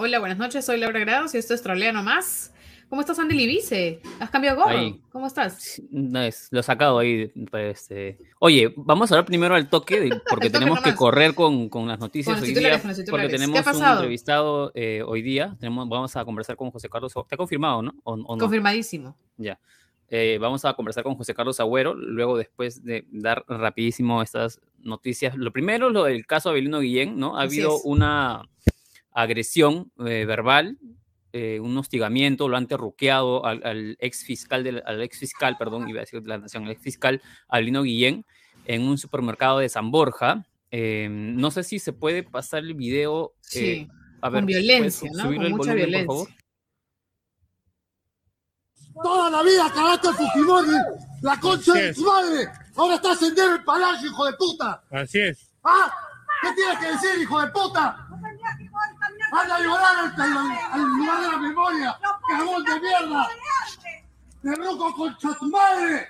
Hola, 0.00 0.18
buenas 0.18 0.38
noches, 0.38 0.64
soy 0.64 0.78
Laura 0.78 1.00
Grados 1.00 1.34
y 1.34 1.38
esto 1.38 1.54
es 1.54 1.62
Trolea 1.62 1.92
Nomás. 1.92 2.52
¿Cómo 2.88 3.02
estás, 3.02 3.18
Andy 3.18 3.34
Libice? 3.34 4.00
¿Has 4.18 4.30
cambiado 4.30 4.62
gorro? 4.62 4.98
¿Cómo 5.12 5.26
estás? 5.26 5.82
No, 5.90 6.22
es, 6.22 6.48
lo 6.50 6.60
he 6.60 6.62
sacado 6.62 6.98
ahí. 6.98 7.26
Pues, 7.50 7.86
eh. 7.90 8.16
Oye, 8.38 8.72
vamos 8.76 9.10
a 9.10 9.14
hablar 9.14 9.26
primero 9.26 9.54
al 9.54 9.68
toque, 9.68 10.08
porque 10.30 10.48
tenemos 10.48 10.80
que 10.80 10.94
correr 10.94 11.34
con, 11.34 11.68
con, 11.68 11.86
las 11.86 11.98
noticias 11.98 12.40
hoy 12.40 12.54
día. 12.54 12.80
Porque 13.10 13.28
tenemos 13.28 13.60
un 13.66 13.84
entrevistado 13.84 14.72
eh, 14.74 15.02
hoy 15.06 15.20
día. 15.20 15.54
Tenemos, 15.60 15.86
vamos 15.86 16.16
a 16.16 16.24
conversar 16.24 16.56
con 16.56 16.70
José 16.70 16.88
Carlos. 16.88 17.12
¿Te 17.28 17.34
ha 17.34 17.38
confirmado, 17.38 17.82
no? 17.82 17.94
¿O, 18.04 18.16
no? 18.16 18.24
Confirmadísimo. 18.38 19.14
Ya. 19.36 19.58
Eh, 20.08 20.38
vamos 20.40 20.64
a 20.64 20.72
conversar 20.72 21.04
con 21.04 21.14
José 21.14 21.34
Carlos 21.34 21.60
Agüero, 21.60 21.94
luego 21.94 22.38
después 22.38 22.82
de 22.82 23.04
dar 23.10 23.44
rapidísimo 23.48 24.22
estas 24.22 24.62
noticias. 24.78 25.36
Lo 25.36 25.52
primero, 25.52 25.90
lo 25.90 26.04
del 26.04 26.24
caso 26.24 26.48
Abelino 26.48 26.80
Guillén, 26.80 27.18
¿no? 27.18 27.36
Ha 27.36 27.42
habido 27.42 27.78
una 27.82 28.48
agresión 29.12 29.92
verbal 29.96 30.78
eh, 31.32 31.60
un 31.60 31.76
hostigamiento, 31.76 32.48
lo 32.48 32.56
han 32.56 32.66
terruqueado 32.66 33.44
al, 33.44 33.96
ex 34.00 34.24
fiscal, 34.24 34.64
del, 34.64 34.82
al 34.86 35.02
ex 35.02 35.18
fiscal, 35.18 35.56
perdón, 35.58 35.88
iba 35.88 36.00
a 36.00 36.04
decir 36.04 36.22
de 36.22 36.28
la 36.28 36.38
nación, 36.38 36.64
el 36.64 36.70
ex 36.70 36.82
fiscal 36.82 37.22
Alino 37.48 37.82
Guillén, 37.82 38.24
en 38.64 38.82
un 38.82 38.98
supermercado 38.98 39.58
de 39.58 39.68
San 39.68 39.90
Borja. 39.90 40.46
Em, 40.70 41.36
no 41.36 41.50
sé 41.50 41.64
si 41.64 41.78
se 41.78 41.92
puede 41.92 42.22
pasar 42.22 42.60
el 42.60 42.74
video. 42.74 43.34
Eh, 43.54 43.86
sí, 43.86 43.88
a 44.20 44.28
ver, 44.28 44.40
con 44.40 44.46
violencia, 44.46 45.10
¿no? 45.14 45.24
Con 45.24 45.50
mucha 45.50 45.74
violencia. 45.74 46.06
Por 46.06 46.16
favor? 46.16 46.38
Toda 49.02 49.30
la 49.30 49.42
vida 49.42 49.72
cagaste 49.72 50.08
a 50.08 50.12
Fujimori, 50.12 50.76
la 51.22 51.38
concha 51.38 51.72
de 51.74 51.94
tu 51.94 52.04
madre. 52.04 52.48
Ahora 52.74 52.94
estás 52.96 53.22
en 53.22 53.38
el 53.38 53.64
palacio, 53.64 54.08
hijo 54.08 54.26
de 54.26 54.32
puta. 54.34 54.82
Así 54.90 55.20
es. 55.20 55.50
¿Ah? 55.62 55.92
¿Qué 56.42 56.48
tienes 56.54 56.78
que 56.78 56.86
decir, 56.86 57.22
hijo 57.22 57.40
de 57.40 57.48
puta? 57.48 58.07
¡Van 59.30 59.50
a 59.50 59.60
llorar 59.60 59.96
al, 59.98 60.82
lugar 60.82 61.20
de 61.20 61.26
la 61.32 61.38
memoria! 61.38 61.98
¡Cagón 62.28 62.64
de 62.64 62.80
mierda! 62.80 63.28
¡Te 64.42 64.54
roco 64.54 64.94
concha 64.94 65.36
tu 65.38 65.50
madre! 65.50 66.08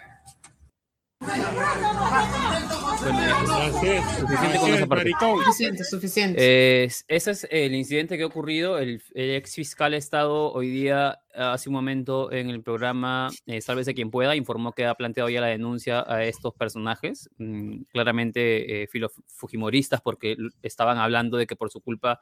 Suficiente 5.44 5.84
Suficiente, 5.84 6.84
ese 6.84 7.30
es 7.30 7.48
el 7.50 7.75
incidente 7.75 8.16
que 8.16 8.22
ha 8.22 8.27
ocurrido. 8.27 8.78
El, 8.78 9.02
ex 9.14 9.56
fiscal 9.56 9.94
ha 9.94 9.97
estado 9.97 10.53
hoy 10.53 10.70
día, 10.70 11.19
hace 11.34 11.69
un 11.69 11.75
momento, 11.75 12.30
en 12.30 12.50
el 12.50 12.62
programa 12.62 13.30
eh, 13.47 13.60
Sálvese 13.60 13.94
quien 13.94 14.10
pueda. 14.10 14.36
Informó 14.36 14.72
que 14.72 14.86
ha 14.86 14.94
planteado 14.94 15.28
ya 15.28 15.41
la 15.41 15.48
denuncia 15.48 16.05
a 16.06 16.25
estos 16.25 16.55
personajes, 16.55 17.28
mm, 17.38 17.82
claramente 17.92 18.84
eh, 18.84 18.88
fujimoristas, 19.27 20.00
porque 20.00 20.36
estaban 20.62 20.98
hablando 20.98 21.36
de 21.36 21.48
que 21.48 21.56
por 21.56 21.70
su 21.70 21.80
culpa 21.80 22.20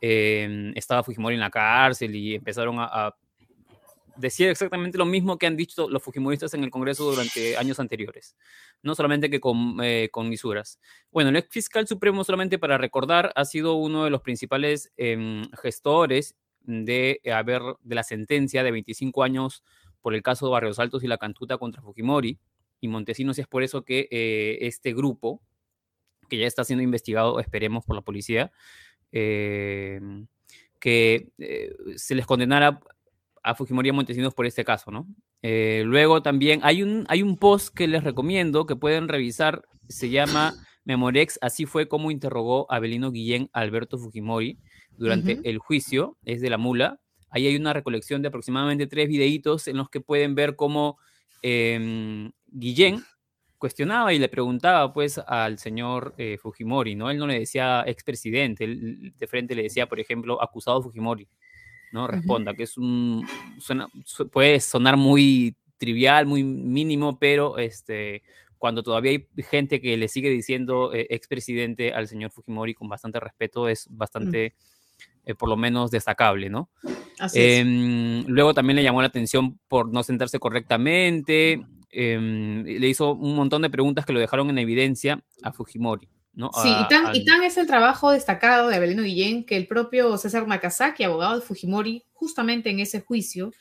eh, 0.00 0.72
estaba 0.74 1.02
Fujimori 1.02 1.34
en 1.34 1.40
la 1.40 1.50
cárcel 1.50 2.14
y 2.14 2.34
empezaron 2.34 2.76
a, 2.78 3.14
decir 4.16 4.48
exactamente 4.48 4.98
lo 4.98 5.06
mismo 5.06 5.38
que 5.38 5.46
han 5.46 5.56
dicho 5.56 5.88
los 5.88 6.02
Fujimoristas 6.02 6.54
en 6.54 6.64
el 6.64 6.70
Congreso 6.70 7.10
durante 7.10 7.56
años 7.56 7.80
anteriores, 7.80 8.36
no 8.82 8.94
solamente 8.94 9.30
que 9.30 9.40
con, 9.40 9.78
eh, 9.82 10.08
con 10.12 10.28
misuras. 10.28 10.78
Bueno, 11.10 11.30
el 11.30 11.36
ex 11.36 11.48
fiscal 11.50 11.86
supremo, 11.86 12.22
solamente 12.24 12.58
para 12.58 12.78
recordar, 12.78 13.32
ha 13.34 13.44
sido 13.44 13.74
uno 13.74 14.04
de 14.04 14.10
los 14.10 14.22
principales 14.22 14.92
em, 14.96 15.50
gestores 15.60 16.36
de, 16.60 17.20
haber, 17.32 17.62
de 17.82 17.94
la 17.94 18.02
sentencia 18.02 18.62
de 18.62 18.70
25 18.70 19.22
años 19.22 19.64
por 20.00 20.14
el 20.14 20.22
caso 20.22 20.46
de 20.46 20.52
Barrios 20.52 20.78
Altos 20.78 21.02
y 21.02 21.06
la 21.06 21.18
Cantuta 21.18 21.58
contra 21.58 21.82
Fujimori 21.82 22.38
y 22.80 22.88
Montesinos, 22.88 23.38
y 23.38 23.40
es 23.40 23.46
por 23.46 23.62
eso 23.62 23.84
que 23.84 24.08
eh, 24.10 24.58
este 24.60 24.92
grupo, 24.92 25.40
que 26.28 26.36
ya 26.36 26.46
está 26.46 26.64
siendo 26.64 26.82
investigado, 26.82 27.40
esperemos, 27.40 27.84
por 27.84 27.96
la 27.96 28.02
policía, 28.02 28.52
Em, 29.16 30.26
que 30.80 31.28
eh, 31.38 31.72
se 31.94 32.16
les 32.16 32.26
condenara 32.26 32.80
a 33.44 33.54
Fujimori 33.54 33.88
y 33.88 33.90
a 33.90 33.92
Montesinos 33.92 34.34
por 34.34 34.44
este 34.44 34.64
caso, 34.64 34.90
¿no? 34.90 35.06
Eh, 35.40 35.84
luego 35.86 36.20
también 36.20 36.58
hay 36.64 36.82
un, 36.82 37.06
hay 37.08 37.22
un 37.22 37.36
post 37.36 37.72
que 37.72 37.86
les 37.86 38.02
recomiendo 38.02 38.66
que 38.66 38.74
pueden 38.74 39.06
revisar, 39.06 39.62
se 39.88 40.10
llama 40.10 40.54
Memorex, 40.84 41.38
así 41.42 41.64
fue 41.64 41.86
como 41.86 42.10
interrogó 42.10 42.66
a 42.72 42.80
Belino 42.80 43.12
Guillén 43.12 43.48
a 43.52 43.60
Alberto 43.60 43.98
Fujimori 43.98 44.58
durante 44.98 45.40
el 45.44 45.58
juicio, 45.58 46.18
es 46.24 46.40
de 46.40 46.50
la 46.50 46.58
mula. 46.58 46.98
Ahí 47.30 47.46
hay 47.46 47.54
una 47.54 47.72
recolección 47.72 48.20
de 48.20 48.28
aproximadamente 48.28 48.88
tres 48.88 49.08
videitos 49.08 49.68
en 49.68 49.76
los 49.76 49.88
que 49.90 50.00
pueden 50.00 50.34
ver 50.34 50.56
cómo 50.56 50.98
eh, 51.40 52.32
Guillén 52.48 53.04
cuestionaba 53.64 54.12
y 54.12 54.18
le 54.18 54.28
preguntaba 54.28 54.92
pues 54.92 55.16
al 55.16 55.58
señor 55.58 56.14
eh, 56.18 56.36
Fujimori, 56.36 56.94
¿no? 56.96 57.10
Él 57.10 57.16
no 57.16 57.26
le 57.26 57.38
decía 57.38 57.82
expresidente, 57.86 58.64
él 58.64 59.14
de 59.18 59.26
frente 59.26 59.54
le 59.54 59.62
decía, 59.62 59.86
por 59.86 59.98
ejemplo, 59.98 60.42
acusado 60.42 60.82
Fujimori, 60.82 61.26
¿no? 61.90 62.06
Responda, 62.06 62.52
que 62.52 62.64
es 62.64 62.76
un, 62.76 63.26
puede 64.30 64.60
sonar 64.60 64.98
muy 64.98 65.56
trivial, 65.78 66.26
muy 66.26 66.44
mínimo, 66.44 67.18
pero 67.18 67.56
este, 67.56 68.22
cuando 68.58 68.82
todavía 68.82 69.12
hay 69.12 69.26
gente 69.44 69.80
que 69.80 69.96
le 69.96 70.08
sigue 70.08 70.28
diciendo 70.28 70.92
eh, 70.92 71.06
expresidente 71.08 71.94
al 71.94 72.06
señor 72.06 72.32
Fujimori 72.32 72.74
con 72.74 72.90
bastante 72.90 73.18
respeto, 73.18 73.66
es 73.70 73.86
bastante, 73.88 74.56
eh, 75.24 75.34
por 75.34 75.48
lo 75.48 75.56
menos, 75.56 75.90
destacable, 75.90 76.50
¿no? 76.50 76.68
Em, 77.32 78.26
luego 78.26 78.52
también 78.52 78.76
le 78.76 78.82
llamó 78.82 79.00
la 79.00 79.08
atención 79.08 79.58
por 79.68 79.90
no 79.90 80.02
sentarse 80.02 80.38
correctamente, 80.38 81.64
Em, 81.96 82.64
le 82.64 82.88
hizo 82.88 83.12
un 83.12 83.36
montón 83.36 83.62
de 83.62 83.70
preguntas 83.70 84.04
que 84.04 84.12
lo 84.12 84.18
dejaron 84.18 84.50
en 84.50 84.58
evidencia 84.58 85.22
a 85.42 85.52
Fujimori. 85.52 86.08
¿no? 86.32 86.50
Sí, 86.60 86.68
y, 86.68 86.88
tan, 86.88 87.14
y, 87.14 87.24
tan, 87.24 87.44
es 87.44 87.56
el 87.56 87.68
trabajo 87.68 88.10
destacado 88.10 88.68
de 88.68 88.74
Abelino 88.74 89.04
Guillén 89.04 89.46
que 89.46 89.56
el 89.56 89.68
propio 89.68 90.18
César 90.18 90.48
Nakazaki, 90.48 91.04
abogado 91.04 91.36
de 91.36 91.46
Fujimori, 91.46 92.02
justamente 92.12 92.70
en 92.70 92.80
ese 92.80 93.00
juicio, 93.00 93.52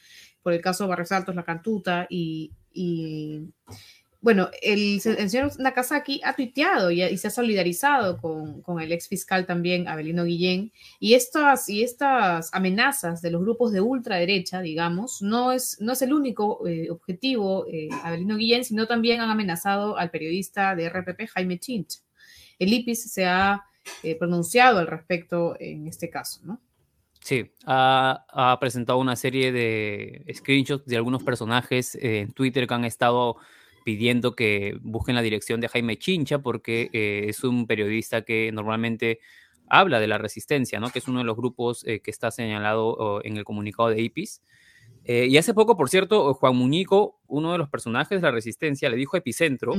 por 0.42 0.54
el 0.54 0.62
caso 0.62 0.88
Barrios 0.88 1.12
Altos, 1.12 1.36
La 1.36 1.44
Cantuta 1.44 2.08
y, 2.10 2.52
y 2.72 3.42
bueno, 4.24 4.50
el, 4.62 5.02
señor 5.02 5.52
Nakazaki 5.60 6.22
ha 6.24 6.34
tuiteado 6.34 6.90
y, 6.92 7.18
se 7.18 7.28
ha 7.28 7.30
solidarizado 7.30 8.18
con, 8.18 8.80
el 8.80 8.94
ex 8.94 9.10
fiscal 9.10 9.46
también, 9.46 9.90
Abelino 9.90 10.24
Guillén, 10.24 10.72
y 10.98 11.16
estas, 11.16 11.68
y 11.68 11.84
estas 11.84 12.50
amenazas 12.54 13.22
de 13.22 13.32
los 13.32 13.42
grupos 13.42 13.74
de 13.74 13.82
ultraderecha, 13.82 14.62
digamos, 14.62 15.22
no 15.22 15.52
es, 15.52 15.76
no 15.82 15.92
es 15.92 16.02
el 16.04 16.14
único 16.14 16.66
eh, 16.66 16.90
objetivo, 16.90 17.66
eh, 17.68 17.90
Abelino 18.02 18.38
Guillén, 18.38 18.64
sino 18.64 18.88
también 18.88 19.20
han 19.20 19.30
amenazado 19.30 19.98
al 19.98 20.10
periodista 20.10 20.74
de 20.74 20.88
RPP, 20.88 21.28
Jaime 21.34 21.60
Chinch. 21.60 22.00
El 22.60 22.72
IPIS 22.72 23.12
se 23.12 23.26
ha 23.26 23.66
eh, 24.04 24.16
pronunciado 24.16 24.80
al 24.80 24.88
respecto 24.88 25.58
en 25.60 25.86
este 25.86 26.10
caso, 26.10 26.40
¿no? 26.46 26.62
Sí, 27.20 27.52
ha, 27.66 28.26
ha, 28.30 28.58
presentado 28.62 29.00
una 29.00 29.18
serie 29.18 29.52
de 29.52 30.26
screenshots 30.34 30.86
de 30.86 30.96
algunos 30.96 31.24
personajes 31.24 31.98
en 32.02 32.32
Twitter 32.32 32.68
que 32.68 32.74
han 32.74 32.86
estado 32.86 33.38
pidiendo 33.84 34.36
que 34.36 34.78
busquen 34.82 35.16
la 35.16 35.22
dirección 35.22 35.62
de 35.62 35.68
Jaime 35.68 35.98
Chincha 35.98 36.40
porque 36.40 36.90
eh, 36.94 37.26
es 37.28 37.44
un 37.44 37.68
periodista 37.68 38.24
que 38.24 38.52
normalmente 38.52 39.20
habla 39.68 40.00
de 40.00 40.08
la 40.08 40.18
resistencia, 40.18 40.80
¿no? 40.80 40.90
que 40.90 41.00
es 41.00 41.08
uno 41.08 41.20
de 41.20 41.26
los 41.26 41.36
grupos 41.36 41.86
eh, 41.86 42.02
que 42.02 42.12
está 42.12 42.32
señalado 42.32 43.22
en 43.24 43.38
el 43.38 43.44
comunicado 43.44 43.90
de 43.90 44.02
IPIS. 44.02 44.42
Eh, 45.06 45.28
y 45.30 45.38
hace 45.38 45.54
poco, 45.54 45.76
por 45.76 45.90
cierto, 45.90 46.34
Juan 46.34 46.56
Muñico, 46.56 47.20
uno 47.28 47.52
de 47.52 47.58
los 47.58 47.70
personajes 47.70 48.22
de 48.22 48.28
la 48.28 48.32
resistencia, 48.32 48.90
le 48.90 48.96
dijo 48.96 49.18
a 49.18 49.20
Epicentro, 49.20 49.74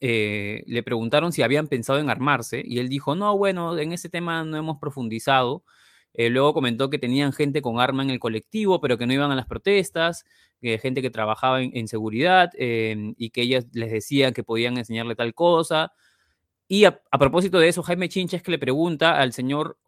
le 0.00 0.82
preguntaron 0.84 1.32
si 1.32 1.42
habían 1.42 1.68
pensado 1.68 1.98
en 1.98 2.10
armarse 2.10 2.62
y 2.64 2.78
él 2.78 2.88
dijo, 2.88 3.14
no, 3.14 3.36
bueno, 3.36 3.76
en 3.78 3.92
ese 3.92 4.08
tema 4.08 4.44
no 4.44 4.56
hemos 4.56 4.78
profundizado. 4.78 5.62
luego 6.14 6.54
comentó 6.54 6.90
que 6.90 6.98
tenían 6.98 7.32
gente 7.32 7.62
con 7.62 7.80
arma 7.80 8.02
en 8.02 8.10
el 8.10 8.18
colectivo, 8.18 8.80
pero 8.80 8.98
que 8.98 9.06
no 9.06 9.12
iban 9.12 9.30
a 9.30 9.36
las 9.36 9.46
protestas. 9.46 10.24
Eh, 10.62 10.78
gente 10.78 11.02
que 11.02 11.10
trabajaba 11.10 11.62
en, 11.62 11.86
seguridad 11.86 12.50
em, 12.54 13.14
y 13.18 13.30
que 13.30 13.42
ellas 13.42 13.66
les 13.72 13.90
decían 13.90 14.32
que 14.32 14.42
podían 14.42 14.78
enseñarle 14.78 15.14
tal 15.14 15.34
cosa. 15.34 15.92
Y 16.68 16.84
a, 16.84 17.00
propósito 17.18 17.58
de 17.58 17.68
eso, 17.68 17.82
Jaime 17.82 18.08
Chincha 18.08 18.36
es 18.36 18.42
que 18.42 18.50
le 18.50 18.58
pregunta 18.58 19.20
al 19.20 19.32
señor 19.32 19.78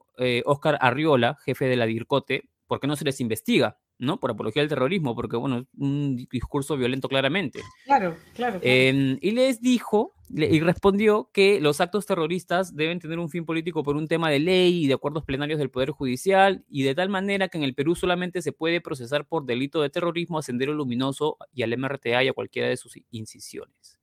Oscar 0.45 0.75
eh, 0.75 0.79
Arriola, 0.81 1.37
jefe 1.45 1.67
de 1.67 1.77
la 1.77 1.87
DIRCOTE, 1.87 2.49
¿por 2.67 2.81
qué 2.81 2.87
no 2.87 2.97
se 2.97 3.05
les 3.05 3.21
investiga? 3.21 3.79
¿No? 3.99 4.19
Por 4.19 4.31
apología 4.31 4.63
del 4.63 4.69
terrorismo, 4.69 5.15
porque, 5.15 5.37
bueno, 5.37 5.59
es 5.59 5.67
un 5.77 6.17
discurso 6.31 6.77
violento 6.77 7.09
claramente. 7.09 7.61
Claro, 7.85 8.17
claro. 8.35 8.61
Em, 8.63 9.19
y 9.21 9.33
les 9.33 9.61
dijo 9.61 10.15
y 10.31 10.61
respondió 10.61 11.31
que 11.33 11.59
los 11.61 11.81
actos 11.81 12.05
terroristas 12.05 12.77
deben 12.77 12.99
tener 12.99 13.19
un 13.19 13.31
fin 13.31 13.47
político 13.47 13.83
por 13.83 13.97
un 13.97 14.07
tema 14.07 14.29
de 14.31 14.39
ley 14.39 14.85
y 14.85 14.87
de 14.87 14.95
acuerdos 14.95 15.25
plenarios 15.25 15.59
del 15.59 15.71
Poder 15.71 15.91
Judicial, 15.91 16.65
y 16.69 16.83
de 16.83 16.95
tal 16.95 17.09
manera 17.09 17.49
que 17.49 17.57
en 17.57 17.65
el 17.65 17.75
Perú 17.75 17.95
solamente 17.95 18.43
se 18.43 18.53
puede 18.53 18.81
procesar 18.81 19.27
por 19.27 19.47
delito 19.47 19.81
de 19.81 19.91
terrorismo 19.91 20.39
a 20.39 20.43
Sendero 20.43 20.75
Luminoso 20.75 21.39
y 21.53 21.63
al 21.63 21.77
MRTA 21.77 22.25
y 22.25 22.29
a 22.29 22.33
cualquiera 22.35 22.69
de 22.69 22.77
sus 22.77 22.99
incisiones. 23.11 23.99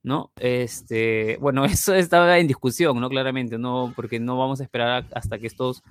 ¿No? 0.00 0.32
Este, 0.38 1.36
bueno, 1.40 1.64
eso 1.64 1.92
estaba 1.94 2.38
en 2.38 2.46
discusión, 2.46 3.00
¿no? 3.00 3.08
Claramente, 3.08 3.58
¿no? 3.58 3.92
Porque 3.96 4.20
no 4.20 4.38
vamos 4.38 4.60
a 4.60 4.62
esperar 4.62 5.06
hasta 5.12 5.38
que 5.38 5.48
estos 5.48 5.82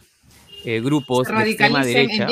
eh, 0.63 0.79
grupos 0.79 1.27
de 1.27 1.49
extrema 1.49 1.83
derecha. 1.83 2.27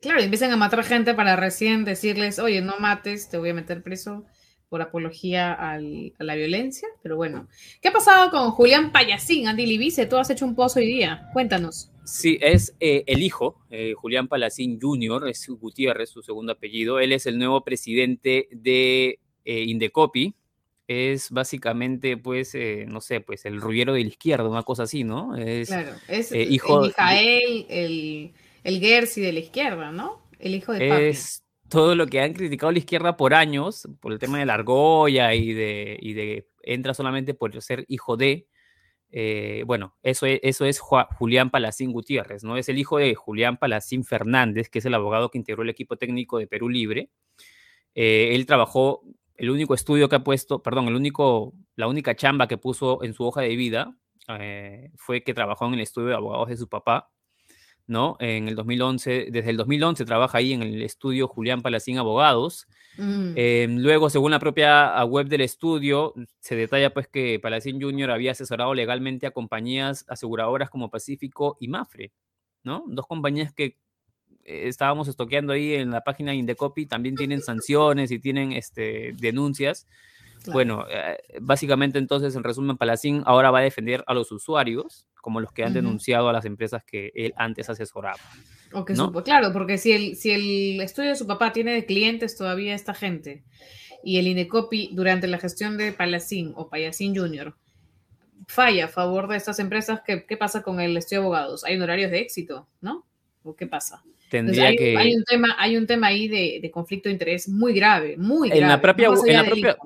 Claro, 0.00 0.20
empiezan 0.20 0.50
a 0.52 0.56
matar 0.56 0.84
gente 0.84 1.14
para 1.14 1.36
recién 1.36 1.84
decirles, 1.84 2.38
oye, 2.38 2.60
no 2.60 2.78
mates, 2.78 3.28
te 3.28 3.38
voy 3.38 3.50
a 3.50 3.54
meter 3.54 3.82
preso 3.82 4.24
por 4.68 4.82
apología 4.82 5.52
a 5.54 5.78
la 5.78 6.34
violencia. 6.34 6.88
Pero 7.02 7.16
bueno, 7.16 7.48
¿qué 7.80 7.88
ha 7.88 7.92
pasado 7.92 8.30
con 8.30 8.50
Julián 8.50 8.92
Payasín, 8.92 9.48
Andy 9.48 9.66
Libice? 9.66 10.06
Tú 10.06 10.16
has 10.16 10.30
hecho 10.30 10.44
un 10.44 10.54
pozo 10.54 10.80
hoy 10.80 10.86
día. 10.86 11.28
Cuéntanos. 11.32 11.90
Sí, 12.04 12.38
es 12.40 12.74
eh, 12.80 13.04
el 13.06 13.22
hijo, 13.22 13.62
eh, 13.70 13.92
Julián 13.94 14.28
Palacín 14.28 14.78
Jr., 14.80 15.28
es 15.28 15.46
Gutiérrez, 15.46 16.08
su 16.08 16.22
segundo 16.22 16.52
apellido. 16.52 17.00
Él 17.00 17.12
es 17.12 17.26
el 17.26 17.38
nuevo 17.38 17.62
presidente 17.64 18.48
de 18.50 19.18
eh, 19.44 19.64
Indecopi. 19.64 20.34
Es 20.86 21.30
básicamente, 21.30 22.16
pues, 22.16 22.56
no 22.86 23.02
sé, 23.02 23.20
pues 23.20 23.44
el 23.44 23.60
rullero 23.60 23.92
de 23.92 24.00
la 24.00 24.08
izquierda, 24.08 24.48
una 24.48 24.62
cosa 24.62 24.84
así, 24.84 25.04
¿no? 25.04 25.36
Es, 25.36 25.68
claro, 25.68 25.92
es 26.08 26.32
hijo 26.32 26.82
el 26.82 26.86
Mijael, 26.88 27.66
el, 27.68 28.32
el 28.64 28.80
Gersi 28.80 29.20
de 29.20 29.32
la 29.32 29.40
izquierda, 29.40 29.92
¿no? 29.92 30.22
El 30.38 30.54
hijo 30.54 30.72
de 30.72 30.88
Papi. 30.88 31.18
Todo 31.68 31.94
lo 31.94 32.06
que 32.06 32.20
han 32.20 32.32
criticado 32.32 32.72
la 32.72 32.78
izquierda 32.78 33.16
por 33.16 33.34
años, 33.34 33.86
por 34.00 34.12
el 34.12 34.18
tema 34.18 34.38
de 34.38 34.46
la 34.46 34.54
argolla 34.54 35.34
y 35.34 35.52
de, 35.52 35.98
y 36.00 36.14
de 36.14 36.48
entra 36.62 36.94
solamente 36.94 37.34
por 37.34 37.60
ser 37.60 37.84
hijo 37.88 38.16
de, 38.16 38.46
eh, 39.10 39.64
bueno, 39.66 39.96
eso 40.02 40.26
es, 40.26 40.40
eso 40.42 40.64
es 40.64 40.80
Julián 40.80 41.50
Palacín 41.50 41.92
Gutiérrez, 41.92 42.44
¿no? 42.44 42.56
Es 42.56 42.68
el 42.68 42.78
hijo 42.78 42.98
de 42.98 43.14
Julián 43.14 43.56
Palacín 43.56 44.04
Fernández, 44.04 44.68
que 44.68 44.80
es 44.80 44.84
el 44.84 44.94
abogado 44.94 45.30
que 45.30 45.38
integró 45.38 45.62
el 45.62 45.70
equipo 45.70 45.96
técnico 45.96 46.38
de 46.38 46.46
Perú 46.46 46.68
Libre. 46.68 47.10
Eh, 47.94 48.34
él 48.34 48.46
trabajó, 48.46 49.02
el 49.34 49.50
único 49.50 49.74
estudio 49.74 50.08
que 50.08 50.16
ha 50.16 50.24
puesto, 50.24 50.62
perdón, 50.62 50.88
el 50.88 50.96
único, 50.96 51.54
la 51.76 51.86
única 51.86 52.16
chamba 52.16 52.48
que 52.48 52.58
puso 52.58 53.02
en 53.02 53.14
su 53.14 53.24
hoja 53.24 53.40
de 53.42 53.56
vida 53.56 53.96
eh, 54.28 54.90
fue 54.96 55.22
que 55.22 55.32
trabajó 55.32 55.66
en 55.66 55.74
el 55.74 55.80
estudio 55.80 56.08
de 56.08 56.14
abogados 56.14 56.48
de 56.48 56.56
su 56.56 56.68
papá, 56.68 57.10
¿no? 57.88 58.16
En 58.20 58.48
el 58.48 58.54
2011, 58.54 59.28
desde 59.32 59.50
el 59.50 59.56
2011 59.56 60.04
trabaja 60.04 60.38
ahí 60.38 60.52
en 60.52 60.62
el 60.62 60.82
estudio 60.82 61.26
Julián 61.26 61.62
Palacín 61.62 61.98
Abogados. 61.98 62.68
Mm. 62.98 63.32
Em, 63.34 63.78
luego, 63.78 64.10
según 64.10 64.30
la 64.30 64.38
propia 64.38 65.02
web 65.04 65.26
del 65.26 65.40
estudio, 65.40 66.12
se 66.38 66.54
detalla 66.54 66.92
pues 66.92 67.08
que 67.08 67.40
Palacín 67.40 67.80
Jr. 67.80 68.10
había 68.10 68.32
asesorado 68.32 68.74
legalmente 68.74 69.26
a 69.26 69.30
compañías 69.30 70.04
aseguradoras 70.06 70.68
como 70.68 70.90
Pacífico 70.90 71.56
y 71.60 71.68
Mafre, 71.68 72.12
¿no? 72.62 72.84
Dos 72.86 73.06
compañías 73.06 73.54
que 73.54 73.78
eh, 74.44 74.68
estábamos 74.68 75.08
estoqueando 75.08 75.54
ahí 75.54 75.74
en 75.74 75.90
la 75.90 76.02
página 76.02 76.34
Indecopy, 76.34 76.84
también 76.84 77.16
tienen 77.16 77.40
sanciones 77.40 78.10
y 78.10 78.18
tienen 78.18 78.52
este, 78.52 79.14
denuncias. 79.18 79.86
Bueno, 80.46 80.84
eh, 80.90 81.18
básicamente 81.40 81.98
entonces, 81.98 82.34
en 82.36 82.44
resumen, 82.44 82.76
Palacín 82.76 83.22
ahora 83.26 83.50
va 83.50 83.58
a 83.60 83.62
defender 83.62 84.04
a 84.06 84.14
los 84.14 84.32
usuarios, 84.32 85.06
como 85.20 85.40
los 85.40 85.52
que 85.52 85.64
han 85.64 85.74
denunciado 85.74 86.28
a 86.28 86.32
las 86.32 86.44
empresas 86.44 86.84
que 86.84 87.12
él 87.14 87.34
antes 87.36 87.68
asesoraba. 87.68 88.18
claro, 89.24 89.52
porque 89.52 89.78
si 89.78 89.92
el, 89.92 90.16
si 90.16 90.30
el 90.30 90.80
estudio 90.80 91.10
de 91.10 91.16
su 91.16 91.26
papá 91.26 91.52
tiene 91.52 91.72
de 91.72 91.84
clientes 91.84 92.36
todavía 92.36 92.74
esta 92.74 92.94
gente 92.94 93.44
y 94.02 94.18
el 94.18 94.26
INECOPI 94.28 94.90
durante 94.92 95.26
la 95.26 95.38
gestión 95.38 95.76
de 95.76 95.92
Palacín 95.92 96.52
o 96.56 96.68
Payasín 96.68 97.16
Jr. 97.16 97.54
falla 98.46 98.86
a 98.86 98.88
favor 98.88 99.28
de 99.28 99.36
estas 99.36 99.58
empresas, 99.58 100.00
¿qué, 100.06 100.24
¿qué, 100.24 100.36
pasa 100.36 100.62
con 100.62 100.80
el 100.80 100.96
estudio 100.96 101.20
de 101.20 101.26
abogados? 101.26 101.64
Hay 101.64 101.78
horarios 101.78 102.10
de 102.10 102.20
éxito, 102.20 102.68
¿no? 102.80 103.04
¿O 103.42 103.54
qué 103.56 103.66
pasa? 103.66 104.02
Tendría 104.30 104.68
hay, 104.68 104.76
que... 104.76 104.96
hay, 104.96 105.14
un 105.14 105.24
tema, 105.24 105.56
hay 105.58 105.76
un 105.76 105.86
tema 105.86 106.08
ahí 106.08 106.28
de, 106.28 106.58
de, 106.60 106.70
conflicto 106.70 107.08
de 107.08 107.14
interés 107.14 107.48
muy 107.48 107.72
grave, 107.72 108.16
muy 108.16 108.48
grave. 108.48 108.62
En 108.62 108.68
la 108.68 108.80
propia, 108.80 109.08
en 109.26 109.34
la 109.34 109.44
propia, 109.44 109.76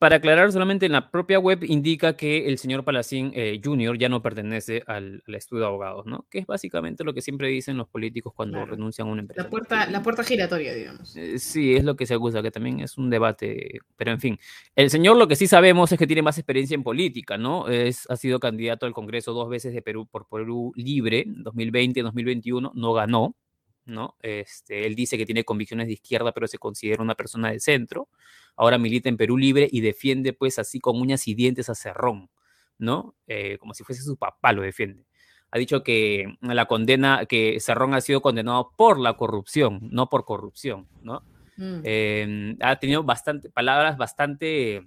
para 0.00 0.16
aclarar, 0.16 0.50
solamente 0.50 0.86
en 0.86 0.92
la 0.92 1.10
propia 1.10 1.38
web 1.38 1.62
indica 1.62 2.16
que 2.16 2.48
el 2.48 2.56
señor 2.56 2.84
Palacín 2.84 3.32
eh, 3.34 3.60
Jr. 3.62 3.98
ya 3.98 4.08
no 4.08 4.22
pertenece 4.22 4.82
al, 4.86 5.22
estudio 5.26 5.60
de 5.60 5.66
abogados, 5.66 6.06
¿no? 6.06 6.24
Que 6.30 6.38
es 6.38 6.46
básicamente 6.46 7.04
lo 7.04 7.12
que 7.12 7.20
siempre 7.20 7.48
dicen 7.48 7.76
los 7.76 7.86
políticos 7.86 8.32
cuando 8.34 8.64
renuncian 8.64 9.08
a 9.08 9.10
una 9.10 9.20
empresa. 9.20 9.42
La 9.42 9.50
puerta, 9.50 9.90
la 9.90 10.02
puerta 10.02 10.24
giratoria, 10.24 10.72
digamos. 10.72 11.14
Eh, 11.16 11.38
sí, 11.38 11.74
es 11.74 11.84
lo 11.84 11.96
que 11.96 12.06
se 12.06 12.14
acusa, 12.14 12.40
que 12.40 12.50
también 12.50 12.80
es 12.80 12.96
un 12.96 13.10
debate, 13.10 13.80
pero 13.98 14.10
en 14.10 14.20
fin. 14.20 14.38
El 14.74 14.88
señor 14.88 15.18
lo 15.18 15.28
que 15.28 15.36
sí 15.36 15.46
sabemos 15.46 15.92
es 15.92 15.98
que 15.98 16.06
tiene 16.06 16.22
más 16.22 16.38
experiencia 16.38 16.74
en 16.74 16.82
política, 16.82 17.36
¿no? 17.36 17.68
Es, 17.68 18.08
ha 18.08 18.16
sido 18.16 18.40
candidato 18.40 18.86
al 18.86 18.94
Congreso 18.94 19.34
dos 19.34 19.50
veces 19.50 19.74
de 19.74 19.82
Perú 19.82 20.06
por 20.10 20.26
Perú 20.30 20.72
Libre, 20.76 21.24
2020 21.26 22.00
y 22.00 22.02
2021, 22.02 22.72
no 22.74 22.92
ganó, 22.94 23.36
¿no? 23.84 24.16
Este, 24.22 24.86
él 24.86 24.94
dice 24.94 25.18
que 25.18 25.26
tiene 25.26 25.44
convicciones 25.44 25.88
de 25.88 25.92
izquierda, 25.92 26.32
pero 26.32 26.46
se 26.46 26.56
considera 26.56 27.02
una 27.02 27.16
persona 27.16 27.50
de 27.50 27.60
centro. 27.60 28.08
Ahora 28.56 28.78
milita 28.78 29.08
en 29.08 29.16
Perú 29.16 29.36
Libre 29.36 29.68
y 29.70 29.80
defiende, 29.80 30.32
pues, 30.32 30.58
así 30.58 30.80
con 30.80 31.00
uñas 31.00 31.26
y 31.28 31.34
dientes 31.34 31.68
a 31.68 31.74
Cerrón, 31.74 32.30
¿no? 32.78 33.14
Eh, 33.26 33.58
como 33.58 33.74
si 33.74 33.84
fuese 33.84 34.02
su 34.02 34.16
papá, 34.16 34.52
lo 34.52 34.62
defiende. 34.62 35.06
Ha 35.50 35.58
dicho 35.58 35.82
que 35.82 36.36
la 36.40 36.66
condena, 36.66 37.26
que 37.26 37.58
Cerrón 37.60 37.94
ha 37.94 38.00
sido 38.00 38.20
condenado 38.22 38.72
por 38.76 38.98
la 38.98 39.16
corrupción, 39.16 39.80
no 39.90 40.08
por 40.08 40.24
corrupción, 40.24 40.88
¿no? 41.02 41.24
Mm. 41.56 41.80
Em, 41.84 42.56
ha 42.60 42.76
tenido 42.76 43.02
bastante, 43.02 43.50
palabras 43.50 43.96
bastante, 43.98 44.82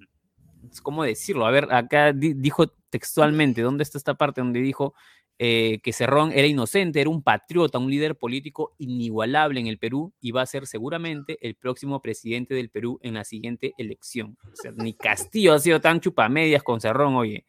¿cómo 0.82 1.04
decirlo? 1.04 1.46
A 1.46 1.52
ver, 1.52 1.68
acá 1.74 2.14
dijo 2.14 2.68
textualmente, 2.90 3.62
¿dónde 3.62 3.84
está 3.84 3.98
esta 3.98 4.14
parte 4.14 4.42
donde 4.42 4.62
dijo 4.62 4.94
eh, 5.40 5.80
que 5.84 5.94
Cerrón 5.94 6.32
era 6.32 6.48
inocente, 6.48 7.02
era 7.02 7.10
un 7.10 7.24
patriota, 7.24 7.80
un 7.80 7.90
líder 7.90 8.16
político 8.16 8.76
inigualable 8.78 9.60
en 9.60 9.68
el 9.68 9.80
Perú 9.80 10.14
y 10.22 10.32
va 10.32 10.42
a 10.42 10.46
ser 10.46 10.68
seguramente 10.68 11.38
el 11.42 11.56
próximo 11.56 12.02
presidente 12.02 12.54
del 12.54 12.70
Perú 12.70 13.00
en 13.02 13.16
la 13.16 13.24
siguiente 13.24 13.74
elección. 13.78 14.38
O 14.52 14.56
sea, 14.56 14.72
ni 14.76 14.94
Castillo 14.94 15.54
ha 15.54 15.60
sido 15.60 15.82
tan 15.82 16.00
chupamedias 16.00 16.64
con 16.64 16.80
Cerrón, 16.80 17.16
oye. 17.16 17.46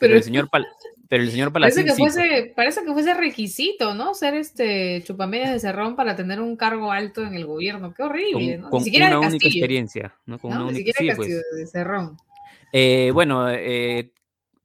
Pero, 0.00 0.14
el 0.14 0.22
señor 0.22 0.48
pero 1.08 1.22
el 1.22 1.30
señor 1.30 1.52
Parece 1.52 1.84
que, 1.84 1.94
fuese, 1.94 2.52
parece 2.54 2.84
que 2.84 2.92
fuese 2.92 3.14
requisito, 3.14 3.94
¿no? 3.94 4.14
Ser 4.14 4.34
este 4.34 5.02
chupamedias 5.04 5.52
de 5.52 5.58
Cerrón 5.58 5.96
para 5.96 6.14
tener 6.14 6.40
un 6.40 6.56
cargo 6.56 6.92
alto 6.92 7.24
en 7.24 7.34
el 7.34 7.46
gobierno. 7.46 7.94
Qué 7.94 8.02
horrible, 8.02 8.58
¿no? 8.58 8.70
Con 8.70 8.82
una 8.82 9.18
única 9.18 9.46
experiencia, 9.48 10.14
¿no? 10.26 10.38
Con 10.38 10.52
una 10.52 10.66
única 10.66 10.92
sí, 10.96 11.08
pues. 11.16 11.28
de 11.28 11.66
Cerrón. 11.66 12.16
Eh, 12.72 13.10
bueno, 13.12 13.48
eh, 13.50 14.12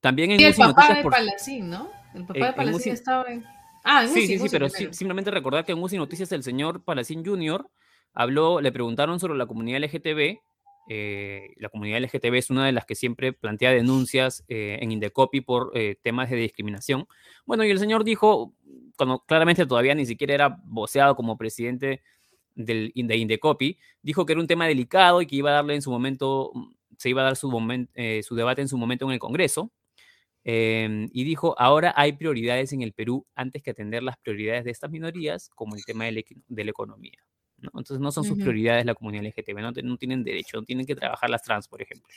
también 0.02 0.32
en 0.32 0.42
y 0.42 0.44
el 0.44 0.54
papá 0.54 0.94
de 0.94 1.04
Palacín, 1.04 1.70
¿no? 1.70 2.03
El 2.14 2.26
papá 2.26 2.48
de 2.48 2.54
Palacín 2.54 2.94
estaba 2.94 3.26
en... 3.32 3.44
Ah, 3.84 4.04
en 4.04 4.10
Sí, 4.10 4.28
sí, 4.28 4.40
sí, 4.40 4.48
pero 4.52 4.70
simplemente 4.70 5.32
recordar 5.32 5.66
que 5.66 5.74
en 5.74 5.82
UCI 5.82 5.98
Noticias 5.98 6.32
el 6.32 6.44
señor 6.44 6.84
Palacín 6.84 7.26
Jr. 7.26 7.68
habló, 8.14 8.62
le 8.62 8.72
preguntaron 8.72 9.20
sobre 9.20 9.38
la 9.38 9.46
comunidad 9.46 9.84
LGTB. 9.84 10.40
Eh, 10.90 11.54
la 11.58 11.70
comunidad 11.70 12.02
LGTB 12.02 12.36
es 12.36 12.50
una 12.50 12.66
de 12.66 12.74
las 12.74 12.86
que 12.86 12.96
siempre 12.96 13.32
plantea 13.32 13.72
denuncias 13.72 14.44
eh, 14.48 14.80
en 14.82 14.92
Indecopi 14.92 15.42
por 15.42 15.72
eh, 15.74 15.98
temas 16.02 16.30
de 16.30 16.38
discriminación. 16.38 17.08
Bueno, 17.46 17.64
y 17.64 17.72
el 17.72 17.80
señor 17.80 18.04
dijo, 18.04 18.54
cuando 18.98 19.20
claramente 19.20 19.66
todavía 19.66 19.96
ni 19.96 20.06
siquiera 20.06 20.34
era 20.34 20.58
voceado 20.66 21.16
como 21.16 21.38
presidente 21.38 22.04
del, 22.56 22.92
de 22.96 23.18
Indecopi, 23.18 23.80
dijo 24.02 24.26
que 24.26 24.34
era 24.34 24.42
un 24.42 24.48
tema 24.48 24.68
delicado 24.68 25.22
y 25.22 25.28
que 25.28 25.38
iba 25.38 25.50
a 25.50 25.54
darle 25.54 25.76
en 25.76 25.82
su 25.82 25.90
momento, 25.90 26.52
se 26.98 27.10
iba 27.10 27.22
a 27.22 27.26
dar 27.26 27.36
su, 27.36 27.50
su 28.24 28.36
debate 28.36 28.62
en 28.62 28.68
su 28.68 28.78
momento 28.78 29.06
en 29.06 29.12
el 29.12 29.20
Congreso. 29.20 29.72
Em, 30.46 31.10
y 31.14 31.24
dijo, 31.24 31.56
ahora 31.58 31.94
hay 31.96 32.14
prioridades 32.14 32.74
en 32.74 32.82
el 32.82 32.92
Perú 32.92 33.26
antes 33.34 33.64
que 33.64 33.72
atender 33.72 34.04
las 34.04 34.18
prioridades 34.18 34.66
de 34.66 34.72
estas 34.72 34.92
minorías, 34.92 35.50
como 35.56 35.76
el 35.76 35.86
tema 35.86 36.06
de 36.06 36.12
la, 36.12 36.70
economía. 36.70 37.18
¿no? 37.60 37.70
Entonces 37.76 38.00
no 38.00 38.12
son 38.12 38.26
sus 38.26 38.38
prioridades 38.38 38.86
la 38.86 38.94
comunidad 38.94 39.24
LGTB, 39.24 39.60
¿no? 39.62 39.72
no 39.72 39.98
tienen 39.98 40.24
derecho, 40.24 40.58
no 40.58 40.64
tienen 40.64 40.86
que 40.86 40.96
trabajar 40.96 41.30
las 41.30 41.44
trans, 41.44 41.68
por 41.68 41.82
ejemplo. 41.82 42.08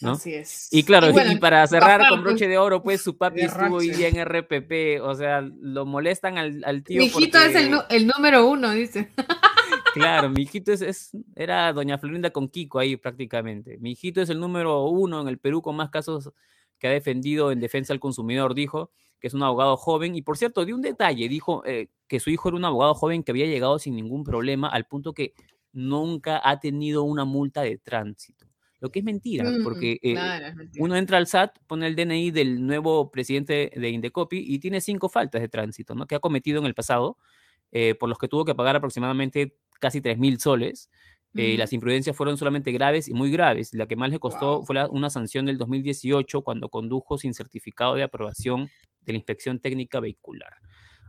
¿no? 0.00 0.12
Así 0.12 0.32
es. 0.32 0.68
Y 0.70 0.84
claro, 0.84 1.08
y, 1.10 1.36
para 1.36 1.66
cerrar 1.66 2.08
con 2.08 2.22
broche 2.22 2.46
de 2.46 2.56
oro, 2.56 2.82
pues 2.82 3.02
su 3.02 3.18
papi 3.18 3.42
estuvo 3.42 3.76
hoy 3.76 3.90
día 3.90 4.08
en 4.08 4.24
RPP, 4.24 5.02
o 5.02 5.14
sea, 5.14 5.40
lo 5.42 5.84
molestan 5.84 6.38
al, 6.38 6.62
al 6.64 6.84
tío. 6.84 7.00
Mi 7.00 7.06
hijito 7.06 7.38
es 7.38 7.54
el, 7.54 7.74
el, 7.90 8.06
número 8.06 8.46
uno, 8.46 8.70
dice. 8.70 9.10
Claro, 9.92 10.30
mi 10.30 10.42
hijito 10.42 10.72
es, 10.72 10.82
es, 10.82 11.10
era 11.34 11.72
doña 11.72 11.98
Florinda 11.98 12.30
con 12.30 12.48
Kiko 12.48 12.78
ahí 12.78 12.96
prácticamente. 12.96 13.76
Mi 13.78 13.90
hijito 13.90 14.22
es 14.22 14.30
el 14.30 14.38
número 14.38 14.84
uno 14.84 15.20
en 15.20 15.26
el 15.26 15.38
Perú 15.38 15.62
con 15.62 15.74
más 15.74 15.90
casos 15.90 16.30
que 16.80 16.88
ha 16.88 16.90
defendido 16.90 17.52
en 17.52 17.60
defensa 17.60 17.92
del 17.92 18.00
consumidor, 18.00 18.54
dijo 18.54 18.90
que 19.20 19.28
es 19.28 19.34
un 19.34 19.42
abogado 19.42 19.76
joven. 19.76 20.16
Y 20.16 20.22
por 20.22 20.36
cierto, 20.36 20.64
dio 20.64 20.74
un 20.74 20.82
detalle, 20.82 21.28
dijo 21.28 21.62
eh, 21.66 21.88
que 22.08 22.18
su 22.18 22.30
hijo 22.30 22.48
era 22.48 22.56
un 22.56 22.64
abogado 22.64 22.94
joven 22.94 23.22
que 23.22 23.30
había 23.30 23.46
llegado 23.46 23.78
sin 23.78 23.94
ningún 23.94 24.24
problema 24.24 24.68
al 24.68 24.86
punto 24.86 25.12
que 25.12 25.34
nunca 25.72 26.40
ha 26.42 26.58
tenido 26.58 27.04
una 27.04 27.24
multa 27.24 27.62
de 27.62 27.78
tránsito. 27.78 28.46
Lo 28.80 28.90
que 28.90 29.00
es 29.00 29.04
mentira, 29.04 29.44
mm, 29.44 29.62
porque 29.62 29.98
eh, 30.02 30.16
uno 30.78 30.96
entra 30.96 31.18
al 31.18 31.26
SAT, 31.26 31.58
pone 31.66 31.86
el 31.86 31.94
DNI 31.94 32.30
del 32.30 32.66
nuevo 32.66 33.10
presidente 33.10 33.70
de 33.76 33.90
Indecopi 33.90 34.42
y 34.46 34.58
tiene 34.58 34.80
cinco 34.80 35.10
faltas 35.10 35.42
de 35.42 35.48
tránsito, 35.48 35.94
¿no? 35.94 36.06
Que 36.06 36.14
ha 36.14 36.18
cometido 36.20 36.60
en 36.60 36.66
el 36.66 36.74
pasado, 36.74 37.18
eh, 37.72 37.94
por 37.94 38.08
los 38.08 38.16
que 38.16 38.26
tuvo 38.26 38.46
que 38.46 38.54
pagar 38.54 38.76
aproximadamente 38.76 39.54
casi 39.80 40.00
3 40.00 40.18
mil 40.18 40.40
soles. 40.40 40.90
Eh, 41.36 41.56
las 41.56 41.72
imprudencias 41.72 42.16
fueron 42.16 42.36
solamente 42.36 42.72
graves 42.72 43.08
y 43.08 43.14
muy 43.14 43.30
graves. 43.30 43.72
La 43.74 43.86
que 43.86 43.96
más 43.96 44.10
le 44.10 44.18
costó 44.18 44.64
fue 44.64 44.76
una 44.90 45.10
sanción 45.10 45.46
del 45.46 45.58
2018 45.58 46.42
cuando 46.42 46.68
condujo 46.68 47.18
sin 47.18 47.34
certificado 47.34 47.94
de 47.94 48.02
aprobación 48.02 48.68
de 49.02 49.12
la 49.12 49.18
inspección 49.18 49.60
técnica 49.60 50.00
vehicular. 50.00 50.54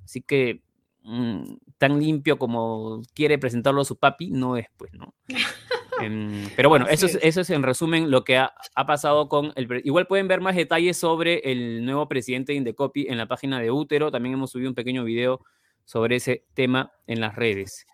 Así 0.04 0.22
que 0.22 0.62
mm, 1.04 1.54
tan 1.78 2.00
limpio 2.00 2.38
como 2.38 3.02
quiere 3.14 3.40
presentarlo 3.40 3.82
a 3.82 3.86
su 3.86 3.98
papi, 3.98 4.30
no 4.30 4.58
es, 4.58 4.68
pues, 4.78 4.94
¿no? 4.94 5.14
Em, 6.02 6.50
pero 6.56 6.68
bueno, 6.68 6.88
eso 6.88 7.06
es, 7.06 7.20
eso 7.22 7.42
es 7.42 7.50
en 7.52 7.62
resumen 7.62 8.10
lo 8.10 8.24
que 8.24 8.36
ha, 8.36 8.52
pasado 8.88 9.30
con 9.30 9.54
el... 9.56 9.82
Igual 9.84 10.08
pueden 10.08 10.28
ver 10.28 10.42
más 10.42 10.56
detalles 10.56 10.98
sobre 10.98 11.52
el 11.52 11.86
nuevo 11.86 12.08
presidente 12.08 12.54
de 12.54 12.58
Indecopi 12.58 13.06
en 13.08 13.20
la 13.20 13.28
página 13.28 13.60
de 13.60 13.70
Útero. 13.70 14.10
También 14.10 14.34
hemos 14.34 14.50
subido 14.50 14.70
un 14.70 14.74
pequeño 14.74 15.04
video 15.04 15.42
sobre 15.86 16.16
ese 16.16 16.46
tema 16.56 16.92
en 17.06 17.22
las 17.22 17.36
redes. 17.36 17.86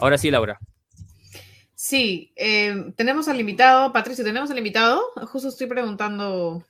Ahora 0.00 0.18
sí, 0.18 0.28
Laura. 0.28 0.58
Sí, 1.76 2.32
eh, 2.36 2.90
tenemos 2.96 3.28
al 3.28 3.38
invitado, 3.38 3.92
Patricio, 3.92 4.24
¿tenemos 4.24 4.50
al 4.50 4.56
invitado? 4.56 5.12
Justo 5.26 5.50
estoy 5.50 5.66
preguntando. 5.66 6.64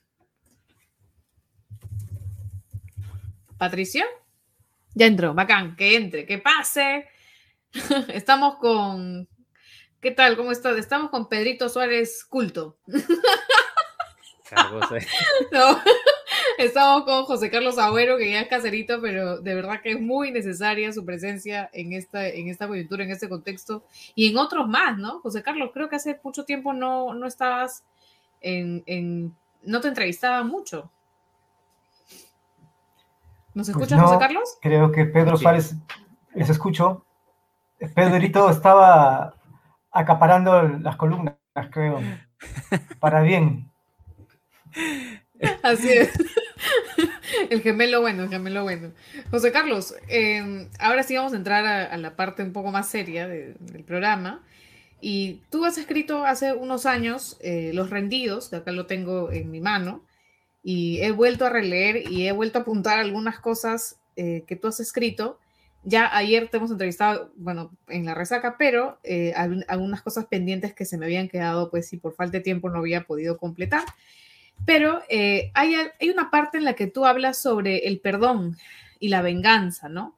¿Patricio? 3.57 4.03
Ya 4.95 5.05
entró, 5.05 5.33
bacán, 5.33 5.77
que 5.77 5.95
entre, 5.95 6.25
que 6.25 6.39
pase. 6.39 7.07
Estamos 8.09 8.57
con. 8.57 9.29
¿Qué 10.01 10.11
tal? 10.11 10.35
¿Cómo 10.35 10.51
estás? 10.51 10.77
Estamos 10.77 11.09
con 11.09 11.29
Pedrito 11.29 11.69
Suárez 11.69 12.25
Culto. 12.25 12.77
no, 15.51 15.81
estamos 16.65 17.03
con 17.03 17.25
José 17.25 17.49
Carlos 17.49 17.77
Agüero, 17.77 18.17
que 18.17 18.31
ya 18.31 18.41
es 18.41 18.47
caserito, 18.47 18.99
pero 19.01 19.39
de 19.39 19.55
verdad 19.55 19.81
que 19.81 19.91
es 19.91 20.01
muy 20.01 20.31
necesaria 20.31 20.91
su 20.91 21.05
presencia 21.05 21.69
en 21.73 21.93
esta, 21.93 22.27
en 22.27 22.47
esta 22.47 22.67
coyuntura, 22.67 23.03
en 23.03 23.11
este 23.11 23.29
contexto 23.29 23.83
y 24.15 24.29
en 24.29 24.37
otros 24.37 24.67
más, 24.67 24.97
¿no? 24.97 25.19
José 25.19 25.43
Carlos, 25.43 25.71
creo 25.73 25.89
que 25.89 25.97
hace 25.97 26.19
mucho 26.23 26.45
tiempo 26.45 26.73
no, 26.73 27.13
no 27.13 27.27
estabas 27.27 27.83
en, 28.41 28.83
en 28.85 29.35
no 29.63 29.81
te 29.81 29.89
entrevistaba 29.89 30.43
mucho. 30.43 30.89
¿Nos 33.53 33.67
pues 33.67 33.69
escuchas, 33.69 34.01
José 34.01 34.17
Carlos? 34.19 34.57
Creo 34.61 34.91
que 34.91 35.05
Pedro 35.05 35.37
Suárez, 35.37 35.75
les 36.33 36.49
escucho. 36.49 37.05
Pedrito 37.93 38.49
estaba 38.49 39.35
acaparando 39.91 40.63
las 40.63 40.95
columnas, 40.95 41.35
creo, 41.71 41.99
para 42.99 43.21
bien. 43.21 43.71
Así 45.63 45.89
es. 45.89 46.11
El 47.49 47.61
gemelo 47.61 48.01
bueno, 48.01 48.23
el 48.23 48.29
gemelo 48.29 48.63
bueno. 48.63 48.91
José 49.31 49.51
Carlos, 49.51 49.95
em, 50.07 50.67
ahora 50.79 51.03
sí 51.03 51.15
vamos 51.15 51.33
a 51.33 51.37
entrar 51.37 51.65
a, 51.65 51.97
la 51.97 52.15
parte 52.15 52.43
un 52.43 52.53
poco 52.53 52.71
más 52.71 52.89
seria 52.89 53.27
del 53.27 53.83
programa. 53.85 54.43
Y 54.99 55.41
tú 55.51 55.65
has 55.65 55.77
escrito 55.77 56.25
hace 56.25 56.53
unos 56.53 56.85
años 56.85 57.37
eh, 57.41 57.71
Los 57.73 57.89
Rendidos, 57.89 58.49
que 58.49 58.55
acá 58.57 58.71
lo 58.71 58.87
tengo 58.87 59.31
en 59.31 59.51
mi 59.51 59.61
mano, 59.61 60.03
y 60.63 60.99
he 61.01 61.11
vuelto 61.11 61.45
a 61.45 61.49
releer 61.49 62.11
y 62.11 62.27
he 62.27 62.31
vuelto 62.31 62.59
a 62.59 62.61
apuntar 62.63 62.99
algunas 62.99 63.39
cosas 63.39 63.99
eh, 64.15 64.43
que 64.47 64.55
tú 64.55 64.67
has 64.67 64.79
escrito. 64.79 65.39
Ya 65.83 66.13
ayer 66.17 66.49
te 66.49 66.57
hemos 66.57 66.71
entrevistado, 66.71 67.31
bueno, 67.35 67.71
en 67.87 68.05
la 68.05 68.15
resaca, 68.15 68.55
pero 68.57 68.99
eh, 69.03 69.33
algunas 69.67 70.01
cosas 70.01 70.25
pendientes 70.25 70.73
que 70.73 70.83
se 70.83 70.97
me 70.97 71.05
habían 71.05 71.29
quedado, 71.29 71.69
pues 71.69 71.87
si 71.87 71.97
por 71.97 72.15
falta 72.15 72.39
de 72.39 72.43
tiempo 72.43 72.69
no 72.69 72.79
había 72.79 73.03
podido 73.03 73.37
completar. 73.37 73.83
Pero 74.65 75.01
eh, 75.09 75.51
hay, 75.53 75.75
una 76.11 76.29
parte 76.29 76.57
en 76.57 76.65
la 76.65 76.73
que 76.73 76.87
tú 76.87 77.05
hablas 77.05 77.41
sobre 77.41 77.87
el 77.87 77.99
perdón 77.99 78.57
y 78.99 79.09
la 79.09 79.21
venganza, 79.21 79.89
¿no? 79.89 80.15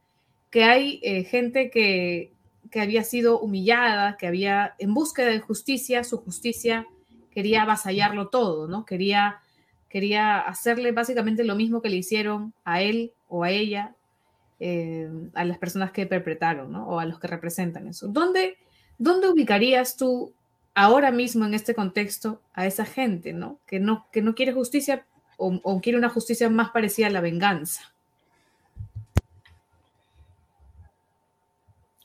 Que 0.50 0.64
hay 0.64 1.00
gente 1.26 1.70
que, 1.70 2.32
que 2.72 2.82
había 2.82 3.04
sido 3.04 3.40
humillada, 3.40 4.18
que 4.18 4.26
había, 4.26 4.74
en 4.80 4.96
búsqueda 4.96 5.28
de 5.28 5.40
justicia, 5.40 6.04
su 6.04 6.18
justicia 6.18 6.88
quería 7.30 7.62
avasallarlo 7.62 8.30
todo, 8.30 8.68
¿no? 8.68 8.86
Quería 8.86 9.42
quería 9.90 10.40
hacerle 10.40 10.92
básicamente 10.92 11.44
lo 11.44 11.56
mismo 11.56 11.82
que 11.82 11.90
le 11.90 11.98
hicieron 11.98 12.54
a 12.64 12.82
él 12.82 13.12
o 13.28 13.44
a 13.44 13.50
ella, 13.50 13.96
eh, 14.60 15.10
a 15.34 15.44
las 15.44 15.58
personas 15.58 15.92
que 15.92 16.06
perpetraron, 16.06 16.72
¿no? 16.72 16.88
O 16.88 17.00
a 17.00 17.06
los 17.06 17.20
que 17.20 17.28
representan 17.28 17.88
eso. 17.88 18.08
¿Dónde, 18.08 18.58
¿Dónde 18.98 19.28
ubicarías 19.28 19.98
tú 19.98 20.34
ahora 20.80 21.12
mismo 21.12 21.46
en 21.46 21.54
este 21.54 21.76
contexto 21.76 22.40
a 22.54 22.66
esa 22.66 22.86
gente, 22.86 23.34
¿no? 23.34 23.60
Que 23.68 23.82
no, 23.82 24.06
que 24.14 24.22
no 24.22 24.34
quiere 24.34 24.54
justicia 24.54 25.06
o, 25.36 25.82
quiere 25.82 25.98
una 25.98 26.10
justicia 26.10 26.50
más 26.50 26.70
parecida 26.70 27.08
a 27.08 27.10
la 27.10 27.20
venganza. 27.20 27.82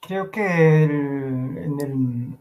Creo 0.00 0.28
que 0.32 0.82
en 0.82 1.80
el 1.80 2.38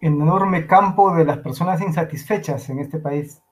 enorme 0.00 0.68
campo 0.68 1.12
de 1.16 1.24
las 1.24 1.38
personas 1.38 1.80
insatisfechas 1.80 2.70
en 2.70 2.78
este 2.78 3.00
país 3.00 3.42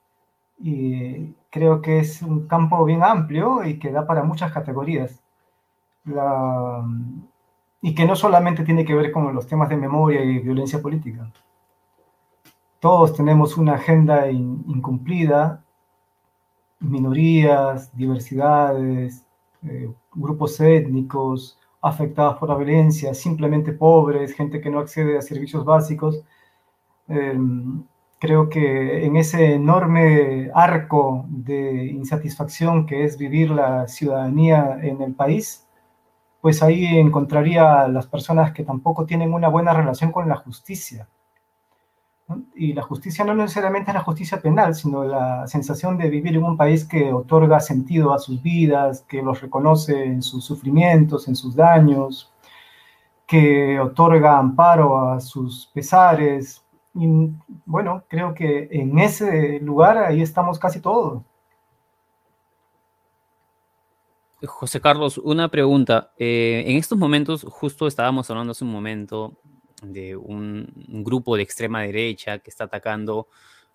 y 0.57 1.33
creo 1.49 1.81
que 1.81 1.99
es 1.99 2.21
un 2.21 2.47
campo 2.47 2.85
bien 2.85 3.03
amplio 3.03 3.65
y 3.65 3.77
que 3.77 3.91
da 3.91 4.07
para 4.07 4.23
muchas 4.23 4.53
categorías. 4.53 5.21
y 7.81 7.93
que 7.93 8.05
no 8.05 8.15
solamente 8.15 8.63
tiene 8.63 8.85
que 8.85 8.95
ver 8.95 9.11
con 9.11 9.33
los 9.35 9.47
temas 9.47 9.67
de 9.69 9.77
memoria 9.77 10.23
y 10.23 10.39
violencia 10.39 10.81
política. 10.81 11.29
Todos 12.79 13.13
tenemos 13.13 13.57
una 13.57 13.73
agenda 13.75 14.29
incumplida, 14.29 15.63
minorías, 16.79 17.95
diversidades, 17.95 19.25
eh, 19.63 19.91
grupos 20.13 20.59
étnicos 20.59 21.57
afectados 21.81 22.37
por 22.37 22.49
la 22.49 22.55
violencia, 22.55 23.13
simplemente 23.13 23.71
pobres, 23.73 24.33
gente 24.33 24.61
que 24.61 24.69
no 24.69 24.79
accede 24.79 25.17
a 25.17 25.21
servicios 25.21 25.63
básicos. 25.65 26.23
Em, 27.07 27.83
creo 28.19 28.49
que 28.49 29.05
en 29.05 29.17
ese 29.17 29.53
enorme 29.53 30.49
arco 30.53 31.25
de 31.29 31.85
insatisfacción 31.87 32.85
que 32.85 33.03
es 33.05 33.17
vivir 33.17 33.51
la 33.51 33.87
ciudadanía 33.87 34.79
en 34.81 35.01
el 35.01 35.13
país, 35.13 35.67
pues 36.41 36.61
ahí 36.63 36.97
encontraría 36.97 37.81
a 37.81 37.87
las 37.87 38.07
personas 38.07 38.51
que 38.53 38.63
tampoco 38.63 39.05
tienen 39.05 39.33
una 39.33 39.47
buena 39.49 39.73
relación 39.73 40.11
con 40.11 40.29
la 40.29 40.37
justicia. 40.37 41.07
Y 42.55 42.73
la 42.73 42.81
justicia 42.81 43.23
no 43.23 43.35
necesariamente 43.35 43.91
es 43.91 43.95
la 43.95 44.03
justicia 44.03 44.41
penal, 44.41 44.73
sino 44.73 45.03
la 45.03 45.47
sensación 45.47 45.97
de 45.97 46.09
vivir 46.09 46.35
en 46.35 46.43
un 46.43 46.57
país 46.57 46.83
que 46.85 47.13
otorga 47.13 47.59
sentido 47.59 48.13
a 48.13 48.19
sus 48.19 48.41
vidas, 48.41 49.05
que 49.07 49.21
los 49.21 49.41
reconoce 49.41 50.05
en 50.05 50.21
sus 50.21 50.43
sufrimientos, 50.43 51.27
en 51.27 51.35
sus 51.35 51.55
daños, 51.55 52.31
que 53.27 53.79
otorga 53.79 54.37
amparo 54.39 55.09
a 55.09 55.19
sus 55.19 55.67
pesares, 55.73 56.65
y 56.95 57.07
bueno, 57.65 58.03
creo 58.07 58.33
que 58.33 58.69
en 58.71 58.97
ese 58.99 59.59
lugar 59.59 59.97
ahí 59.97 60.21
estamos 60.21 60.57
casi 60.57 60.79
todos. 60.79 61.21
José 64.45 64.79
Carlos, 64.79 65.17
una 65.17 65.49
pregunta. 65.49 66.13
Eh, 66.17 66.63
en 66.67 66.77
estos 66.77 66.97
momentos, 66.97 67.45
justo 67.49 67.87
estábamos 67.87 68.29
hablando 68.29 68.51
hace 68.51 68.63
un 68.63 68.71
momento 68.71 69.33
de 69.81 70.15
un, 70.15 70.71
grupo 71.03 71.35
de 71.35 71.43
extrema 71.43 71.81
derecha 71.81 72.39
que 72.39 72.49
está 72.49 72.65
atacando 72.65 73.27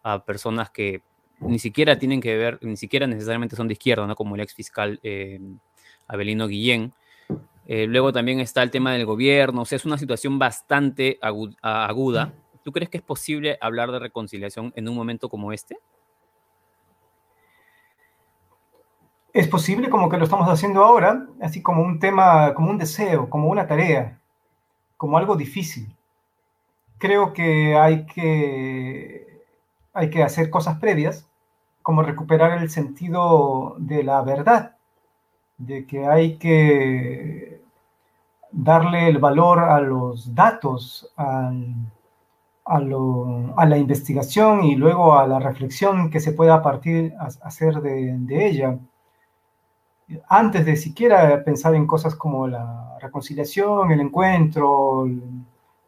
a 0.02 0.24
personas 0.24 0.70
que 0.70 1.02
ni 1.40 1.58
siquiera 1.58 1.98
tienen 1.98 2.20
que 2.20 2.36
ver, 2.36 2.58
ni 2.62 2.76
siquiera 2.76 3.06
necesariamente 3.06 3.56
son 3.56 3.68
de 3.68 3.74
izquierda. 3.74 4.14
Como 4.14 4.34
el 4.34 4.42
ex 4.42 4.54
fiscal 4.54 5.00
eh, 5.02 5.40
Abelino 6.06 6.46
Guillén. 6.46 6.92
Eh, 7.66 7.86
luego 7.86 8.12
también 8.12 8.40
está 8.40 8.62
el 8.62 8.70
tema 8.70 8.92
del 8.92 9.06
gobierno, 9.06 9.62
o 9.62 9.64
sea, 9.64 9.76
es 9.76 9.84
una 9.84 9.96
situación 9.96 10.38
bastante 10.40 11.18
aguda 11.20 12.32
¿Tú 12.62 12.72
crees 12.72 12.90
que 12.90 12.98
es 12.98 13.02
posible 13.02 13.58
hablar 13.60 13.90
de 13.90 13.98
reconciliación 13.98 14.72
en 14.76 14.88
un 14.88 14.94
momento 14.94 15.28
como 15.28 15.52
este? 15.52 15.78
Es 19.32 19.48
posible 19.48 19.88
como 19.88 20.08
que 20.08 20.18
lo 20.18 20.24
estamos 20.24 20.48
haciendo 20.48 20.84
ahora, 20.84 21.26
así 21.40 21.62
como 21.62 21.82
un 21.82 21.98
tema, 21.98 22.52
como 22.54 22.70
un 22.70 22.78
deseo, 22.78 23.30
como 23.30 23.48
una 23.48 23.66
tarea, 23.66 24.19
como 25.00 25.16
algo 25.16 25.34
difícil. 25.34 25.96
Creo 26.98 27.32
que 27.32 27.74
hay 27.74 28.04
que, 28.04 29.42
hay 29.94 30.10
que 30.10 30.22
hacer 30.22 30.50
cosas 30.50 30.78
previas, 30.78 31.26
como 31.80 32.02
recuperar 32.02 32.60
el 32.60 32.68
sentido 32.68 33.76
de 33.78 34.04
la 34.04 34.20
verdad, 34.20 34.76
de 35.56 35.86
que 35.86 36.06
hay 36.06 36.36
que 36.36 37.62
darle 38.52 39.08
el 39.08 39.16
valor 39.16 39.60
a 39.60 39.80
los 39.80 40.34
datos, 40.34 41.10
al 41.16 41.88
a, 42.66 42.78
la 43.66 43.78
investigación 43.78 44.64
y 44.64 44.76
luego 44.76 45.18
a 45.18 45.26
la 45.26 45.38
reflexión 45.38 46.10
que 46.10 46.20
se 46.20 46.32
pueda 46.32 46.62
partir 46.62 47.14
hacer 47.40 47.80
de, 47.80 48.46
ella, 48.46 48.78
antes 50.28 50.66
de 50.66 50.76
siquiera 50.76 51.42
pensar 51.44 51.74
en 51.74 51.86
cosas 51.86 52.14
como 52.14 52.46
la 52.48 52.96
reconciliación, 53.00 53.90
el 53.90 54.00
encuentro, 54.00 55.08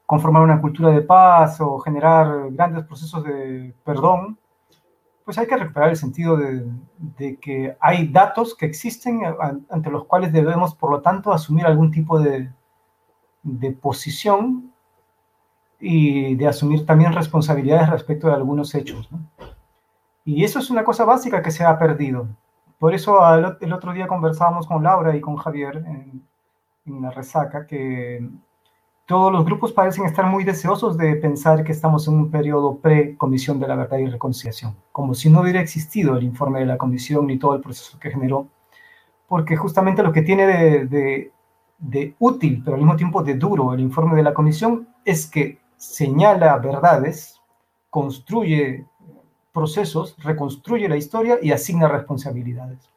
conformar 0.07 0.43
una 0.43 0.61
cultura 0.61 0.91
de 0.91 1.03
paz 1.03 1.61
o 1.61 1.79
generar 1.79 2.51
grandes 2.51 2.85
procesos 2.85 3.25
de 3.25 3.75
perdón, 3.85 4.39
pues 5.25 5.39
hay 5.39 5.47
que 5.47 5.57
recuperar 5.57 5.91
el 5.91 5.97
sentido 5.97 6.37
de, 6.37 6.67
de, 6.99 7.37
que 7.37 7.77
hay 7.81 8.09
datos 8.09 8.57
que 8.57 8.67
existen 8.67 9.23
ante 9.71 9.91
los 9.91 10.05
cuales 10.05 10.33
debemos, 10.33 10.75
por 10.75 10.91
lo 10.91 11.01
tanto, 11.01 11.33
asumir 11.33 11.65
algún 11.65 11.91
tipo 11.91 12.19
de, 12.19 12.51
de 13.43 13.73
posición 13.73 14.73
y 15.79 16.35
de 16.37 16.47
asumir 16.47 16.87
también 16.87 17.13
responsabilidades 17.13 17.91
respecto 17.91 18.29
de 18.29 18.35
algunos 18.35 18.75
hechos. 18.75 19.09
Y 20.25 20.45
eso 20.45 20.61
es 20.61 20.71
una 20.71 20.85
cosa 20.85 21.05
básica 21.05 21.43
que 21.43 21.51
se 21.51 21.65
ha 21.65 21.79
perdido. 21.79 22.29
Por 22.83 22.95
eso 22.95 23.21
el 23.61 23.73
otro 23.73 23.93
día 23.93 24.09
conversábamos 24.09 24.67
con 24.67 24.83
Laura 24.83 25.15
y 25.15 25.21
con 25.21 25.37
Javier 25.37 25.85
en, 25.87 27.01
la 27.01 27.13
resaca 27.13 27.65
que 27.65 28.29
todos 29.07 29.31
los 29.31 29.45
grupos 29.45 29.71
parecen 29.71 30.05
estar 30.05 30.27
muy 30.27 30.43
deseosos 30.43 30.99
de 30.99 31.15
pensar 31.15 31.63
que 31.63 31.71
estamos 31.71 32.09
en 32.09 32.15
un 32.15 32.29
periodo 32.29 32.79
pre-Comisión 32.79 33.61
de 33.61 33.69
la 33.69 33.77
Verdad 33.77 33.99
y 33.99 34.07
Reconciliación, 34.07 34.75
como 34.91 35.15
si 35.15 35.31
no 35.31 35.43
hubiera 35.43 35.61
existido 35.61 36.17
el 36.17 36.25
informe 36.25 36.59
de 36.59 36.67
la 36.67 36.77
Comisión 36.77 37.29
ni 37.29 37.39
todo 37.39 37.55
el 37.55 37.61
proceso 37.61 38.01
que 38.01 38.11
generó, 38.11 38.49
porque 39.29 39.55
justamente 39.55 40.03
lo 40.03 40.13
que 40.13 40.23
tiene 40.23 40.45
de, 40.45 41.31
de 41.79 42.17
útil, 42.19 42.63
pero 42.65 42.75
al 42.75 42.83
mismo 42.83 42.97
tiempo 42.97 43.23
de 43.23 43.35
duro 43.35 43.75
el 43.75 43.79
informe 43.79 44.17
de 44.17 44.25
la 44.25 44.35
comisión 44.35 44.89
es 45.05 45.29
que 45.29 45.61
señala 45.77 46.59
verdades, 46.59 47.41
construye 47.91 48.87
procesos, 49.53 50.17
reconstruye 50.19 50.89
la 50.89 50.97
historia 50.97 51.39
y 51.43 51.53
asigna 51.53 51.89
responsabilidades. 51.89 52.91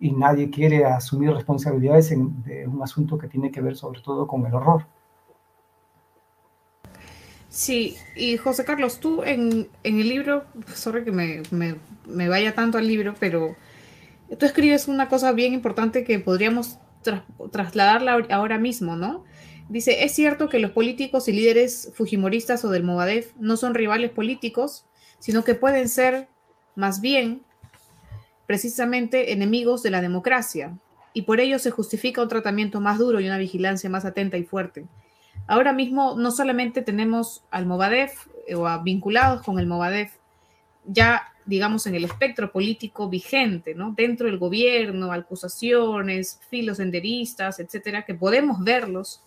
Y 0.00 0.12
nadie 0.12 0.50
quiere 0.50 0.84
asumir 0.84 1.32
responsabilidades 1.32 2.10
en 2.12 2.42
de 2.44 2.66
un 2.66 2.82
asunto 2.82 3.18
que 3.18 3.28
tiene 3.28 3.50
que 3.50 3.60
ver 3.60 3.76
sobre 3.76 4.00
todo 4.00 4.26
con 4.26 4.46
el 4.46 4.54
horror. 4.54 4.86
Sí, 7.48 7.96
y 8.14 8.36
José 8.36 8.64
Carlos, 8.64 9.00
tú 9.00 9.22
en, 9.24 9.68
en 9.82 9.98
el 9.98 10.08
libro, 10.08 10.44
sorry 10.74 11.02
que 11.04 11.12
me, 11.12 11.42
me, 11.50 12.28
vaya 12.28 12.54
tanto 12.54 12.78
al 12.78 12.86
libro, 12.86 13.14
pero 13.18 13.56
tú 14.38 14.46
escribes 14.46 14.86
una 14.86 15.08
cosa 15.08 15.32
bien 15.32 15.54
importante 15.54 16.04
que 16.04 16.18
podríamos 16.20 16.78
tra 17.02 17.24
trasladarla 17.50 18.26
ahora 18.30 18.58
mismo, 18.58 18.96
¿no? 18.96 19.24
Dice, 19.68 20.04
es 20.04 20.14
cierto 20.14 20.48
que 20.48 20.58
los 20.58 20.70
políticos 20.70 21.28
y 21.28 21.32
líderes 21.32 21.90
fujimoristas 21.94 22.64
o 22.64 22.70
del 22.70 22.84
Movadef 22.84 23.34
no 23.38 23.56
son 23.56 23.74
rivales 23.74 24.10
políticos, 24.10 24.86
sino 25.18 25.44
que 25.44 25.54
pueden 25.54 25.88
ser 25.88 26.28
más 26.74 27.00
bien 27.00 27.42
precisamente 28.46 29.32
enemigos 29.32 29.82
de 29.82 29.90
la 29.90 30.00
democracia, 30.00 30.76
y 31.12 31.22
por 31.22 31.40
ello 31.40 31.58
se 31.58 31.70
justifica 31.70 32.22
un 32.22 32.28
tratamiento 32.28 32.80
más 32.80 32.98
duro 32.98 33.20
y 33.20 33.26
una 33.26 33.38
vigilancia 33.38 33.90
más 33.90 34.04
atenta 34.04 34.36
y 34.36 34.44
fuerte. 34.44 34.86
Ahora 35.46 35.72
mismo 35.72 36.14
no 36.16 36.30
solamente 36.30 36.82
tenemos 36.82 37.42
al 37.50 37.66
Movadef 37.66 38.28
eh, 38.46 38.54
o 38.54 38.68
a 38.68 38.82
vinculados 38.82 39.42
con 39.42 39.58
el 39.58 39.66
Movadef, 39.66 40.12
ya 40.84 41.22
digamos 41.44 41.86
en 41.86 41.94
el 41.94 42.04
espectro 42.04 42.52
político 42.52 43.08
vigente, 43.08 43.74
¿no? 43.74 43.94
Dentro 43.96 44.26
del 44.26 44.38
gobierno, 44.38 45.10
acusaciones, 45.10 46.38
filos 46.50 46.76
senderistas, 46.76 47.58
etcétera, 47.58 48.04
que 48.04 48.14
podemos 48.14 48.62
verlos 48.62 49.22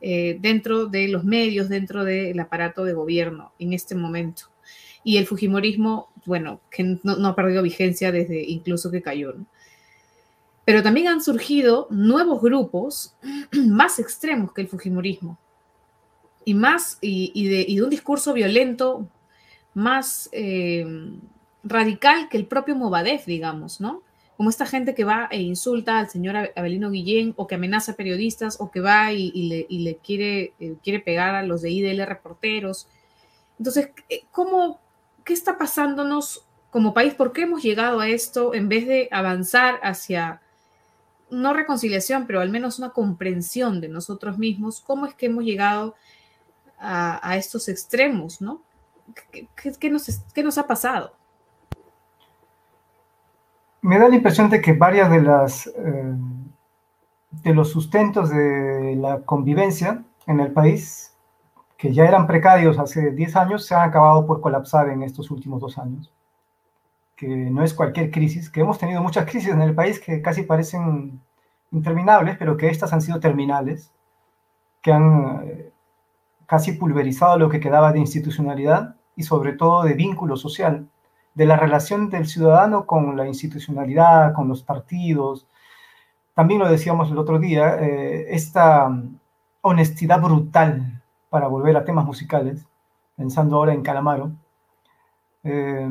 eh, 0.00 0.38
dentro 0.40 0.86
de 0.86 1.08
los 1.08 1.24
medios, 1.24 1.68
dentro 1.68 2.04
del 2.04 2.38
aparato 2.38 2.84
de 2.84 2.92
gobierno 2.92 3.52
en 3.58 3.72
este 3.72 3.96
momento. 3.96 4.44
Y 5.04 5.16
el 5.16 5.26
Fujimorismo, 5.26 6.08
bueno, 6.26 6.60
que 6.70 6.82
no, 6.82 7.16
no 7.16 7.28
ha 7.28 7.36
perdido 7.36 7.62
vigencia 7.62 8.12
desde 8.12 8.42
incluso 8.42 8.90
que 8.90 9.02
cayó, 9.02 9.32
¿no? 9.32 9.46
Pero 10.68 10.82
también 10.82 11.08
han 11.08 11.22
surgido 11.22 11.86
nuevos 11.88 12.42
grupos 12.42 13.14
más 13.52 13.98
extremos 13.98 14.52
que 14.52 14.60
el 14.60 14.68
Fujimorismo 14.68 15.38
y 16.44 16.52
más 16.52 16.98
y, 17.00 17.32
y, 17.34 17.48
de, 17.48 17.64
y 17.66 17.76
de, 17.76 17.82
un 17.82 17.88
discurso 17.88 18.34
violento 18.34 19.08
más 19.72 20.28
eh, 20.32 20.84
radical 21.62 22.28
que 22.28 22.36
el 22.36 22.46
propio 22.46 22.76
Movadef, 22.76 23.24
digamos, 23.24 23.80
¿no? 23.80 24.02
Como 24.36 24.50
esta 24.50 24.66
gente 24.66 24.94
que 24.94 25.04
va 25.04 25.28
e 25.30 25.40
insulta 25.40 25.98
al 25.98 26.10
señor 26.10 26.36
Abelino 26.54 26.90
Guillén 26.90 27.32
o 27.36 27.46
que 27.46 27.54
amenaza 27.54 27.92
a 27.92 27.96
periodistas 27.96 28.60
o 28.60 28.70
que 28.70 28.80
va 28.80 29.12
y, 29.12 29.32
y 29.34 29.48
le, 29.48 29.66
le, 29.70 29.96
quiere, 29.96 30.52
eh, 30.60 30.76
quiere 30.82 31.00
pegar 31.00 31.34
a 31.34 31.42
los 31.42 31.62
de 31.62 31.70
IDL 31.70 32.06
reporteros. 32.06 32.88
Entonces, 33.58 33.90
eh, 34.08 34.24
¿cómo, 34.30 34.80
¿qué 35.28 35.34
está 35.34 35.58
pasándonos 35.58 36.48
como 36.70 36.94
país? 36.94 37.12
¿Por 37.12 37.32
qué 37.32 37.42
hemos 37.42 37.62
llegado 37.62 38.00
a 38.00 38.08
esto 38.08 38.54
en 38.54 38.70
vez 38.70 38.86
de 38.86 39.10
avanzar 39.12 39.78
hacia, 39.82 40.40
no 41.30 41.52
reconciliación, 41.52 42.26
pero 42.26 42.40
al 42.40 42.48
menos 42.48 42.78
una 42.78 42.94
comprensión 42.94 43.82
de 43.82 43.88
nosotros 43.88 44.38
mismos? 44.38 44.80
¿Cómo 44.80 45.04
es 45.04 45.12
que 45.12 45.26
hemos 45.26 45.44
llegado 45.44 45.94
a, 46.78 47.36
estos 47.36 47.68
extremos? 47.68 48.38
¿Qué, 49.30 49.46
qué, 49.54 49.72
qué, 49.78 49.90
nos, 49.90 50.06
¿Qué 50.32 50.42
nos 50.42 50.56
ha 50.56 50.66
pasado? 50.66 51.12
me 53.82 53.98
da 53.98 54.08
la 54.08 54.16
impresión 54.16 54.48
de 54.48 54.62
que 54.62 54.72
varias 54.72 55.10
de 55.10 55.18
eh, 55.18 56.14
de 57.30 57.54
los 57.54 57.70
sustentos 57.70 58.30
de 58.30 58.96
la 58.96 59.20
convivencia 59.20 60.02
en 60.26 60.40
el 60.40 60.52
país, 60.52 61.14
que 61.78 61.94
ya 61.94 62.04
eran 62.04 62.26
precarios 62.26 62.78
hace 62.78 63.12
10 63.12 63.36
años, 63.36 63.64
se 63.64 63.74
han 63.74 63.88
acabado 63.88 64.26
por 64.26 64.40
colapsar 64.40 64.90
en 64.90 65.04
estos 65.04 65.30
últimos 65.30 65.60
dos 65.60 65.78
años. 65.78 66.12
Que 67.16 67.28
no 67.28 67.62
es 67.62 67.72
cualquier 67.72 68.10
crisis, 68.10 68.50
que 68.50 68.60
hemos 68.60 68.78
tenido 68.78 69.00
muchas 69.00 69.24
crisis 69.26 69.50
en 69.50 69.62
el 69.62 69.74
país 69.74 70.00
que 70.00 70.20
casi 70.20 70.42
parecen 70.42 71.20
interminables, 71.70 72.36
pero 72.36 72.56
que 72.56 72.68
estas 72.68 72.92
han 72.92 73.00
sido 73.00 73.20
terminales, 73.20 73.92
que 74.82 74.92
han 74.92 75.42
eh, 75.44 75.72
casi 76.46 76.72
pulverizado 76.72 77.38
lo 77.38 77.48
que 77.48 77.60
quedaba 77.60 77.92
de 77.92 78.00
institucionalidad 78.00 78.96
y 79.14 79.22
sobre 79.22 79.52
todo 79.52 79.84
de 79.84 79.94
vínculo 79.94 80.36
social 80.36 80.88
de 81.34 81.46
la 81.46 81.56
relación 81.56 82.10
del 82.10 82.26
ciudadano 82.26 82.86
con 82.86 83.16
la 83.16 83.28
institucionalidad, 83.28 84.34
con 84.34 84.48
los 84.48 84.64
partidos. 84.64 85.46
También 86.34 86.58
lo 86.58 86.68
decíamos 86.68 87.10
el 87.12 87.18
otro 87.18 87.38
día, 87.38 87.76
eh, 87.80 88.26
esta 88.30 88.90
honestidad 89.60 90.20
brutal, 90.20 90.97
para 91.30 91.48
volver 91.48 91.76
a 91.76 91.84
temas 91.84 92.04
musicales, 92.04 92.66
pensando 93.16 93.56
ahora 93.56 93.74
en 93.74 93.82
Calamaro, 93.82 94.32
eh, 95.44 95.88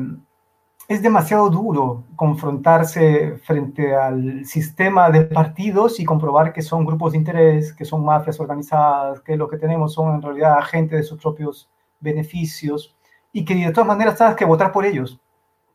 es 0.88 1.02
demasiado 1.02 1.50
duro 1.50 2.04
confrontarse 2.16 3.36
frente 3.44 3.94
al 3.94 4.46
sistema 4.46 5.10
de 5.10 5.24
partidos 5.24 6.00
y 6.00 6.04
comprobar 6.06 6.52
que 6.54 6.62
son 6.62 6.86
grupos 6.86 7.12
de 7.12 7.18
interés, 7.18 7.74
que 7.74 7.84
son 7.84 8.02
mafias 8.04 8.40
organizadas, 8.40 9.20
que 9.20 9.36
lo 9.36 9.48
que 9.48 9.58
tenemos 9.58 9.92
son 9.92 10.14
en 10.14 10.22
realidad 10.22 10.56
agentes 10.56 10.98
de 11.00 11.04
sus 11.04 11.20
propios 11.20 11.68
beneficios 12.00 12.96
y 13.32 13.44
que 13.44 13.54
de 13.54 13.70
todas 13.70 13.86
maneras 13.86 14.16
tienes 14.16 14.36
que 14.36 14.46
votar 14.46 14.72
por 14.72 14.86
ellos. 14.86 15.20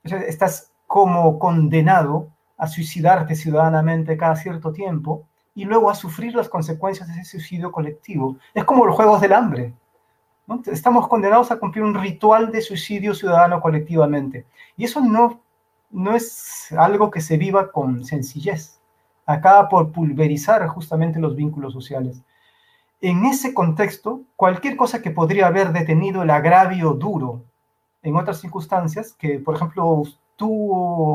Estás 0.03 0.71
como 0.87 1.37
condenado 1.37 2.29
a 2.57 2.67
suicidarte 2.67 3.35
ciudadanamente 3.35 4.17
cada 4.17 4.35
cierto 4.35 4.71
tiempo 4.71 5.27
y 5.55 5.65
luego 5.65 5.89
a 5.89 5.95
sufrir 5.95 6.35
las 6.35 6.49
consecuencias 6.49 7.07
de 7.07 7.21
ese 7.21 7.39
suicidio 7.39 7.71
colectivo. 7.71 8.37
Es 8.53 8.63
como 8.63 8.85
los 8.85 8.95
Juegos 8.95 9.21
del 9.21 9.33
Hambre. 9.33 9.73
¿no? 10.47 10.61
Estamos 10.65 11.07
condenados 11.07 11.51
a 11.51 11.57
cumplir 11.57 11.83
un 11.83 11.93
ritual 11.93 12.51
de 12.51 12.61
suicidio 12.61 13.13
ciudadano 13.13 13.61
colectivamente. 13.61 14.45
Y 14.75 14.85
eso 14.85 15.01
no, 15.01 15.41
no 15.91 16.15
es 16.15 16.71
algo 16.77 17.11
que 17.11 17.21
se 17.21 17.37
viva 17.37 17.71
con 17.71 18.03
sencillez. 18.03 18.79
Acaba 19.25 19.69
por 19.69 19.91
pulverizar 19.91 20.67
justamente 20.67 21.19
los 21.19 21.35
vínculos 21.35 21.73
sociales. 21.73 22.21
En 22.99 23.25
ese 23.25 23.53
contexto, 23.53 24.21
cualquier 24.35 24.75
cosa 24.75 25.01
que 25.01 25.11
podría 25.11 25.47
haber 25.47 25.71
detenido 25.71 26.23
el 26.23 26.29
agravio 26.29 26.93
duro 26.93 27.43
en 28.01 28.15
otras 28.15 28.39
circunstancias 28.39 29.13
que, 29.13 29.39
por 29.39 29.55
ejemplo, 29.55 30.03
tú 30.35 30.49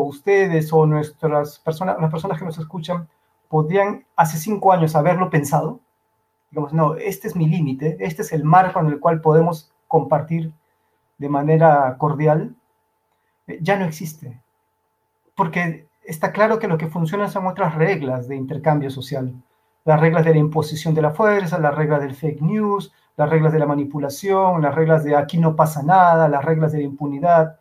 ustedes 0.06 0.72
o 0.72 0.86
nuestras 0.86 1.58
personas, 1.58 1.96
las 2.00 2.10
personas 2.10 2.38
que 2.38 2.44
nos 2.44 2.58
escuchan 2.58 3.08
podrían 3.48 4.04
hace 4.16 4.38
cinco 4.38 4.72
años 4.72 4.94
haberlo 4.96 5.30
pensado. 5.30 5.80
Digamos, 6.50 6.72
no, 6.72 6.94
este 6.94 7.28
es 7.28 7.36
mi 7.36 7.46
límite, 7.46 7.96
este 8.00 8.22
es 8.22 8.32
el 8.32 8.44
marco 8.44 8.80
en 8.80 8.86
el 8.86 9.00
cual 9.00 9.20
podemos 9.20 9.72
compartir 9.86 10.52
de 11.18 11.28
manera 11.28 11.96
cordial, 11.98 12.54
eh, 13.46 13.58
ya 13.60 13.76
no 13.76 13.84
existe. 13.84 14.40
Porque 15.34 15.88
está 16.04 16.32
claro 16.32 16.58
que 16.58 16.68
lo 16.68 16.78
que 16.78 16.86
funciona 16.86 17.28
son 17.28 17.46
otras 17.46 17.74
reglas 17.74 18.28
de 18.28 18.36
intercambio 18.36 18.90
social. 18.90 19.34
Las 19.84 20.00
reglas 20.00 20.24
de 20.24 20.32
la 20.32 20.38
imposición 20.38 20.94
de 20.94 21.02
la 21.02 21.10
fuerza, 21.10 21.58
las 21.58 21.74
reglas 21.74 22.00
del 22.00 22.14
fake 22.14 22.42
news, 22.42 22.92
las 23.16 23.28
reglas 23.28 23.52
de 23.52 23.58
la 23.58 23.66
manipulación, 23.66 24.62
las 24.62 24.74
reglas 24.74 25.04
de 25.04 25.16
aquí 25.16 25.38
no 25.38 25.56
pasa 25.56 25.82
nada, 25.82 26.28
las 26.28 26.44
reglas 26.44 26.72
de 26.72 26.78
la 26.78 26.84
impunidad. 26.84 27.57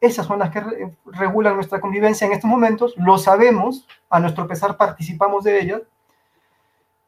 Esas 0.00 0.26
son 0.26 0.38
las 0.38 0.50
que 0.50 0.60
re 0.60 0.96
regulan 1.06 1.54
nuestra 1.54 1.80
convivencia 1.80 2.26
en 2.26 2.32
estos 2.32 2.48
momentos, 2.48 2.94
lo 2.96 3.18
sabemos, 3.18 3.86
a 4.08 4.20
nuestro 4.20 4.46
pesar 4.46 4.76
participamos 4.76 5.44
de 5.44 5.60
ellas, 5.60 5.82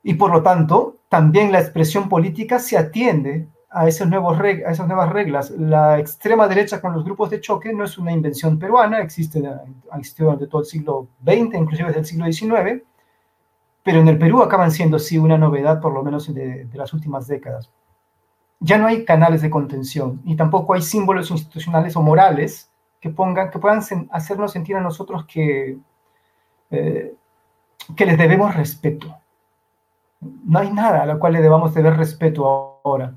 y 0.03 0.14
por 0.14 0.33
lo 0.33 0.42
tanto 0.42 0.96
también 1.09 1.53
la 1.53 1.61
expresión 1.61 2.09
política 2.09 2.59
se 2.59 2.76
atiende 2.76 3.46
a, 3.70 3.87
esos 3.87 4.09
nuevos 4.09 4.38
a 4.40 4.70
esas 4.70 4.87
nuevas 4.88 5.11
reglas. 5.11 5.50
La 5.50 5.98
extrema 6.00 6.48
derecha 6.48 6.81
con 6.81 6.92
los 6.92 7.05
grupos 7.05 7.31
de 7.31 7.40
choque 7.40 7.72
no 7.72 7.85
es 7.85 7.96
una 7.98 8.12
invención 8.12 8.59
peruana, 8.59 9.00
existe, 9.00 9.42
existido 9.94 10.26
durante 10.26 10.48
todo 10.48 10.62
el 10.62 10.66
siglo 10.66 11.09
XX, 11.22 11.55
inclusive 11.55 11.88
desde 11.88 12.00
el 12.00 12.07
siglo 12.07 12.33
XIX, 12.33 12.83
pero 13.83 14.00
en 14.00 14.09
el 14.09 14.18
Perú 14.18 14.42
acaban 14.42 14.72
siendo 14.72 14.98
sí 14.98 15.18
una 15.18 15.38
novedad, 15.38 15.81
por 15.81 15.92
lo 15.92 16.03
menos 16.03 16.33
de, 16.33 16.64
de 16.64 16.79
las 16.79 16.92
últimas 16.92 17.26
décadas 17.29 17.70
ya 18.61 18.76
no 18.76 18.87
hay 18.87 19.05
canales 19.05 19.40
de 19.40 19.50
contención 19.50 20.20
y 20.24 20.37
tampoco 20.37 20.74
hay 20.74 20.83
símbolos 20.83 21.31
institucionales 21.31 21.96
o 21.96 22.03
morales 22.03 22.69
que, 23.01 23.11
pongan, 23.11 23.51
que 23.51 23.59
puedan 23.59 23.81
hacernos 24.11 24.53
sentir 24.53 24.77
a 24.77 24.81
nosotros 24.81 25.25
que, 25.27 25.79
eh, 26.71 27.15
que 27.97 28.07
les 28.07 28.19
debemos 28.19 28.55
respeto. 28.55 29.17
No 30.21 30.59
hay 30.59 30.71
nada 30.73 31.03
a 31.03 31.07
lo 31.07 31.19
cual 31.19 31.33
le 31.33 31.43
debamos 31.43 31.75
deber 31.75 31.97
respeto 31.97 32.47
ahora. 32.85 33.15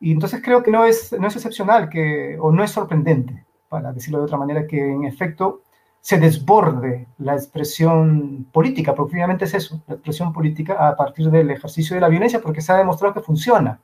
Y 0.00 0.12
entonces 0.12 0.42
creo 0.42 0.62
que 0.62 0.70
no 0.70 0.84
es, 0.84 1.12
no 1.12 1.28
es 1.28 1.36
excepcional 1.36 1.88
que, 1.88 2.36
o 2.40 2.50
no 2.50 2.62
es 2.62 2.70
sorprendente, 2.70 3.46
para 3.68 3.92
decirlo 3.92 4.18
de 4.18 4.24
otra 4.24 4.38
manera, 4.38 4.66
que 4.66 4.78
en 4.78 5.04
efecto 5.04 5.62
se 6.00 6.18
desborde 6.18 7.08
la 7.18 7.34
expresión 7.34 8.46
política, 8.52 8.94
porque 8.94 9.14
finalmente 9.14 9.44
es 9.44 9.54
eso, 9.54 9.82
la 9.86 9.94
expresión 9.94 10.32
política 10.32 10.88
a 10.88 10.96
partir 10.96 11.30
del 11.30 11.50
ejercicio 11.50 11.94
de 11.94 12.00
la 12.00 12.08
violencia, 12.08 12.40
porque 12.40 12.60
se 12.60 12.72
ha 12.72 12.76
demostrado 12.76 13.14
que 13.14 13.20
funciona 13.20 13.80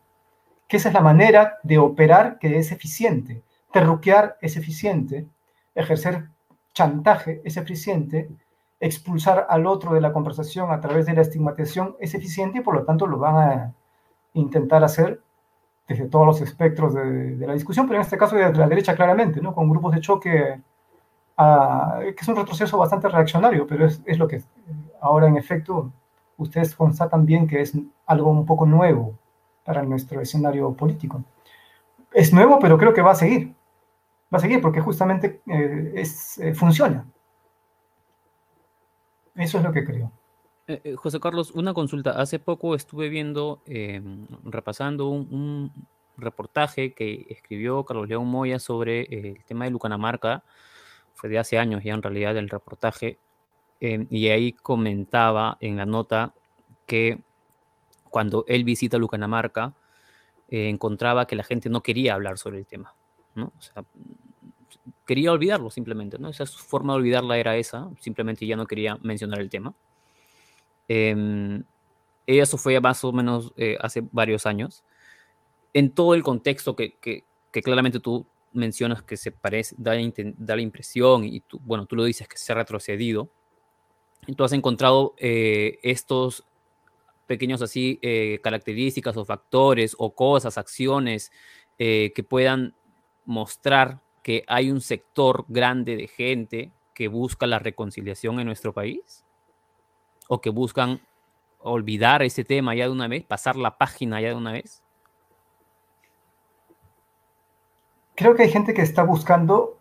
que 0.69 0.77
esa 0.77 0.89
es 0.89 0.95
la 0.95 1.01
manera 1.01 1.59
de 1.63 1.79
operar 1.79 2.39
que 2.39 2.59
es 2.59 2.73
eficiente. 2.73 3.43
Terruquear 3.73 4.37
es 4.41 4.57
eficiente, 4.57 5.27
ejercer 5.75 6.29
chantaje 6.75 7.41
es 7.45 7.57
eficiente, 7.57 8.31
expulsar 8.81 9.47
al 9.49 9.67
otro 9.67 9.95
de 9.95 10.01
la 10.01 10.13
conversación 10.13 10.71
a 10.71 10.81
través 10.81 11.07
de 11.07 11.15
la 11.15 11.23
estigmatización 11.23 11.97
es 12.01 12.15
eficiente 12.15 12.59
y 12.59 12.63
por 12.63 12.75
lo 12.75 12.85
tanto 12.85 13.07
lo 13.07 13.19
van 13.19 13.37
a 13.37 13.75
intentar 14.35 14.83
hacer 14.83 15.21
desde 15.87 16.07
todos 16.07 16.27
los 16.27 16.41
espectros 16.41 16.95
de, 16.95 17.37
la 17.47 17.53
discusión, 17.55 17.87
pero 17.87 17.99
en 17.99 18.03
este 18.03 18.19
caso 18.19 18.37
desde 18.37 18.55
la 18.55 18.69
derecha 18.69 18.95
claramente, 18.97 19.41
¿no? 19.41 19.55
con 19.55 19.69
grupos 19.69 19.95
de 19.95 20.01
choque, 20.01 20.61
ah, 21.37 22.01
que 22.01 22.21
es 22.21 22.29
un 22.29 22.37
retroceso 22.37 22.79
bastante 22.79 23.09
reaccionario, 23.09 23.67
pero 23.67 23.87
es, 23.87 24.01
es, 24.05 24.19
lo 24.19 24.27
que 24.27 24.43
ahora 25.01 25.29
en 25.29 25.37
efecto 25.37 25.93
ustedes 26.37 26.75
constatan 26.75 27.27
bien 27.27 27.47
que 27.47 27.61
es 27.61 27.77
algo 28.07 28.31
un 28.31 28.47
poco 28.47 28.67
nuevo 28.67 29.15
para 29.65 29.83
nuestro 29.83 30.21
escenario 30.21 30.73
político. 30.73 31.23
Es 32.13 32.33
nuevo, 32.33 32.59
pero 32.59 32.77
creo 32.79 32.93
que 32.93 33.03
va 33.03 33.13
a 33.13 33.17
seguir. 33.17 33.55
Va 34.33 34.39
a 34.39 34.41
seguir 34.41 34.63
porque 34.63 34.81
justamente 34.81 35.43
eh, 35.47 35.93
es, 35.95 36.39
eh, 36.39 36.55
funciona. 36.55 37.07
Eso 39.35 39.59
es 39.59 39.65
lo 39.65 39.73
que 39.73 39.85
creo. 39.85 40.11
Eh, 40.67 40.95
José 40.97 41.21
Carlos, 41.21 41.51
una 41.51 41.75
consulta. 41.75 42.13
Hace 42.13 42.39
poco 42.39 42.75
estuve 42.75 43.09
viendo, 43.11 43.63
repasando 44.45 45.09
un, 45.09 45.73
reportaje 46.19 46.93
que 46.93 47.27
escribió 47.31 47.85
Carlos 47.85 48.07
León 48.07 48.29
Moya 48.29 48.59
sobre 48.59 49.03
el 49.11 49.45
tema 49.45 49.65
de 49.65 49.71
Lucanamarca. 49.71 50.45
Fue 51.15 51.29
de 51.31 51.39
hace 51.39 51.59
años 51.59 51.83
ya 51.83 51.95
en 51.95 52.03
realidad 52.03 52.37
el 52.37 52.49
reportaje. 52.49 53.19
y 53.81 54.29
ahí 54.29 54.53
comentaba 54.53 55.57
en 55.61 55.79
la 55.79 55.87
nota 55.87 56.35
que 56.87 57.19
cuando 58.11 58.45
él 58.47 58.63
visita 58.65 58.99
Lucanamarca, 58.99 59.73
encontraba 60.49 61.27
que 61.27 61.35
la 61.35 61.45
gente 61.45 61.71
no 61.71 61.83
quería 61.83 62.15
hablar 62.15 62.39
sobre 62.39 62.59
el 62.59 62.67
tema, 62.67 62.95
¿no? 63.35 63.53
O 63.59 63.63
sea, 63.63 63.85
quería 65.07 65.33
olvidarlo 65.33 65.71
simplemente, 65.71 66.19
¿no? 66.19 66.29
Esa 66.29 66.47
forma 66.47 66.93
de 66.93 67.01
olvidarla 67.01 67.39
era 67.39 67.57
esa, 67.57 67.91
simplemente 68.01 68.47
ya 68.47 68.57
no 68.57 68.67
quería 68.67 68.99
mencionar 69.03 69.41
el 69.41 69.51
tema. 69.51 69.75
Eh, 70.89 71.63
eso 72.27 72.57
fue 72.57 72.81
más 72.81 73.03
o 73.05 73.13
menos 73.13 73.53
eh, 73.57 73.77
hace 73.81 74.03
varios 74.13 74.47
años. 74.47 74.85
En 75.73 75.91
todo 75.91 76.15
el 76.15 76.23
contexto 76.23 76.77
que, 76.77 76.95
que, 76.97 77.25
que, 77.51 77.63
claramente 77.63 78.01
tú 78.01 78.27
mencionas 78.53 79.03
que 79.03 79.17
se 79.17 79.33
parece, 79.33 79.75
da, 79.79 79.93
da, 80.37 80.57
la 80.57 80.63
impresión, 80.63 81.25
y 81.25 81.41
tú, 81.41 81.59
bueno, 81.65 81.87
tú 81.87 81.97
lo 81.97 82.05
dices 82.05 82.29
que 82.29 82.37
se 82.37 82.53
ha 82.53 82.57
retrocedido, 82.57 83.31
tú 84.37 84.45
has 84.45 84.53
encontrado 84.53 85.15
eh, 85.19 85.79
estos 85.83 86.45
pequeños 87.27 87.63
así 87.63 87.99
eh, 88.03 88.41
características 88.43 89.17
o 89.17 89.25
factores 89.25 89.95
o 89.99 90.15
cosas, 90.15 90.59
acciones 90.59 91.33
eh, 91.79 92.13
que 92.15 92.23
puedan 92.23 92.75
mostrar 93.25 94.01
que 94.23 94.45
hay 94.47 94.71
un 94.71 94.81
sector 94.81 95.45
grande 95.49 95.97
de 95.97 96.09
gente 96.09 96.73
que 96.95 97.09
busca 97.09 97.47
la 97.47 97.59
reconciliación 97.59 98.39
en 98.39 98.47
nuestro 98.47 98.73
país 98.73 99.25
o 100.29 100.41
que 100.41 100.51
buscan 100.51 101.01
olvidar 101.59 102.23
ese 102.23 102.45
tema 102.45 102.75
ya 102.75 102.85
de 102.85 102.91
una 102.91 103.09
vez, 103.09 103.25
pasar 103.25 103.57
la 103.57 103.79
página 103.79 104.21
ya 104.21 104.29
de 104.29 104.35
una 104.35 104.53
vez? 104.53 104.83
Creo 108.15 108.35
que 108.35 108.43
hay 108.43 108.51
gente 108.51 108.75
que 108.75 108.83
está 108.83 109.05
buscando 109.05 109.79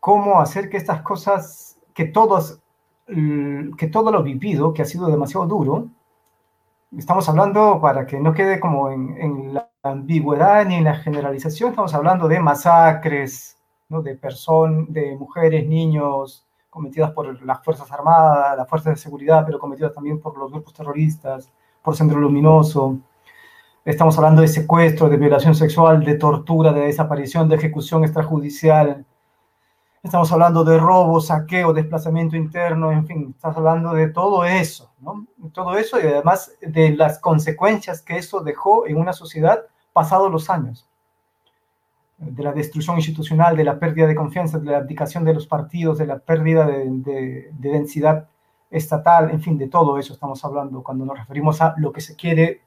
cómo 0.00 0.40
hacer 0.40 0.70
que 0.70 0.76
estas 0.76 1.02
cosas, 1.02 1.78
que 1.94 2.06
todos, 2.06 2.60
que 3.06 3.88
todo 3.90 4.10
lo 4.10 4.22
vivido, 4.22 4.72
que 4.72 4.82
ha 4.82 4.86
sido 4.86 5.08
demasiado 5.08 5.46
duro, 5.46 5.88
estamos 6.96 7.28
hablando, 7.28 7.80
para 7.80 8.06
que 8.06 8.18
no 8.18 8.32
quede 8.32 8.60
como 8.60 8.90
en, 8.90 9.54
la 9.54 9.68
ambigüedad 9.82 10.66
ni 10.66 10.76
en 10.76 10.84
la 10.84 10.96
generalización, 10.96 11.70
estamos 11.70 11.94
hablando 11.94 12.28
de 12.28 12.40
masacres, 12.40 13.58
¿no? 13.88 14.02
de 14.02 14.14
personas, 14.16 14.86
de 14.92 15.16
mujeres, 15.16 15.66
niños, 15.66 16.46
cometidas 16.68 17.12
por 17.12 17.42
las 17.44 17.64
Fuerzas 17.64 17.90
Armadas, 17.90 18.56
las 18.56 18.68
Fuerzas 18.68 18.94
de 18.94 19.00
Seguridad, 19.00 19.44
pero 19.46 19.58
cometidas 19.58 19.92
también 19.92 20.20
por 20.20 20.36
los 20.36 20.50
grupos 20.50 20.74
terroristas, 20.74 21.50
por 21.82 21.96
Centro 21.96 22.18
Luminoso. 22.18 22.98
Estamos 23.84 24.16
hablando 24.18 24.42
de 24.42 24.48
secuestro, 24.48 25.08
de 25.08 25.16
violación 25.16 25.54
sexual, 25.54 26.04
de 26.04 26.14
tortura, 26.16 26.72
de 26.72 26.82
desaparición, 26.82 27.48
de 27.48 27.56
ejecución 27.56 28.04
extrajudicial, 28.04 29.04
Estamos 30.02 30.32
hablando 30.32 30.64
de 30.64 30.78
robo, 30.78 31.20
saqueo, 31.20 31.74
desplazamiento 31.74 32.34
interno, 32.34 32.90
en 32.90 33.06
fin, 33.06 33.34
estamos 33.36 33.58
hablando 33.58 33.92
de 33.92 34.08
todo 34.08 34.46
eso, 34.46 34.90
¿no? 35.00 35.26
Todo 35.52 35.76
eso 35.76 36.00
y 36.00 36.06
además 36.06 36.56
de 36.62 36.96
las 36.96 37.18
consecuencias 37.18 38.00
que 38.00 38.16
eso 38.16 38.40
dejó 38.40 38.86
en 38.86 38.96
una 38.96 39.12
sociedad 39.12 39.66
pasados 39.92 40.32
los 40.32 40.48
años. 40.48 40.88
De 42.16 42.42
la 42.42 42.52
destrucción 42.52 42.96
institucional, 42.96 43.56
de 43.56 43.64
la 43.64 43.78
pérdida 43.78 44.06
de 44.06 44.14
confianza, 44.14 44.58
de 44.58 44.70
la 44.70 44.78
abdicación 44.78 45.22
de 45.22 45.34
los 45.34 45.46
partidos, 45.46 45.98
de 45.98 46.06
la 46.06 46.18
pérdida 46.18 46.66
de, 46.66 46.86
de, 46.88 47.50
de 47.52 47.68
densidad 47.70 48.26
estatal, 48.70 49.30
en 49.30 49.42
fin, 49.42 49.58
de 49.58 49.68
todo 49.68 49.98
eso 49.98 50.14
estamos 50.14 50.42
hablando 50.46 50.82
cuando 50.82 51.04
nos 51.04 51.18
referimos 51.18 51.60
a 51.60 51.74
lo 51.76 51.92
que 51.92 52.00
se 52.00 52.16
quiere 52.16 52.62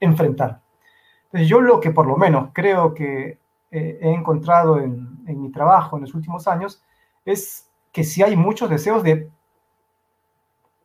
enfrentar. 0.00 0.62
Entonces 1.24 1.48
yo 1.48 1.60
lo 1.60 1.78
que 1.78 1.90
por 1.90 2.06
lo 2.06 2.16
menos 2.16 2.50
creo 2.54 2.94
que 2.94 3.38
eh, 3.70 3.98
he 4.00 4.12
encontrado 4.12 4.78
en, 4.78 5.07
en, 5.28 5.40
mi 5.40 5.50
trabajo 5.50 5.96
en 5.96 6.02
los 6.02 6.14
últimos 6.14 6.48
años 6.48 6.82
es 7.24 7.68
que 7.92 8.04
si 8.04 8.22
hay 8.22 8.36
muchos 8.36 8.70
deseos 8.70 9.02
de 9.02 9.30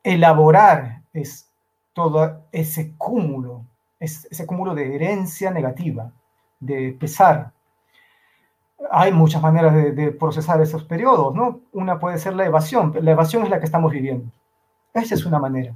elaborar 0.04 1.02
es, 1.14 1.50
todo 1.94 2.44
ese 2.52 2.94
cúmulo, 2.98 3.66
es, 4.00 4.28
ese 4.32 4.46
cúmulo 4.46 4.76
de 4.76 4.96
herencia 4.96 5.52
negativa, 5.52 6.12
de 6.60 6.96
pesar. 7.00 7.52
Hay 8.92 9.12
muchas 9.12 9.42
maneras 9.42 9.74
de, 9.74 9.92
de 9.92 10.12
procesar 10.12 10.62
esos 10.62 10.84
periodos, 10.84 11.34
¿no? 11.34 11.62
Una 11.72 12.00
puede 12.00 12.18
ser 12.18 12.34
la 12.34 12.46
evasión, 12.46 12.94
la 13.02 13.12
evasión 13.12 13.44
es 13.44 13.50
la 13.50 13.60
que 13.60 13.66
estamos 13.66 13.92
viviendo. 13.92 14.32
Esa 14.94 15.16
es 15.16 15.26
una 15.26 15.40
manera 15.40 15.76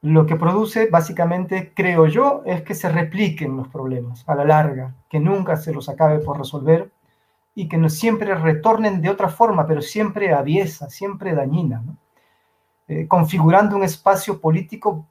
lo 0.00 0.26
que 0.26 0.36
produce 0.36 0.88
básicamente, 0.90 1.72
creo 1.74 2.06
yo, 2.06 2.42
es 2.44 2.62
que 2.62 2.74
se 2.74 2.88
repliquen 2.88 3.56
los 3.56 3.68
problemas 3.68 4.24
a 4.28 4.34
la 4.34 4.44
larga, 4.44 4.94
que 5.08 5.18
nunca 5.18 5.56
se 5.56 5.72
los 5.72 5.88
acabe 5.88 6.20
por 6.20 6.38
resolver 6.38 6.90
y 7.58 7.66
que 7.66 7.76
no 7.76 7.88
siempre 7.88 8.36
retornen 8.36 9.02
de 9.02 9.10
otra 9.10 9.28
forma, 9.28 9.66
pero 9.66 9.82
siempre 9.82 10.32
aviesa, 10.32 10.88
siempre 10.88 11.34
dañina, 11.34 11.82
eh, 12.86 13.08
configurando 13.08 13.74
un 13.74 13.82
espacio 13.82 14.40
político 14.40 15.04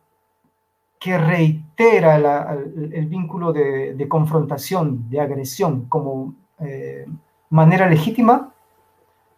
que 0.98 1.18
reitera 1.18 2.16
el, 2.56 3.06
vínculo 3.08 3.52
de, 3.52 4.06
confrontación, 4.08 5.10
de 5.10 5.20
agresión, 5.20 5.88
como 5.90 6.36
eh, 6.60 7.06
manera 7.50 7.90
legítima 7.90 8.54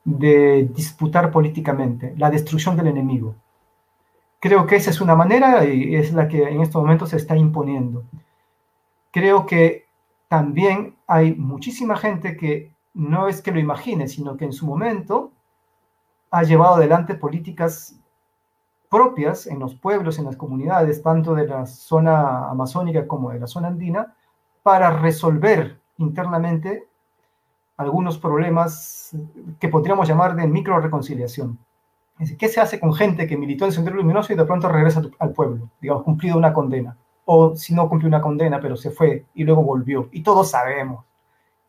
de 0.05 0.69
disputar 0.71 1.31
políticamente, 1.31 2.13
la 2.15 2.29
destrucción 2.29 2.77
del 2.77 2.87
enemigo. 2.87 3.33
Creo 4.39 4.67
que 4.67 4.75
esa 4.75 4.91
es 4.91 5.01
una 5.01 5.15
manera 5.15 5.65
y 5.65 5.95
es 5.95 6.13
la 6.13 6.27
que 6.27 6.43
en 6.43 6.61
estos 6.61 6.79
momentos 6.79 7.09
se 7.09 7.17
está 7.17 7.35
imponiendo. 7.35 8.03
Creo 9.09 9.47
que 9.47 9.87
también 10.27 10.93
hay 11.07 11.33
muchísima 11.33 11.97
gente 11.97 12.37
que 12.37 12.77
no 12.99 13.29
es 13.29 13.41
que 13.41 13.51
lo 13.51 13.59
imagine, 13.59 14.07
sino 14.09 14.35
que 14.35 14.43
en 14.43 14.51
su 14.51 14.67
momento 14.67 15.31
ha 16.31 16.43
llevado 16.43 16.75
adelante 16.75 17.15
políticas 17.15 17.97
propias 18.89 19.47
en 19.47 19.59
los 19.59 19.73
pueblos, 19.73 20.19
en 20.19 20.25
las 20.25 20.35
comunidades, 20.35 21.01
tanto 21.01 21.33
de 21.33 21.47
la 21.47 21.65
zona 21.65 22.49
amazónica 22.49 23.07
como 23.07 23.31
de 23.31 23.39
la 23.39 23.47
zona 23.47 23.69
andina, 23.69 24.15
para 24.63 24.99
resolver 24.99 25.79
internamente 25.97 26.87
algunos 27.77 28.17
problemas 28.17 29.15
que 29.59 29.69
podríamos 29.69 30.07
llamar 30.07 30.35
de 30.35 30.45
micro 30.47 30.77
reconciliación. 30.79 31.57
¿Qué 32.37 32.49
se 32.49 32.59
hace 32.59 32.81
con 32.81 32.93
gente 32.93 33.27
que 33.27 33.37
militó 33.37 33.63
en 33.63 33.71
Sendero 33.71 33.95
Luminoso 33.95 34.33
y 34.33 34.35
de 34.35 34.43
pronto 34.43 34.67
regresa 34.67 35.01
al 35.19 35.31
pueblo? 35.31 35.69
Digamos, 35.79 36.03
cumplido 36.03 36.37
una 36.37 36.51
condena. 36.51 36.97
O 37.23 37.55
si 37.55 37.73
no 37.73 37.87
cumplió 37.87 38.09
una 38.09 38.21
condena, 38.21 38.59
pero 38.59 38.75
se 38.75 38.91
fue 38.91 39.25
y 39.33 39.45
luego 39.45 39.63
volvió. 39.63 40.09
Y 40.11 40.21
todos 40.21 40.51
sabemos 40.51 41.05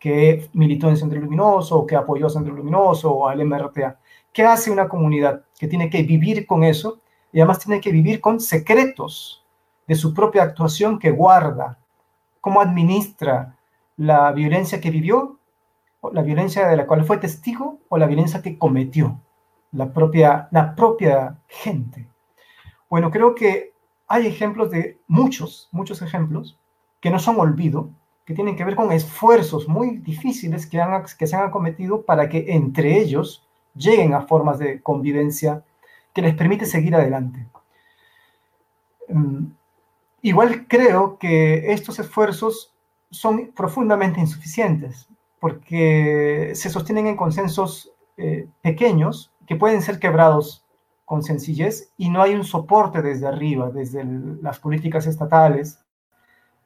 que 0.01 0.51
militó 0.55 0.89
en 0.89 0.97
Sendero 0.97 1.21
Luminoso, 1.21 1.79
o 1.79 1.87
que 1.87 1.95
apoyó 1.95 2.27
a 2.27 2.31
Sendero 2.31 2.57
Luminoso 2.57 3.13
o 3.13 3.29
al 3.29 3.45
MRTA. 3.45 4.01
¿Qué 4.33 4.43
hace 4.43 4.73
una 4.73 4.89
comunidad 4.89 5.45
que 5.57 5.69
tiene 5.69 5.89
que 5.89 6.03
vivir 6.03 6.45
con 6.47 6.65
eso 6.65 6.99
y 7.33 7.39
además 7.39 7.61
tiene 7.61 7.81
que 7.81 7.93
vivir 7.93 8.21
con 8.21 8.41
secretos 8.41 9.47
de 9.87 9.95
su 9.95 10.13
propia 10.13 10.43
actuación 10.43 10.99
que 10.99 11.13
guarda? 11.13 11.79
¿Cómo 12.41 12.61
administra 12.61 13.57
la 13.97 14.33
violencia 14.33 14.81
que 14.81 14.91
vivió, 14.91 15.39
la 16.13 16.23
violencia 16.23 16.67
de 16.67 16.77
la 16.77 16.89
cual 16.89 17.05
fue 17.05 17.19
testigo 17.19 17.79
o 17.89 17.99
la 17.99 18.07
violencia 18.07 18.43
que 18.43 18.59
cometió? 18.59 19.21
la 19.73 19.93
propia, 19.93 20.49
la 20.51 20.75
propia 20.75 21.39
gente. 21.47 22.09
Bueno, 22.89 23.11
creo 23.11 23.35
que 23.35 23.73
hay 24.09 24.27
ejemplos 24.27 24.71
de 24.71 25.01
muchos, 25.07 25.69
muchos 25.71 26.03
ejemplos 26.03 26.59
que 27.01 27.11
no 27.11 27.19
son 27.19 27.39
olvido, 27.39 27.91
que 28.25 28.35
tienen 28.35 28.57
que 28.57 28.65
ver 28.65 28.77
con 28.77 28.93
esfuerzos 28.93 29.69
muy 29.69 29.99
difíciles 29.99 30.67
que, 30.67 30.81
han, 30.81 31.05
que 31.19 31.27
se 31.27 31.37
han 31.37 31.51
cometido 31.51 32.03
para 32.03 32.29
que 32.29 32.47
entre 32.49 32.99
ellos 32.99 33.47
lleguen 33.75 34.15
a 34.15 34.23
formas 34.23 34.59
de 34.59 34.81
convivencia 34.83 35.65
que 36.13 36.23
les 36.23 36.35
permite 36.35 36.67
seguir 36.67 36.95
adelante. 36.95 37.47
Mm, 39.09 39.47
igual 40.23 40.67
creo 40.69 41.19
que 41.19 41.73
estos 41.73 41.99
esfuerzos 41.99 42.75
son 43.11 43.53
profundamente 43.53 44.21
insuficientes 44.21 45.09
porque 45.41 46.53
se 46.55 46.71
sostienen 46.71 47.07
en 47.07 47.17
consensos 47.17 47.93
eh, 48.17 48.47
pequeños 48.61 49.33
que 49.47 49.57
pueden 49.57 49.83
ser 49.83 49.99
quebrados 49.99 50.65
con 51.05 51.23
sencillez 51.23 51.93
y 51.97 52.11
no 52.11 52.23
hay 52.23 52.35
un 52.35 52.45
soporte 52.45 53.03
desde 53.03 53.27
arriba, 53.27 53.71
desde 53.71 54.05
las 54.05 54.61
políticas 54.61 55.07
estatales 55.07 55.81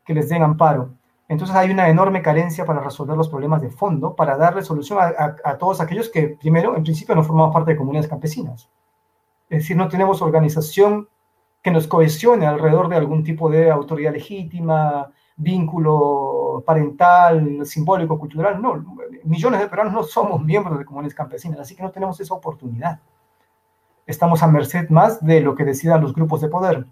que 0.04 0.12
les 0.12 0.28
den 0.28 0.42
amparo. 0.42 0.92
Entonces 1.28 1.56
hay 1.56 1.70
una 1.70 1.88
enorme 1.88 2.20
carencia 2.20 2.66
para 2.66 2.80
resolver 2.80 3.16
los 3.16 3.28
problemas 3.28 3.62
de 3.62 3.70
fondo, 3.70 4.14
para 4.14 4.36
darle 4.36 4.62
solución 4.62 4.98
a, 5.00 5.56
todos 5.56 5.80
aquellos 5.80 6.10
que, 6.10 6.36
primero, 6.40 6.76
en 6.76 6.82
principio 6.82 7.14
no 7.14 7.22
formamos 7.24 7.52
parte 7.52 7.72
de 7.72 7.78
comunidades 7.78 8.10
campesinas. 8.10 8.68
Es 9.48 9.60
decir, 9.60 9.76
no 9.76 9.88
tenemos 9.88 10.20
organización 10.20 11.08
que 11.62 11.70
nos 11.70 11.86
cohesione 11.86 12.46
alrededor 12.46 12.88
de 12.88 12.96
algún 12.96 13.24
tipo 13.24 13.48
de 13.48 13.70
autoridad 13.70 14.12
legítima, 14.12 15.10
vínculo 15.36 16.62
parental, 16.66 17.64
simbólico, 17.64 18.18
cultural. 18.18 18.60
No, 18.60 18.84
millones 19.24 19.60
de 19.60 19.68
peruanos 19.68 19.94
no 19.94 20.02
somos 20.02 20.42
miembros 20.42 20.78
de 20.78 20.84
comunidades 20.84 21.14
campesinas, 21.14 21.58
así 21.58 21.74
que 21.74 21.82
no 21.82 21.90
tenemos 21.90 22.20
esa 22.20 22.34
oportunidad. 22.34 23.00
Estamos 24.06 24.42
a 24.42 24.46
merced 24.46 24.90
más 24.90 25.24
de 25.24 25.40
lo 25.40 25.54
que 25.54 25.64
decidan 25.64 26.02
los 26.02 26.12
grupos 26.12 26.42
de 26.42 26.48
poder. 26.48 26.86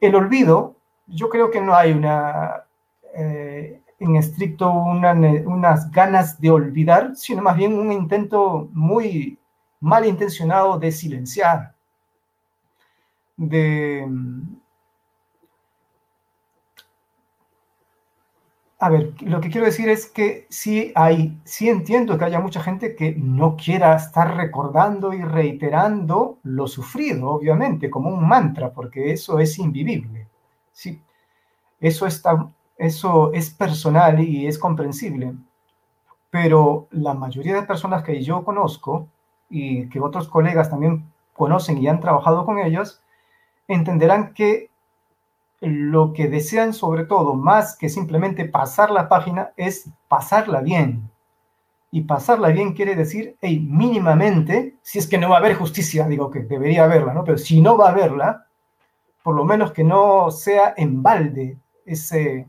El 0.00 0.14
olvido, 0.14 0.76
yo 1.06 1.28
creo 1.28 1.50
que 1.50 1.60
no 1.60 1.74
hay 1.74 1.92
una 1.92 2.64
eh, 3.14 3.80
en 3.98 4.16
estricto 4.16 4.70
unas 4.72 5.90
ganas 5.90 6.40
de 6.40 6.50
olvidar, 6.50 7.14
sino 7.14 7.42
más 7.42 7.56
bien 7.56 7.78
un 7.78 7.92
intento 7.92 8.68
muy 8.72 9.38
malintencionado 9.80 10.78
de 10.78 10.92
silenciar, 10.92 11.74
de... 13.36 14.08
A 18.78 18.90
ver, 18.90 19.14
lo 19.22 19.40
que 19.40 19.48
quiero 19.48 19.66
decir 19.66 19.88
es 19.88 20.06
que 20.06 20.46
sí 20.50 20.90
hay, 20.96 21.40
sí 21.44 21.68
entiendo 21.68 22.18
que 22.18 22.24
haya 22.24 22.40
mucha 22.40 22.60
gente 22.60 22.96
que 22.96 23.14
no 23.14 23.56
quiera 23.56 23.94
estar 23.94 24.36
recordando 24.36 25.12
y 25.12 25.22
reiterando 25.22 26.40
lo 26.42 26.66
sufrido, 26.66 27.30
obviamente, 27.30 27.88
como 27.88 28.10
un 28.10 28.26
mantra, 28.26 28.72
porque 28.72 29.12
eso 29.12 29.38
es 29.38 29.56
invivible. 29.60 30.26
Sí, 30.72 31.00
eso 31.80 32.06
está 32.06 32.50
eso 32.76 33.32
es 33.32 33.50
personal 33.50 34.20
y 34.20 34.46
es 34.46 34.58
comprensible, 34.58 35.34
pero 36.30 36.88
la 36.90 37.14
mayoría 37.14 37.54
de 37.54 37.62
personas 37.62 38.02
que 38.02 38.22
yo 38.22 38.44
conozco 38.44 39.08
y 39.50 39.88
que 39.90 40.00
otros 40.00 40.28
colegas 40.28 40.70
también 40.70 41.12
conocen 41.34 41.78
y 41.78 41.88
han 41.88 42.00
trabajado 42.00 42.44
con 42.44 42.58
ellos, 42.58 43.02
entenderán 43.68 44.32
que 44.34 44.70
lo 45.60 46.12
que 46.12 46.28
desean 46.28 46.72
sobre 46.72 47.04
todo, 47.04 47.34
más 47.34 47.76
que 47.76 47.88
simplemente 47.88 48.46
pasar 48.46 48.90
la 48.90 49.08
página, 49.08 49.52
es 49.56 49.88
pasarla 50.08 50.60
bien. 50.60 51.10
Y 51.90 52.02
pasarla 52.02 52.48
bien 52.48 52.72
quiere 52.72 52.96
decir, 52.96 53.36
hey, 53.40 53.60
mínimamente, 53.60 54.76
si 54.82 54.98
es 54.98 55.06
que 55.06 55.18
no 55.18 55.28
va 55.28 55.36
a 55.36 55.38
haber 55.38 55.54
justicia, 55.54 56.08
digo 56.08 56.30
que 56.30 56.40
debería 56.40 56.84
haberla, 56.84 57.12
¿no? 57.12 57.22
Pero 57.22 57.38
si 57.38 57.60
no 57.60 57.76
va 57.76 57.88
a 57.88 57.92
haberla, 57.92 58.46
por 59.22 59.36
lo 59.36 59.44
menos 59.44 59.72
que 59.72 59.84
no 59.84 60.30
sea 60.30 60.74
en 60.76 61.02
balde 61.02 61.58
ese, 61.84 62.48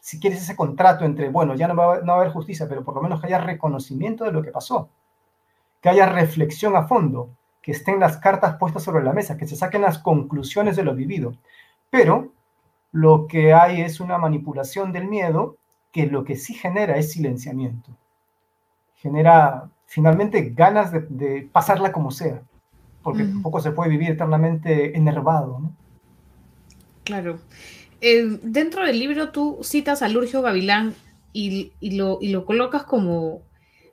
si 0.00 0.20
quieres, 0.20 0.42
ese 0.42 0.56
contrato 0.56 1.04
entre, 1.04 1.28
bueno, 1.30 1.54
ya 1.54 1.68
no 1.68 1.74
va, 1.74 2.00
no 2.00 2.12
va 2.12 2.12
a 2.14 2.20
haber 2.20 2.32
justicia, 2.32 2.68
pero 2.68 2.84
por 2.84 2.94
lo 2.94 3.02
menos 3.02 3.20
que 3.20 3.26
haya 3.26 3.38
reconocimiento 3.38 4.24
de 4.24 4.32
lo 4.32 4.42
que 4.42 4.52
pasó, 4.52 4.88
que 5.80 5.88
haya 5.88 6.06
reflexión 6.06 6.76
a 6.76 6.86
fondo, 6.86 7.30
que 7.62 7.72
estén 7.72 7.98
las 7.98 8.16
cartas 8.18 8.56
puestas 8.58 8.84
sobre 8.84 9.02
la 9.02 9.12
mesa, 9.12 9.36
que 9.36 9.48
se 9.48 9.56
saquen 9.56 9.82
las 9.82 9.98
conclusiones 9.98 10.76
de 10.76 10.84
lo 10.84 10.94
vivido. 10.94 11.36
Pero 11.90 12.32
lo 12.92 13.26
que 13.26 13.52
hay 13.52 13.80
es 13.80 13.98
una 13.98 14.18
manipulación 14.18 14.92
del 14.92 15.08
miedo 15.08 15.56
que 15.90 16.06
lo 16.06 16.24
que 16.24 16.36
sí 16.36 16.54
genera 16.54 16.96
es 16.96 17.10
silenciamiento. 17.12 17.90
Genera 18.96 19.68
finalmente 19.86 20.50
ganas 20.50 20.92
de, 20.92 21.48
pasarla 21.52 21.90
como 21.90 22.10
sea, 22.10 22.42
porque 23.02 23.24
tampoco 23.24 23.60
se 23.60 23.72
puede 23.72 23.90
vivir 23.90 24.10
eternamente 24.10 24.96
enervado. 24.96 25.58
¿no? 25.58 25.72
Claro. 27.04 27.38
Eh, 28.00 28.38
dentro 28.42 28.84
del 28.84 28.98
libro 28.98 29.30
tú 29.30 29.58
citas 29.62 30.02
a 30.02 30.08
Lurgio 30.08 30.42
Gavilán 30.42 30.94
y, 31.32 31.72
lo, 31.96 32.18
y 32.20 32.30
lo 32.30 32.46
colocas 32.46 32.84
como, 32.84 33.42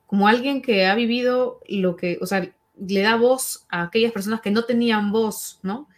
como 0.06 0.28
alguien 0.28 0.62
que 0.62 0.86
ha 0.86 0.96
vivido 0.96 1.60
lo 1.68 1.98
que, 1.98 2.18
o 2.22 2.26
sea, 2.26 2.50
le 2.78 3.02
da 3.02 3.18
voz 3.18 3.66
a 3.70 3.84
aquellas 3.84 4.14
personas 4.14 4.40
que 4.40 4.52
no 4.52 4.64
tenían 4.64 5.12
voz, 5.12 5.60
¿no? 5.62 5.90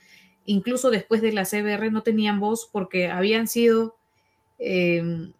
Incluso 0.45 0.89
después 0.89 1.21
de 1.21 1.33
la 1.33 1.45
CBR 1.45 1.91
no 1.91 2.01
tenían 2.01 2.39
voz 2.39 2.67
porque 2.71 3.09
habían 3.09 3.47
sido, 3.47 3.95
em, 4.57 5.33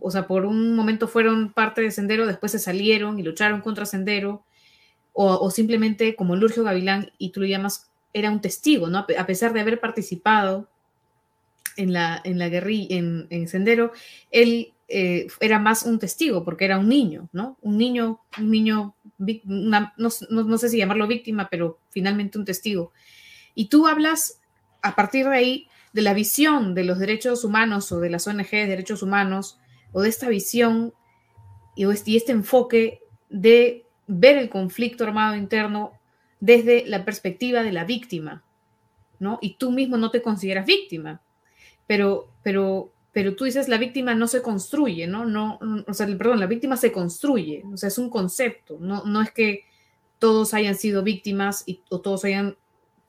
o 0.00 0.10
sea, 0.10 0.26
por 0.26 0.46
un 0.46 0.74
momento 0.74 1.08
fueron 1.08 1.52
parte 1.52 1.82
de 1.82 1.90
Sendero, 1.90 2.26
después 2.26 2.52
se 2.52 2.58
salieron 2.58 3.18
y 3.18 3.22
lucharon 3.22 3.60
contra 3.60 3.84
Sendero, 3.84 4.44
o, 5.12 5.26
o 5.26 5.50
simplemente 5.50 6.16
como 6.16 6.36
Lurgio 6.36 6.64
Gavilán, 6.64 7.12
y 7.18 7.30
tú 7.32 7.40
lo 7.40 7.46
llamas, 7.46 7.90
era 8.14 8.30
un 8.30 8.40
testigo, 8.40 8.88
¿no? 8.88 8.98
A 9.18 9.26
pesar 9.26 9.52
de 9.52 9.60
haber 9.60 9.78
participado 9.78 10.69
en 11.76 11.92
la, 11.92 12.20
en 12.24 12.38
la 12.38 12.48
guerrilla, 12.48 12.96
en, 12.96 13.48
Sendero, 13.48 13.92
él 14.30 14.72
eh, 14.88 15.26
era 15.40 15.58
más 15.58 15.84
un 15.84 15.98
testigo 15.98 16.44
porque 16.44 16.64
era 16.64 16.78
un 16.78 16.88
niño, 16.88 17.28
¿no? 17.32 17.58
Un 17.62 17.78
niño, 17.78 18.20
un 18.38 18.50
niño, 18.50 18.94
no, 19.46 20.10
sé 20.10 20.68
si 20.68 20.78
llamarlo 20.78 21.06
víctima, 21.06 21.48
pero 21.50 21.78
finalmente 21.90 22.38
un 22.38 22.44
testigo. 22.44 22.92
Y 23.54 23.68
tú 23.68 23.86
hablas 23.86 24.40
a 24.82 24.94
partir 24.94 25.26
de 25.26 25.36
ahí 25.36 25.68
de 25.92 26.02
la 26.02 26.14
visión 26.14 26.74
de 26.74 26.84
los 26.84 26.98
derechos 26.98 27.44
humanos 27.44 27.90
o 27.92 28.00
de 28.00 28.10
las 28.10 28.26
ONG 28.26 28.50
de 28.50 28.66
derechos 28.66 29.02
humanos 29.02 29.58
o 29.92 30.02
de 30.02 30.08
esta 30.08 30.28
visión 30.28 30.94
y 31.74 31.84
este, 31.90 32.16
este 32.16 32.32
enfoque 32.32 33.00
de 33.28 33.86
ver 34.06 34.36
el 34.36 34.48
conflicto 34.48 35.04
armado 35.04 35.36
interno 35.36 35.92
desde 36.40 36.84
la 36.86 37.04
perspectiva 37.04 37.62
de 37.62 37.72
la 37.72 37.84
víctima, 37.84 38.42
¿no? 39.18 39.38
Y 39.40 39.56
tú 39.56 39.70
mismo 39.70 39.96
no 39.96 40.10
te 40.10 40.22
consideras 40.22 40.66
víctima, 40.66 41.22
pero, 41.90 42.28
pero, 42.44 42.92
pero 43.10 43.34
tú 43.34 43.46
dices 43.46 43.66
la 43.66 43.76
víctima 43.76 44.14
no 44.14 44.28
se 44.28 44.42
construye, 44.42 45.08
¿no? 45.08 45.24
no 45.26 45.58
o 45.88 45.92
sea, 45.92 46.06
perdón, 46.06 46.38
la 46.38 46.46
víctima 46.46 46.76
se 46.76 46.92
construye, 46.92 47.64
o 47.64 47.76
sea, 47.76 47.88
es 47.88 47.98
un 47.98 48.10
concepto, 48.10 48.78
no, 48.78 49.02
no 49.06 49.20
es 49.20 49.32
que 49.32 49.64
todos 50.20 50.54
hayan 50.54 50.76
sido 50.76 51.02
víctimas 51.02 51.64
y, 51.66 51.82
o 51.88 52.00
todos 52.00 52.24
hayan, 52.24 52.56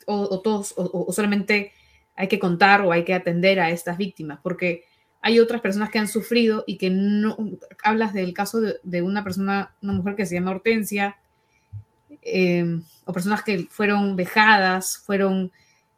o, 0.07 0.39
todos, 0.39 0.73
o, 0.77 1.13
solamente 1.13 1.73
hay 2.15 2.27
que 2.27 2.39
contar 2.39 2.81
o 2.81 2.91
hay 2.91 3.05
que 3.05 3.13
atender 3.13 3.59
a 3.59 3.69
estas 3.69 3.99
víctimas, 3.99 4.39
porque 4.41 4.85
hay 5.21 5.39
otras 5.39 5.61
personas 5.61 5.91
que 5.91 5.99
han 5.99 6.07
sufrido 6.07 6.63
y 6.65 6.79
que 6.79 6.89
no, 6.89 7.37
hablas 7.83 8.15
del 8.15 8.33
caso 8.33 8.61
de, 8.61 9.01
una 9.03 9.23
persona, 9.23 9.75
una 9.83 9.93
mujer 9.93 10.15
que 10.15 10.25
se 10.25 10.33
llama 10.33 10.49
Hortensia, 10.49 11.17
eh, 12.23 12.81
o 13.05 13.13
personas 13.13 13.43
que 13.43 13.67
fueron 13.69 14.15
vejadas, 14.15 14.97
fueron 15.05 15.51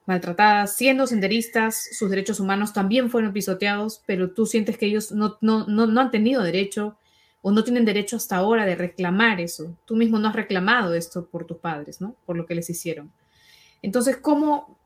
maltratadas, 0.05 0.75
siendo 0.75 1.07
senderistas, 1.07 1.89
sus 1.91 2.09
derechos 2.09 2.39
humanos 2.39 2.73
también 2.73 3.09
fueron 3.09 3.33
pisoteados, 3.33 4.01
pero 4.05 4.31
tú 4.31 4.45
sientes 4.45 4.77
que 4.77 4.87
ellos 4.87 5.11
no, 5.11 5.37
no, 5.41 5.65
no, 5.65 6.01
han 6.01 6.11
tenido 6.11 6.43
derecho 6.43 6.97
o 7.41 7.51
no 7.51 7.63
tienen 7.63 7.85
derecho 7.85 8.17
hasta 8.17 8.37
ahora 8.37 8.65
de 8.65 8.75
reclamar 8.75 9.39
eso. 9.39 9.77
Tú 9.85 9.95
mismo 9.95 10.19
no 10.19 10.29
has 10.29 10.35
reclamado 10.35 10.93
esto 10.93 11.25
por 11.25 11.45
tus 11.45 11.57
padres, 11.57 12.01
¿no? 12.01 12.15
Por 12.25 12.37
lo 12.37 12.45
que 12.45 12.55
les 12.55 12.69
hicieron. 12.69 13.11
Entonces, 13.81 14.17
¿cómo, 14.17 14.77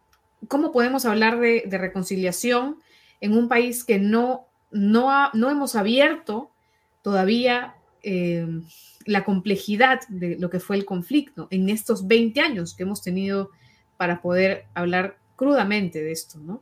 cómo 0.48 0.72
podemos 0.72 1.06
hablar 1.06 1.40
de, 1.40 1.64
reconciliación 1.70 2.78
en 3.22 3.38
un 3.38 3.48
país 3.48 3.84
que 3.84 4.00
no, 4.00 4.48
no, 4.72 5.32
no 5.34 5.50
hemos 5.50 5.76
abierto 5.76 6.52
todavía 7.02 7.76
eh, 8.04 8.48
la 9.06 9.24
complejidad 9.24 10.02
de 10.10 10.38
lo 10.38 10.50
que 10.50 10.60
fue 10.60 10.76
el 10.76 10.86
conflicto 10.86 11.48
en 11.50 11.70
estos 11.70 12.08
20 12.08 12.40
años 12.42 12.76
que 12.76 12.84
hemos 12.84 13.02
tenido 13.02 13.52
para 13.98 14.22
poder 14.22 14.66
hablar 14.74 15.18
crudamente 15.36 16.02
de 16.02 16.12
esto, 16.12 16.40
¿no? 16.40 16.62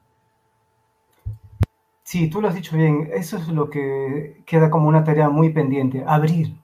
Sí, 2.03 2.29
tú 2.29 2.39
lo 2.39 2.47
has 2.47 2.55
dicho 2.55 2.77
bien. 2.77 3.09
Eso 3.13 3.37
es 3.37 3.47
lo 3.47 3.69
que 3.69 4.43
queda 4.45 4.69
como 4.69 4.87
una 4.87 5.03
tarea 5.03 5.29
muy 5.29 5.49
pendiente. 5.49 6.03
Abrir. 6.05 6.55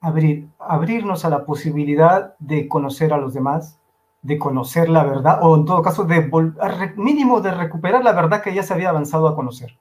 Abrir. 0.00 0.48
Abrirnos 0.58 1.24
a 1.24 1.30
la 1.30 1.44
posibilidad 1.44 2.36
de 2.38 2.66
conocer 2.66 3.12
a 3.12 3.18
los 3.18 3.34
demás, 3.34 3.78
de 4.22 4.36
conocer 4.38 4.88
la 4.88 5.04
verdad, 5.04 5.38
o 5.42 5.54
en 5.54 5.64
todo 5.64 5.80
caso, 5.80 6.04
de 6.04 6.28
mínimo 6.96 7.40
de 7.40 7.52
recuperar 7.52 8.02
la 8.02 8.12
verdad 8.12 8.42
que 8.42 8.52
ya 8.52 8.64
se 8.64 8.74
había 8.74 8.88
avanzado 8.88 9.28
a 9.28 9.36
conocer. 9.36 9.78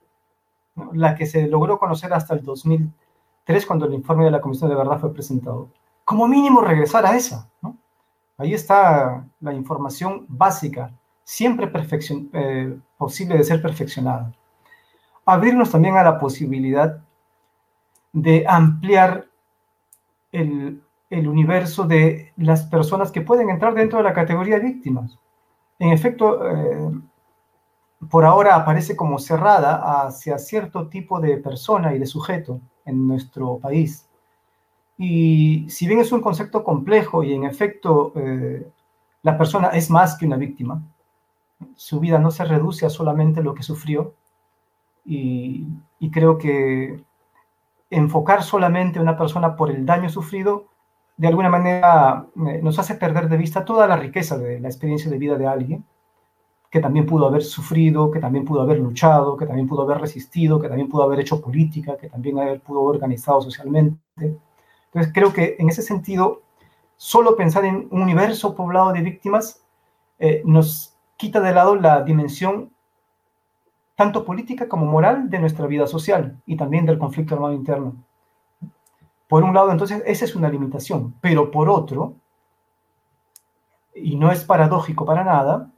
La 0.94 1.16
que 1.16 1.26
se 1.26 1.48
logró 1.48 1.80
conocer 1.80 2.14
hasta 2.14 2.36
el 2.36 2.44
2003, 2.44 3.66
cuando 3.66 3.88
el 3.88 3.96
informe 3.96 4.26
de 4.26 4.32
la 4.32 4.42
Comisión 4.42 4.70
de 4.70 4.76
Verdad 4.76 5.00
fue 5.00 5.14
presentado. 5.14 5.70
Como 6.04 6.28
mínimo 6.28 6.62
regresar 6.62 7.06
a 7.06 7.16
esa, 7.16 7.50
¿no? 7.64 7.78
Ahí 8.38 8.54
está 8.54 9.26
la 9.40 9.54
información 9.54 10.26
básica, 10.28 10.92
siempre 11.24 11.72
eh, 12.34 12.78
posible 12.98 13.38
de 13.38 13.44
ser 13.44 13.62
perfeccionada. 13.62 14.34
Abrirnos 15.26 15.72
también 15.72 15.96
a 15.96 16.04
la 16.04 16.20
posibilidad 16.20 17.02
de 18.12 18.46
ampliar 18.48 19.28
el, 20.32 20.82
universo 21.10 21.86
de 21.86 22.34
las 22.36 22.64
personas 22.64 23.10
que 23.10 23.22
pueden 23.22 23.50
entrar 23.50 23.74
dentro 23.74 24.00
de 24.00 24.04
la 24.04 24.14
categoría 24.14 24.58
de 24.58 24.66
víctimas. 24.66 25.18
En 25.80 25.94
efecto, 25.94 26.46
eh, 26.46 26.92
por 28.10 28.26
ahora 28.26 28.56
aparece 28.56 28.98
como 28.98 29.18
cerrada 29.18 30.06
hacia 30.06 30.38
cierto 30.38 30.90
tipo 30.90 31.22
de 31.22 31.38
persona 31.38 31.96
y 31.96 32.00
de 32.00 32.06
sujeto 32.06 32.60
en 32.84 33.08
nuestro 33.08 33.60
país 33.60 34.05
Y 34.98 35.70
si 35.70 35.88
bien 35.88 36.00
es 36.00 36.12
un 36.12 36.22
concepto 36.22 36.64
complejo 36.64 37.24
y 37.24 37.34
en 37.34 37.44
efecto 37.44 38.14
eh, 38.16 38.66
la 39.24 39.38
persona 39.38 39.70
es 39.70 39.90
más 39.90 40.18
que 40.18 40.26
una 40.26 40.38
víctima, 40.38 40.82
su 41.76 42.00
vida 42.00 42.20
no 42.20 42.32
se 42.32 42.46
reduce 42.46 42.86
a 42.86 42.90
solamente 42.90 43.42
lo 43.42 43.54
que 43.54 43.64
sufrió 43.64 44.14
y, 45.06 45.68
creo 46.12 46.38
que 46.38 47.04
enfocar 47.90 48.44
solamente 48.44 49.00
a 49.00 49.02
una 49.02 49.18
persona 49.18 49.56
por 49.56 49.72
el 49.72 49.86
daño 49.86 50.08
sufrido 50.08 50.68
de 51.18 51.28
alguna 51.28 51.50
manera 51.50 52.28
eh, 52.48 52.60
nos 52.62 52.78
hace 52.78 52.96
perder 52.96 53.28
de 53.28 53.38
vista 53.38 53.66
toda 53.66 53.88
la 53.88 53.98
riqueza 53.98 54.38
de 54.38 54.60
la 54.60 54.68
experiencia 54.68 55.10
de 55.10 55.18
vida 55.18 55.36
de 55.36 55.48
alguien 55.48 55.84
que 56.76 56.82
también 56.82 57.06
pudo 57.06 57.28
haber 57.28 57.42
sufrido, 57.42 58.12
que 58.12 58.20
también 58.20 58.44
pudo 58.44 58.62
haber 58.62 58.80
luchado, 58.80 59.38
que 59.38 59.46
también 59.46 59.66
pudo 59.66 59.84
haber 59.84 60.00
resistido, 60.00 60.60
que 60.60 60.68
también 60.68 60.90
pudo 60.90 61.04
haber 61.04 61.22
hecho 61.22 61.40
política, 61.40 61.96
que 61.96 62.10
también 62.10 62.36
pudo 62.60 62.82
haber 62.82 62.96
organizado 62.96 63.40
socialmente. 63.40 63.98
Entonces 64.96 65.14
creo 65.14 65.34
que 65.34 65.58
en 65.60 65.68
ese 65.68 65.82
sentido, 65.82 66.44
solo 66.96 67.36
pensar 67.36 67.66
en 67.66 67.90
un 67.92 68.02
universo 68.02 68.56
poblado 68.56 68.94
de 68.94 69.02
víctimas 69.02 69.62
eh, 70.20 70.42
nos 70.46 70.96
quita 71.18 71.42
de 71.42 71.54
lado 71.54 71.76
la 71.76 72.02
dimensión 72.04 72.72
tanto 73.96 74.24
política 74.24 74.70
como 74.70 74.86
moral 74.86 75.30
de 75.30 75.40
nuestra 75.40 75.68
vida 75.68 75.86
social 75.86 76.42
y 76.46 76.56
también 76.56 76.86
del 76.86 76.98
conflicto 76.98 77.36
armado 77.36 77.54
interno. 77.54 77.94
Por 79.28 79.44
un 79.44 79.54
lado, 79.54 79.70
entonces, 79.70 80.02
esa 80.06 80.24
es 80.24 80.34
una 80.34 80.48
limitación, 80.48 81.14
pero 81.20 81.52
por 81.52 81.68
otro, 81.68 82.16
y 83.94 84.16
no 84.16 84.32
es 84.32 84.46
paradójico 84.46 85.06
para 85.06 85.26
nada, 85.26 85.74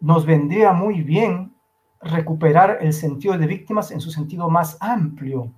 nos 0.00 0.24
vendría 0.24 0.72
muy 0.72 1.02
bien 1.02 1.54
recuperar 2.00 2.78
el 2.80 2.94
sentido 2.94 3.36
de 3.36 3.46
víctimas 3.46 3.90
en 3.90 4.00
su 4.00 4.10
sentido 4.10 4.48
más 4.48 4.78
amplio, 4.80 5.52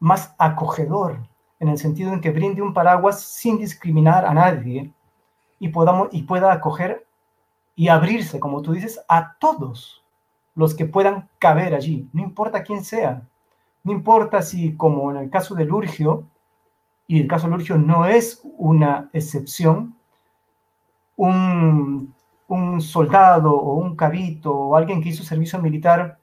más 0.00 0.34
acogedor, 0.38 1.28
en 1.62 1.68
el 1.68 1.78
sentido 1.78 2.12
en 2.12 2.20
que 2.20 2.32
brinde 2.32 2.60
un 2.60 2.74
paraguas 2.74 3.20
sin 3.20 3.56
discriminar 3.56 4.26
a 4.26 4.34
nadie 4.34 4.92
y, 5.60 5.68
podamos, 5.68 6.08
y 6.10 6.24
pueda 6.24 6.52
acoger 6.52 7.06
y 7.76 7.86
abrirse, 7.86 8.40
como 8.40 8.62
tú 8.62 8.72
dices, 8.72 9.00
a 9.08 9.36
todos 9.38 10.02
los 10.56 10.74
que 10.74 10.86
puedan 10.86 11.28
caber 11.38 11.72
allí, 11.72 12.08
no 12.12 12.20
importa 12.20 12.64
quién 12.64 12.82
sea. 12.82 13.22
No 13.84 13.92
importa 13.92 14.42
si, 14.42 14.74
como 14.76 15.12
en 15.12 15.18
el 15.18 15.30
caso 15.30 15.54
de 15.54 15.64
Lurgio, 15.64 16.24
y 17.06 17.20
el 17.20 17.28
caso 17.28 17.46
de 17.46 17.52
Lurgio 17.52 17.78
no 17.78 18.06
es 18.06 18.42
una 18.58 19.08
excepción, 19.12 19.94
un, 21.14 22.12
un 22.48 22.80
soldado 22.80 23.54
o 23.54 23.74
un 23.74 23.94
cabito 23.94 24.52
o 24.52 24.74
alguien 24.74 25.00
que 25.00 25.10
hizo 25.10 25.22
servicio 25.22 25.60
militar 25.60 26.18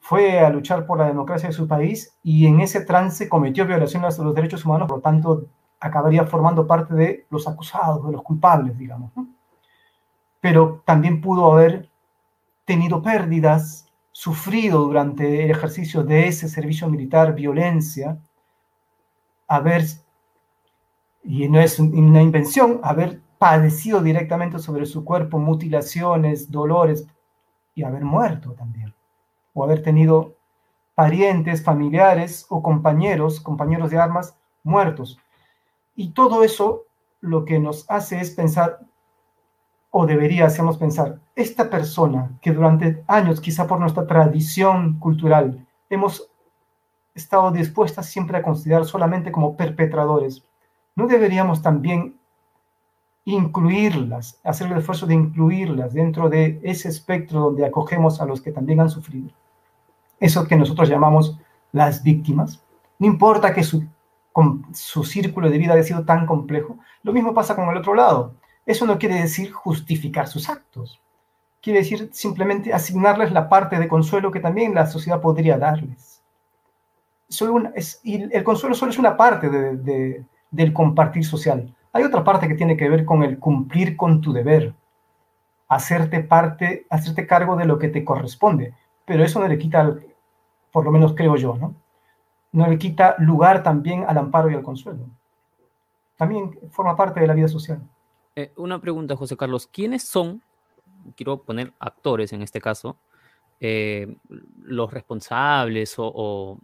fue 0.00 0.40
a 0.40 0.50
luchar 0.50 0.86
por 0.86 0.98
la 0.98 1.06
democracia 1.06 1.48
de 1.48 1.54
su 1.54 1.68
país 1.68 2.16
y 2.22 2.46
en 2.46 2.60
ese 2.60 2.80
trance 2.80 3.28
cometió 3.28 3.66
violaciones 3.66 4.16
de 4.16 4.24
los 4.24 4.34
derechos 4.34 4.64
humanos, 4.64 4.88
por 4.88 4.98
lo 4.98 5.02
tanto 5.02 5.46
acabaría 5.78 6.24
formando 6.24 6.66
parte 6.66 6.94
de 6.94 7.26
los 7.30 7.46
acusados, 7.46 8.04
de 8.04 8.12
los 8.12 8.22
culpables, 8.22 8.76
digamos. 8.76 9.12
Pero 10.40 10.82
también 10.84 11.20
pudo 11.20 11.52
haber 11.52 11.88
tenido 12.64 13.02
pérdidas, 13.02 13.86
sufrido 14.12 14.80
durante 14.80 15.44
el 15.44 15.50
ejercicio 15.50 16.02
de 16.02 16.28
ese 16.28 16.48
servicio 16.48 16.88
militar 16.88 17.34
violencia, 17.34 18.18
haber, 19.46 19.84
y 21.24 21.48
no 21.48 21.60
es 21.60 21.78
una 21.78 22.22
invención, 22.22 22.80
haber 22.82 23.20
padecido 23.38 24.02
directamente 24.02 24.58
sobre 24.58 24.86
su 24.86 25.04
cuerpo 25.04 25.38
mutilaciones, 25.38 26.50
dolores 26.50 27.06
y 27.74 27.82
haber 27.82 28.04
muerto 28.04 28.52
también, 28.52 28.94
o 29.54 29.64
haber 29.64 29.82
tenido 29.82 30.34
parientes, 30.94 31.64
familiares 31.64 32.46
o 32.48 32.62
compañeros, 32.62 33.40
compañeros 33.40 33.90
de 33.90 33.98
armas 33.98 34.36
muertos. 34.62 35.18
Y 35.94 36.10
todo 36.10 36.44
eso 36.44 36.84
lo 37.20 37.44
que 37.44 37.58
nos 37.58 37.88
hace 37.90 38.20
es 38.20 38.30
pensar 38.30 38.80
o 39.90 40.06
debería 40.06 40.46
hacernos 40.46 40.78
pensar, 40.78 41.18
esta 41.34 41.68
persona 41.68 42.38
que 42.40 42.52
durante 42.52 43.02
años, 43.08 43.40
quizá 43.40 43.66
por 43.66 43.80
nuestra 43.80 44.06
tradición 44.06 44.98
cultural, 45.00 45.66
hemos 45.88 46.30
estado 47.12 47.50
dispuestas 47.50 48.06
siempre 48.06 48.38
a 48.38 48.42
considerar 48.42 48.84
solamente 48.84 49.32
como 49.32 49.56
perpetradores, 49.56 50.44
¿no 50.94 51.08
deberíamos 51.08 51.60
también 51.60 52.19
incluirlas, 53.32 54.40
hacer 54.44 54.70
el 54.70 54.78
esfuerzo 54.78 55.06
de 55.06 55.14
incluirlas 55.14 55.92
dentro 55.92 56.28
de 56.28 56.60
ese 56.62 56.88
espectro 56.88 57.40
donde 57.40 57.66
acogemos 57.66 58.20
a 58.20 58.26
los 58.26 58.40
que 58.40 58.52
también 58.52 58.80
han 58.80 58.90
sufrido? 58.90 59.30
Eso 60.18 60.46
que 60.46 60.56
nosotros 60.56 60.88
llamamos 60.88 61.38
las 61.72 62.02
víctimas. 62.02 62.62
No 62.98 63.06
importa 63.06 63.54
que 63.54 63.64
su, 63.64 63.84
su 64.72 65.04
círculo 65.04 65.50
de 65.50 65.58
vida 65.58 65.74
haya 65.74 65.82
sido 65.82 66.04
tan 66.04 66.26
complejo, 66.26 66.78
lo 67.02 67.12
mismo 67.12 67.32
pasa 67.32 67.56
con 67.56 67.68
el 67.68 67.76
otro 67.76 67.94
lado 67.94 68.34
eso 68.70 68.86
no 68.86 68.98
quiere 68.98 69.16
decir 69.16 69.50
justificar 69.50 70.28
sus 70.28 70.48
actos. 70.48 71.00
Quiere 71.60 71.80
decir 71.80 72.08
simplemente 72.12 72.72
asignarles 72.72 73.32
la 73.32 73.48
parte 73.48 73.78
de 73.78 73.88
consuelo 73.88 74.30
que 74.30 74.40
también 74.40 74.74
la 74.74 74.86
sociedad 74.86 75.20
podría 75.20 75.58
darles. 75.58 76.22
Solo 77.28 77.70
es, 77.74 78.00
y 78.02 78.32
el 78.32 78.44
consuelo 78.44 78.74
solo 78.74 78.92
es 78.92 78.98
una 78.98 79.16
parte 79.16 79.48
del 79.50 80.72
compartir 80.72 81.24
social. 81.24 81.74
Hay 81.92 82.04
otra 82.04 82.22
parte 82.22 82.48
que 82.48 82.54
tiene 82.54 82.76
que 82.76 82.88
ver 82.88 83.04
con 83.04 83.22
el 83.22 83.38
cumplir 83.38 83.96
con 83.96 84.20
tu 84.20 84.32
deber, 84.32 84.74
hacerte 85.68 86.20
parte, 86.20 86.86
hacerte 86.90 87.26
cargo 87.26 87.56
de 87.56 87.64
lo 87.64 87.78
que 87.78 87.88
te 87.88 88.04
corresponde. 88.04 88.74
Pero 89.04 89.24
eso 89.24 89.40
no 89.40 89.48
le 89.48 89.58
quita, 89.58 89.96
por 90.70 90.84
lo 90.84 90.92
menos 90.92 91.14
creo 91.14 91.36
yo, 91.36 91.56
¿no? 91.56 91.74
No 92.52 92.66
le 92.66 92.78
quita 92.78 93.16
lugar 93.18 93.62
también 93.62 94.04
al 94.06 94.18
amparo 94.18 94.50
y 94.50 94.54
al 94.54 94.62
consuelo. 94.62 95.06
También 96.16 96.58
forma 96.70 96.96
parte 96.96 97.20
de 97.20 97.26
la 97.26 97.34
vida 97.34 97.48
social. 97.48 97.80
Eh, 98.36 98.52
una 98.56 98.80
pregunta, 98.80 99.16
José 99.16 99.36
Carlos. 99.36 99.66
¿Quiénes 99.66 100.02
son, 100.02 100.42
quiero 101.16 101.42
poner 101.42 101.72
actores 101.78 102.32
en 102.32 102.42
este 102.42 102.60
caso, 102.60 102.96
eh, 103.60 104.16
los 104.62 104.92
responsables 104.92 105.94
o, 105.98 106.58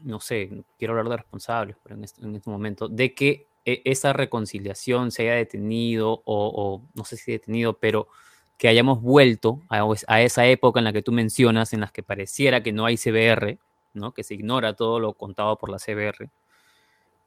no 0.00 0.20
sé, 0.20 0.64
quiero 0.76 0.92
hablar 0.92 1.08
de 1.08 1.16
responsables 1.18 1.76
pero 1.82 1.94
en, 1.94 2.04
este, 2.04 2.36
este 2.36 2.50
momento, 2.50 2.88
de 2.88 3.14
que 3.14 3.46
esa 3.64 4.12
reconciliación 4.12 5.10
se 5.10 5.22
haya 5.22 5.34
detenido 5.34 6.22
o, 6.24 6.82
no 6.94 7.04
sé 7.04 7.16
si 7.16 7.32
detenido, 7.32 7.74
pero 7.74 8.08
que 8.58 8.68
hayamos 8.68 9.02
vuelto 9.02 9.60
a, 9.68 10.22
esa 10.22 10.46
época 10.46 10.80
en 10.80 10.84
la 10.84 10.92
que 10.92 11.02
tú 11.02 11.12
mencionas, 11.12 11.72
en 11.72 11.80
las 11.80 11.92
que 11.92 12.02
pareciera 12.02 12.62
que 12.62 12.72
no 12.72 12.86
hay 12.86 12.96
CBR, 12.96 13.58
¿no? 13.94 14.12
que 14.12 14.22
se 14.24 14.34
ignora 14.34 14.74
todo 14.74 15.00
lo 15.00 15.14
contado 15.14 15.56
por 15.58 15.70
la 15.70 15.78
CBR 15.78 16.30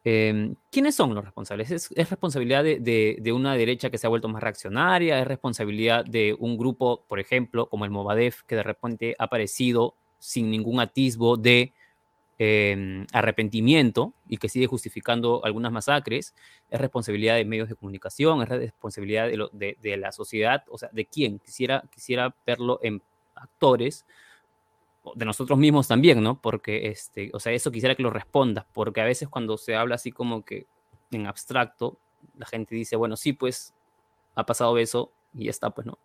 Em, 0.08 0.56
¿Quiénes 0.72 0.94
son 0.94 1.16
los 1.16 1.26
responsables? 1.26 1.72
¿Es, 1.72 1.90
responsabilidad 2.10 2.64
de, 2.64 3.34
una 3.34 3.56
derecha 3.56 3.90
que 3.90 3.98
se 3.98 4.06
ha 4.06 4.10
vuelto 4.10 4.28
más 4.28 4.44
reaccionaria? 4.44 5.20
¿Es 5.20 5.28
responsabilidad 5.28 6.06
de 6.06 6.36
un 6.38 6.58
grupo, 6.60 7.04
por 7.08 7.20
ejemplo, 7.20 7.66
como 7.66 7.86
el 7.86 7.92
Movadef, 7.92 8.44
que 8.44 8.56
de 8.56 8.62
repente 8.62 9.16
ha 9.18 9.24
aparecido 9.24 9.96
sin 10.20 10.52
ningún 10.52 10.80
atisbo 10.80 11.38
de 11.38 11.74
em, 12.38 13.06
arrepentimiento 13.14 14.14
y 14.28 14.38
que 14.38 14.50
sigue 14.50 14.68
justificando 14.68 15.44
algunas 15.46 15.72
masacres? 15.72 16.34
¿Es 16.70 16.80
responsabilidad 16.80 17.36
de 17.36 17.46
medios 17.46 17.70
de 17.70 17.76
comunicación? 17.76 18.42
¿Es 18.42 18.50
responsabilidad 18.50 19.28
de, 19.28 19.98
la 19.98 20.12
sociedad? 20.12 20.64
O 20.70 20.78
sea, 20.78 20.90
¿de 20.92 21.06
quién? 21.06 21.40
Quisiera, 21.40 21.84
quisiera 21.92 22.36
verlo 22.46 22.80
en 22.84 23.02
actores 23.36 24.06
de 25.14 25.26
nosotros 25.26 25.60
mismos 25.60 25.88
también, 25.88 26.24
¿no? 26.24 26.42
Porque, 26.42 26.88
este, 26.88 27.30
o 27.34 27.40
sea, 27.40 27.52
eso 27.52 27.72
quisiera 27.72 27.96
que 27.96 28.04
lo 28.04 28.10
respondas, 28.10 28.66
porque 28.74 29.02
a 29.02 29.06
veces 29.06 29.30
cuando 29.30 29.58
se 29.58 29.76
habla 29.76 29.96
así 29.96 30.12
como 30.12 30.44
que 30.44 30.66
en 31.12 31.28
abstracto, 31.28 32.00
la 32.38 32.46
gente 32.46 32.76
dice, 32.76 32.96
bueno, 32.96 33.16
sí, 33.16 33.34
pues 33.34 33.74
ha 34.36 34.46
pasado 34.46 34.78
eso 34.78 35.12
y 35.34 35.46
ya 35.46 35.52
está, 35.52 35.70
pues, 35.70 35.86
¿no? 35.86 36.00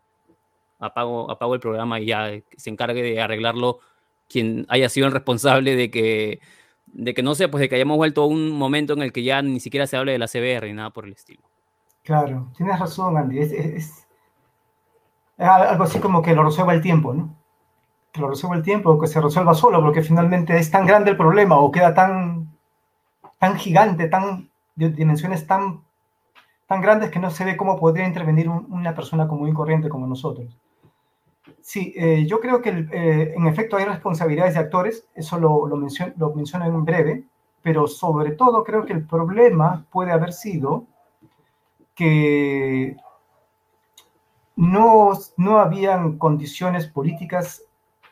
Apago, 0.79 1.31
apago 1.31 1.55
el 1.55 1.61
programa 1.61 2.01
y 2.01 2.07
ya 2.07 2.31
se 2.57 2.71
encargue 2.71 3.03
de 3.03 3.21
arreglarlo 3.21 3.81
quien 4.31 4.67
haya 4.69 4.89
sido 4.89 5.07
el 5.07 5.13
responsable 5.13 5.77
de 5.77 5.91
que, 5.91 6.41
de 6.87 7.15
que 7.15 7.23
no 7.23 7.35
sé, 7.35 7.49
pues 7.49 7.61
de 7.61 7.69
que 7.69 7.75
hayamos 7.75 7.97
vuelto 7.97 8.23
a 8.23 8.27
un 8.27 8.51
momento 8.51 8.93
en 8.93 9.03
el 9.03 9.13
que 9.13 9.23
ya 9.23 9.43
ni 9.43 9.61
siquiera 9.61 9.87
se 9.87 9.97
hable 9.97 10.13
de 10.13 10.19
la 10.19 10.29
CBR 10.29 10.67
ni 10.67 10.73
nada 10.73 10.91
por 10.91 11.05
el 11.05 11.13
estilo. 11.13 11.43
Claro, 12.05 12.49
tienes 12.57 12.79
razón, 12.79 13.17
Andy. 13.17 13.41
Es, 13.41 13.53
es 13.53 14.07
algo 15.37 15.85
así 15.85 15.99
como 15.99 16.23
que 16.23 16.35
lo 16.35 16.45
resuelva 16.45 16.75
el 16.75 16.81
tiempo, 16.81 17.13
¿no? 17.13 17.41
que 18.13 18.21
lo 18.21 18.29
resuelva 18.29 18.57
el 18.57 18.63
tiempo 18.63 18.91
o 18.91 19.01
que 19.01 19.07
se 19.07 19.21
resuelva 19.21 19.55
solo, 19.55 19.81
porque 19.81 20.03
finalmente 20.03 20.57
es 20.57 20.71
tan 20.71 20.87
grande 20.87 21.11
el 21.11 21.17
problema 21.17 21.59
o 21.59 21.71
queda 21.71 21.95
tan, 21.95 22.57
tan 23.39 23.57
gigante, 23.57 24.09
tan, 24.09 24.51
de 24.75 24.91
dimensiones 24.91 25.47
tan, 25.47 25.83
tan 26.67 26.81
grandes 26.81 27.11
que 27.11 27.21
no 27.21 27.31
se 27.31 27.45
ve 27.45 27.57
cómo 27.57 27.79
podría 27.79 28.07
intervenir 28.07 28.49
una 28.49 28.95
persona 28.95 29.29
común 29.29 29.49
y 29.49 29.53
corriente 29.53 29.89
como 29.89 30.07
nosotros. 30.07 30.57
Sí, 31.61 31.93
eh, 31.97 32.27
yo 32.27 32.41
creo 32.41 32.61
que 32.61 32.71
eh, 32.71 33.35
en 33.37 33.47
efecto 33.47 33.77
hay 33.77 33.85
responsabilidades 33.85 34.55
de 34.55 34.61
actores, 34.61 35.07
eso 35.15 35.39
lo, 35.39 35.67
lo, 35.67 35.77
menciono, 35.77 36.13
lo 36.17 36.35
menciono 36.35 36.67
en 36.67 36.85
breve, 36.85 37.25
pero 37.63 37.87
sobre 37.87 38.33
todo 38.33 38.65
creo 38.65 38.85
que 38.85 38.93
el 38.93 39.07
problema 39.07 39.87
puede 39.91 40.13
haber 40.13 40.33
sido 40.33 40.87
que 41.95 42.97
no, 44.57 45.13
no 45.37 45.59
habían 45.59 46.19
condiciones 46.19 46.87
políticas 46.87 47.63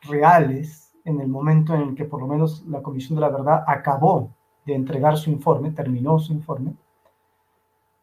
reales 0.03 0.95
en 1.05 1.21
el 1.21 1.29
momento 1.29 1.75
en 1.75 1.83
el 1.83 1.95
que 1.95 2.05
por 2.05 2.21
lo 2.21 2.27
menos 2.27 2.65
la 2.67 2.83
Comisión 2.83 3.17
de 3.17 3.23
la 3.23 3.31
Verdad 3.31 3.65
acabó 3.67 4.31
de 4.65 4.75
entregar 4.75 5.17
su 5.17 5.31
informe, 5.31 5.71
terminó 5.71 6.19
su 6.19 6.33
informe, 6.33 6.75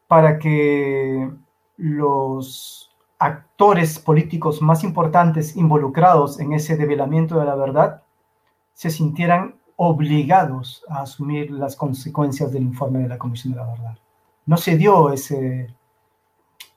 para 0.07 0.39
que 0.39 1.29
los 1.77 2.94
actores 3.19 3.99
políticos 3.99 4.61
más 4.61 4.83
importantes 4.83 5.55
involucrados 5.55 6.39
en 6.39 6.53
ese 6.53 6.75
develamiento 6.75 7.39
de 7.39 7.45
la 7.45 7.55
verdad 7.55 8.03
se 8.73 8.89
sintieran 8.89 9.55
obligados 9.77 10.83
a 10.89 11.01
asumir 11.01 11.51
las 11.51 11.75
consecuencias 11.75 12.51
del 12.51 12.63
informe 12.63 12.99
de 12.99 13.09
la 13.09 13.17
Comisión 13.17 13.53
de 13.53 13.59
la 13.59 13.67
Verdad. 13.67 13.97
No 14.45 14.57
se 14.57 14.77
dio 14.77 15.11
ese, 15.11 15.73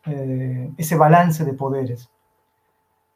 eh, 0.07 0.73
ese 0.77 0.97
balance 0.97 1.45
de 1.45 1.53
poderes. 1.53 2.11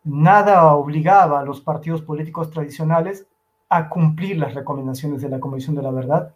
Nada 0.05 0.75
obligaba 0.75 1.41
a 1.41 1.45
los 1.45 1.61
partidos 1.61 2.03
políticos 2.03 2.51
tradicionales 2.51 3.27
a 3.69 3.89
cumplir 3.89 4.37
las 4.37 4.55
recomendaciones 4.55 5.23
de 5.23 5.29
la 5.29 5.41
Comisión 5.41 5.75
de 5.75 5.83
la 5.83 5.91
Verdad. 5.91 6.35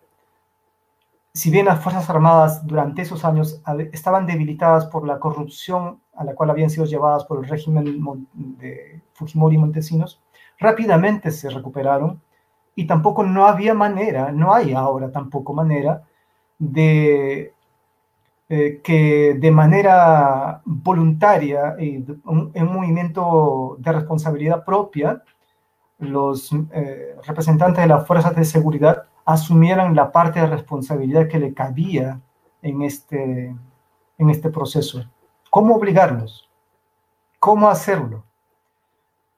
Si 1.34 1.50
bien 1.50 1.66
las 1.66 1.82
Fuerzas 1.82 2.08
Armadas 2.08 2.66
durante 2.66 3.02
esos 3.02 3.24
años 3.24 3.60
estaban 3.92 4.24
debilitadas 4.26 4.86
por 4.86 5.06
la 5.06 5.18
corrupción 5.18 6.00
a 6.16 6.24
la 6.24 6.34
cual 6.34 6.50
habían 6.50 6.70
sido 6.70 6.86
llevadas 6.86 7.24
por 7.24 7.38
el 7.38 7.48
régimen 7.48 8.26
de 8.34 9.02
Fujimori 9.14 9.56
y 9.56 9.58
Montesinos, 9.58 10.20
rápidamente 10.58 11.30
se 11.30 11.50
recuperaron 11.50 12.20
y 12.74 12.86
tampoco 12.86 13.22
no 13.24 13.46
había 13.46 13.74
manera, 13.74 14.32
no 14.32 14.54
hay 14.54 14.72
ahora 14.72 15.10
tampoco 15.10 15.52
manera 15.52 16.04
de 16.58 17.52
eh, 18.48 18.80
que 18.84 19.34
de 19.38 19.50
manera 19.50 20.62
voluntaria 20.64 21.74
y 21.80 21.96
un, 22.24 22.52
un, 22.54 22.72
movimiento 22.72 23.76
de 23.80 23.92
responsabilidad 23.92 24.64
propia, 24.64 25.22
los 25.98 26.52
eh, 26.72 27.16
representantes 27.26 27.82
de 27.82 27.88
las 27.88 28.06
fuerzas 28.06 28.36
de 28.36 28.44
seguridad 28.44 29.04
asumieran 29.24 29.96
la 29.96 30.12
parte 30.12 30.40
de 30.40 30.46
responsabilidad 30.46 31.26
que 31.26 31.40
le 31.40 31.54
cabía 31.54 32.20
en 32.62 32.82
este, 32.82 33.54
en 34.18 34.30
este 34.30 34.50
proceso. 34.50 35.04
¿Cómo 35.56 35.76
obligarlos? 35.76 36.50
¿Cómo 37.40 37.70
hacerlo? 37.70 38.24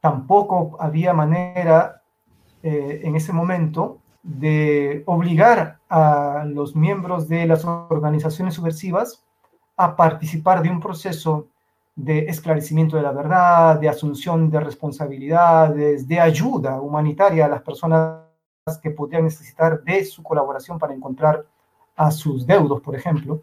Tampoco 0.00 0.76
había 0.80 1.14
manera 1.14 2.02
eh, 2.60 3.02
en 3.04 3.14
ese 3.14 3.32
momento 3.32 3.98
de 4.24 5.04
obligar 5.06 5.78
a 5.88 6.44
los 6.44 6.74
miembros 6.74 7.28
de 7.28 7.46
las 7.46 7.64
organizaciones 7.64 8.54
subversivas 8.54 9.24
a 9.76 9.94
participar 9.94 10.60
de 10.60 10.70
un 10.70 10.80
proceso 10.80 11.46
de 11.94 12.26
esclarecimiento 12.26 12.96
de 12.96 13.04
la 13.04 13.12
verdad, 13.12 13.78
de 13.78 13.88
asunción 13.88 14.50
de 14.50 14.58
responsabilidades, 14.58 16.08
de 16.08 16.18
ayuda 16.18 16.80
humanitaria 16.80 17.44
a 17.44 17.48
las 17.48 17.62
personas 17.62 18.24
que 18.82 18.90
podrían 18.90 19.22
necesitar 19.22 19.84
de 19.84 20.04
su 20.04 20.24
colaboración 20.24 20.80
para 20.80 20.94
encontrar 20.94 21.46
a 21.94 22.10
sus 22.10 22.44
deudos, 22.44 22.80
por 22.80 22.96
ejemplo, 22.96 23.40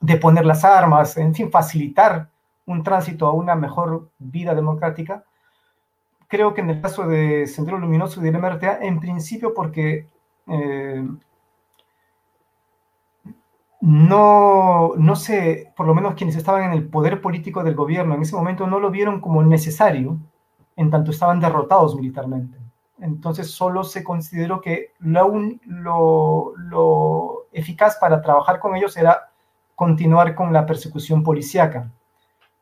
de 0.00 0.16
poner 0.16 0.46
las 0.46 0.64
armas, 0.64 1.16
en 1.16 1.34
fin, 1.34 1.50
facilitar 1.50 2.30
un 2.66 2.82
tránsito 2.82 3.26
a 3.26 3.32
una 3.32 3.54
mejor 3.54 4.10
vida 4.18 4.54
democrática, 4.54 5.24
creo 6.28 6.54
que 6.54 6.60
en 6.60 6.70
el 6.70 6.80
caso 6.80 7.06
de 7.06 7.46
Sendero 7.46 7.78
Luminoso 7.78 8.20
y 8.20 8.24
de 8.24 8.38
MRTA, 8.38 8.78
en 8.82 9.00
principio 9.00 9.54
porque 9.54 10.06
eh, 10.46 11.04
no, 13.80 14.92
no 14.96 15.16
sé, 15.16 15.72
por 15.76 15.86
lo 15.86 15.94
menos 15.94 16.14
quienes 16.14 16.36
estaban 16.36 16.64
en 16.64 16.72
el 16.72 16.88
poder 16.88 17.20
político 17.20 17.62
del 17.62 17.74
gobierno 17.74 18.14
en 18.14 18.22
ese 18.22 18.36
momento 18.36 18.66
no 18.66 18.80
lo 18.80 18.90
vieron 18.90 19.20
como 19.20 19.42
necesario, 19.42 20.18
en 20.76 20.90
tanto 20.90 21.10
estaban 21.10 21.40
derrotados 21.40 21.96
militarmente. 21.96 22.58
Entonces 23.00 23.50
solo 23.50 23.84
se 23.84 24.02
consideró 24.02 24.60
que 24.60 24.92
lo, 24.98 25.32
lo, 25.66 26.52
lo 26.56 27.46
eficaz 27.52 27.96
para 28.00 28.20
trabajar 28.20 28.58
con 28.58 28.74
ellos 28.74 28.96
era 28.96 29.27
continuar 29.78 30.34
con 30.34 30.52
la 30.52 30.66
persecución 30.66 31.22
policíaca 31.22 31.88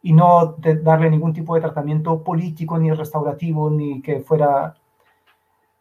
y 0.02 0.12
no 0.12 0.54
darle 0.82 1.08
ningún 1.08 1.32
tipo 1.32 1.54
de 1.54 1.62
tratamiento 1.62 2.22
político, 2.22 2.76
ni 2.76 2.92
restaurativo, 2.92 3.70
ni 3.70 4.02
que 4.02 4.20
fuera 4.20 4.74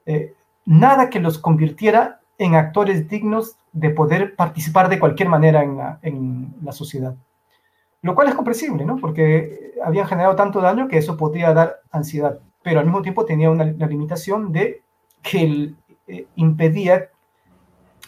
eh, 0.05 0.33
nada 0.63 1.09
que 1.09 1.19
los 1.19 1.37
convirtiera 1.37 2.21
en 2.37 2.55
actores 2.55 3.09
dignos 3.09 3.57
de 3.73 3.89
poder 3.89 4.33
participar 4.37 4.87
de 4.87 4.97
cualquier 4.97 5.27
manera 5.27 5.61
en 5.61 5.77
la, 5.77 5.99
en 6.03 6.55
la 6.63 6.71
sociedad. 6.71 7.13
Lo 8.01 8.15
cual 8.15 8.29
es 8.29 8.35
comprensible, 8.35 8.85
¿no? 8.85 8.95
Porque 8.95 9.73
habían 9.83 10.07
generado 10.07 10.37
tanto 10.37 10.61
daño 10.61 10.87
que 10.87 10.99
eso 10.99 11.17
podría 11.17 11.53
dar 11.53 11.81
ansiedad, 11.91 12.39
pero 12.63 12.79
al 12.79 12.85
mismo 12.85 13.01
tiempo 13.01 13.25
tenía 13.25 13.49
una, 13.51 13.65
una 13.65 13.87
limitación 13.87 14.53
de 14.53 14.83
que 15.21 15.73
eh, 16.07 16.27
impedía 16.37 17.09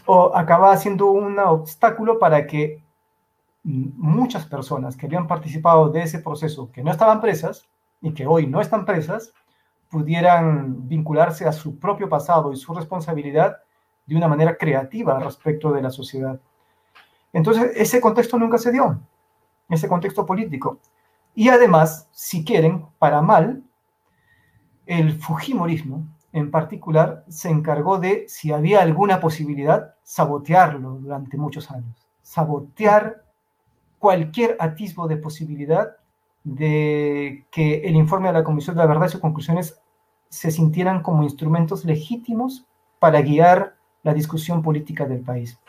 o 0.05 0.33
acababa 0.33 0.77
siendo 0.77 1.07
un 1.07 1.37
obstáculo 1.39 2.19
para 2.19 2.47
que 2.47 2.86
muchas 3.67 4.45
personas 4.45 4.95
que 4.95 5.05
habían 5.05 5.27
participado 5.27 5.89
de 5.89 6.03
ese 6.03 6.19
proceso, 6.19 6.71
que 6.71 6.83
no 6.83 6.91
estaban 6.91 7.19
presas 7.19 7.67
y 8.01 8.13
que 8.13 8.25
hoy 8.25 8.47
no 8.47 8.61
están 8.61 8.85
presas, 8.85 9.33
pudieran 9.89 10.87
vincularse 10.87 11.45
a 11.45 11.51
su 11.51 11.77
propio 11.77 12.07
pasado 12.07 12.53
y 12.53 12.55
su 12.55 12.73
responsabilidad 12.73 13.57
de 14.05 14.15
una 14.15 14.29
manera 14.29 14.57
creativa 14.57 15.19
respecto 15.19 15.71
de 15.71 15.81
la 15.81 15.89
sociedad. 15.89 16.39
Entonces, 17.33 17.71
ese 17.75 17.99
contexto 17.99 18.37
nunca 18.37 18.57
se 18.57 18.71
dio, 18.71 18.99
ese 19.69 19.87
contexto 19.89 20.25
político. 20.25 20.79
Y 21.35 21.49
además, 21.49 22.07
si 22.11 22.45
quieren, 22.45 22.85
para 22.97 23.21
mal, 23.21 23.63
el 24.85 25.13
Fujimorismo 25.19 26.07
en 26.31 26.51
particular 26.51 27.25
se 27.27 27.49
encargó 27.49 27.99
de, 27.99 28.25
si 28.29 28.53
había 28.53 28.81
alguna 28.81 29.19
posibilidad, 29.19 29.95
sabotearlo 30.03 30.91
durante 30.99 31.35
muchos 31.37 31.69
años. 31.69 32.07
Sabotear 32.21 33.26
cualquier 33.99 34.55
atisbo 34.59 35.07
de 35.07 35.17
posibilidad 35.17 35.97
de 36.43 37.45
que 37.51 37.81
el 37.81 37.95
informe 37.95 38.27
de 38.27 38.33
la 38.33 38.43
Comisión 38.43 38.75
de 38.75 38.81
la 38.81 38.87
Verdad 38.87 39.07
y 39.07 39.11
sus 39.11 39.21
conclusiones 39.21 39.79
se 40.29 40.51
sintieran 40.51 41.01
como 41.01 41.23
instrumentos 41.23 41.85
legítimos 41.85 42.65
para 42.99 43.21
guiar 43.21 43.75
la 44.03 44.13
discusión 44.13 44.61
política 44.61 45.05
del 45.05 45.21
país. 45.21 45.59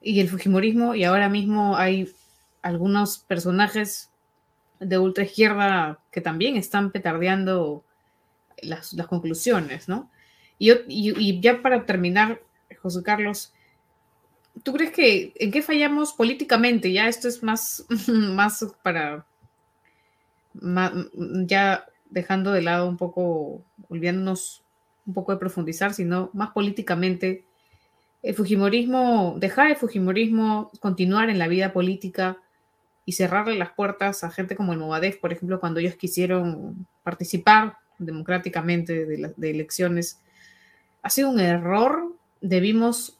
Y 0.00 0.20
el 0.20 0.28
Fujimorismo, 0.28 0.94
y 0.94 1.04
ahora 1.04 1.28
mismo 1.28 1.76
hay 1.76 2.12
algunos 2.62 3.18
personajes 3.18 4.10
de 4.78 4.98
ultraizquierda 4.98 5.98
que 6.10 6.20
también 6.20 6.56
están 6.56 6.92
petardeando 6.92 7.84
las, 8.62 8.92
las 8.92 9.06
conclusiones, 9.06 9.88
¿no? 9.88 10.10
Y, 10.58 10.72
y, 10.72 11.14
y, 11.16 11.40
ya 11.40 11.62
para 11.62 11.84
terminar, 11.84 12.40
José 12.80 13.02
Carlos, 13.02 13.52
¿Tú 14.62 14.72
crees 14.72 14.92
que 14.92 15.32
en 15.36 15.50
qué 15.50 15.62
fallamos 15.62 16.12
políticamente? 16.12 16.92
Ya 16.92 17.08
esto 17.08 17.28
es 17.28 17.42
más, 17.42 17.84
más 18.08 18.66
para, 18.82 19.24
ya 20.54 21.86
dejando 22.10 22.52
de 22.52 22.62
lado 22.62 22.88
un 22.88 22.96
poco, 22.96 23.62
olvidándonos 23.88 24.62
un 25.06 25.14
poco 25.14 25.32
de 25.32 25.38
profundizar, 25.38 25.94
sino 25.94 26.30
más 26.32 26.50
políticamente, 26.50 27.44
el 28.22 28.34
Fujimorismo, 28.34 29.36
dejar 29.38 29.70
el 29.70 29.76
Fujimorismo 29.76 30.70
continuar 30.80 31.30
en 31.30 31.38
la 31.38 31.48
vida 31.48 31.72
política 31.72 32.38
y 33.04 33.12
cerrarle 33.12 33.56
las 33.56 33.72
puertas 33.72 34.24
a 34.24 34.30
gente 34.30 34.56
como 34.56 34.72
el 34.72 34.78
Movadef, 34.78 35.18
por 35.18 35.32
ejemplo, 35.32 35.60
cuando 35.60 35.80
ellos 35.80 35.94
quisieron 35.94 36.86
participar 37.02 37.76
democráticamente 37.98 39.06
de, 39.06 39.32
de 39.36 39.50
elecciones, 39.50 40.20
ha 41.02 41.10
sido 41.10 41.30
un 41.30 41.40
error. 41.40 42.14
Debimos 42.40 43.17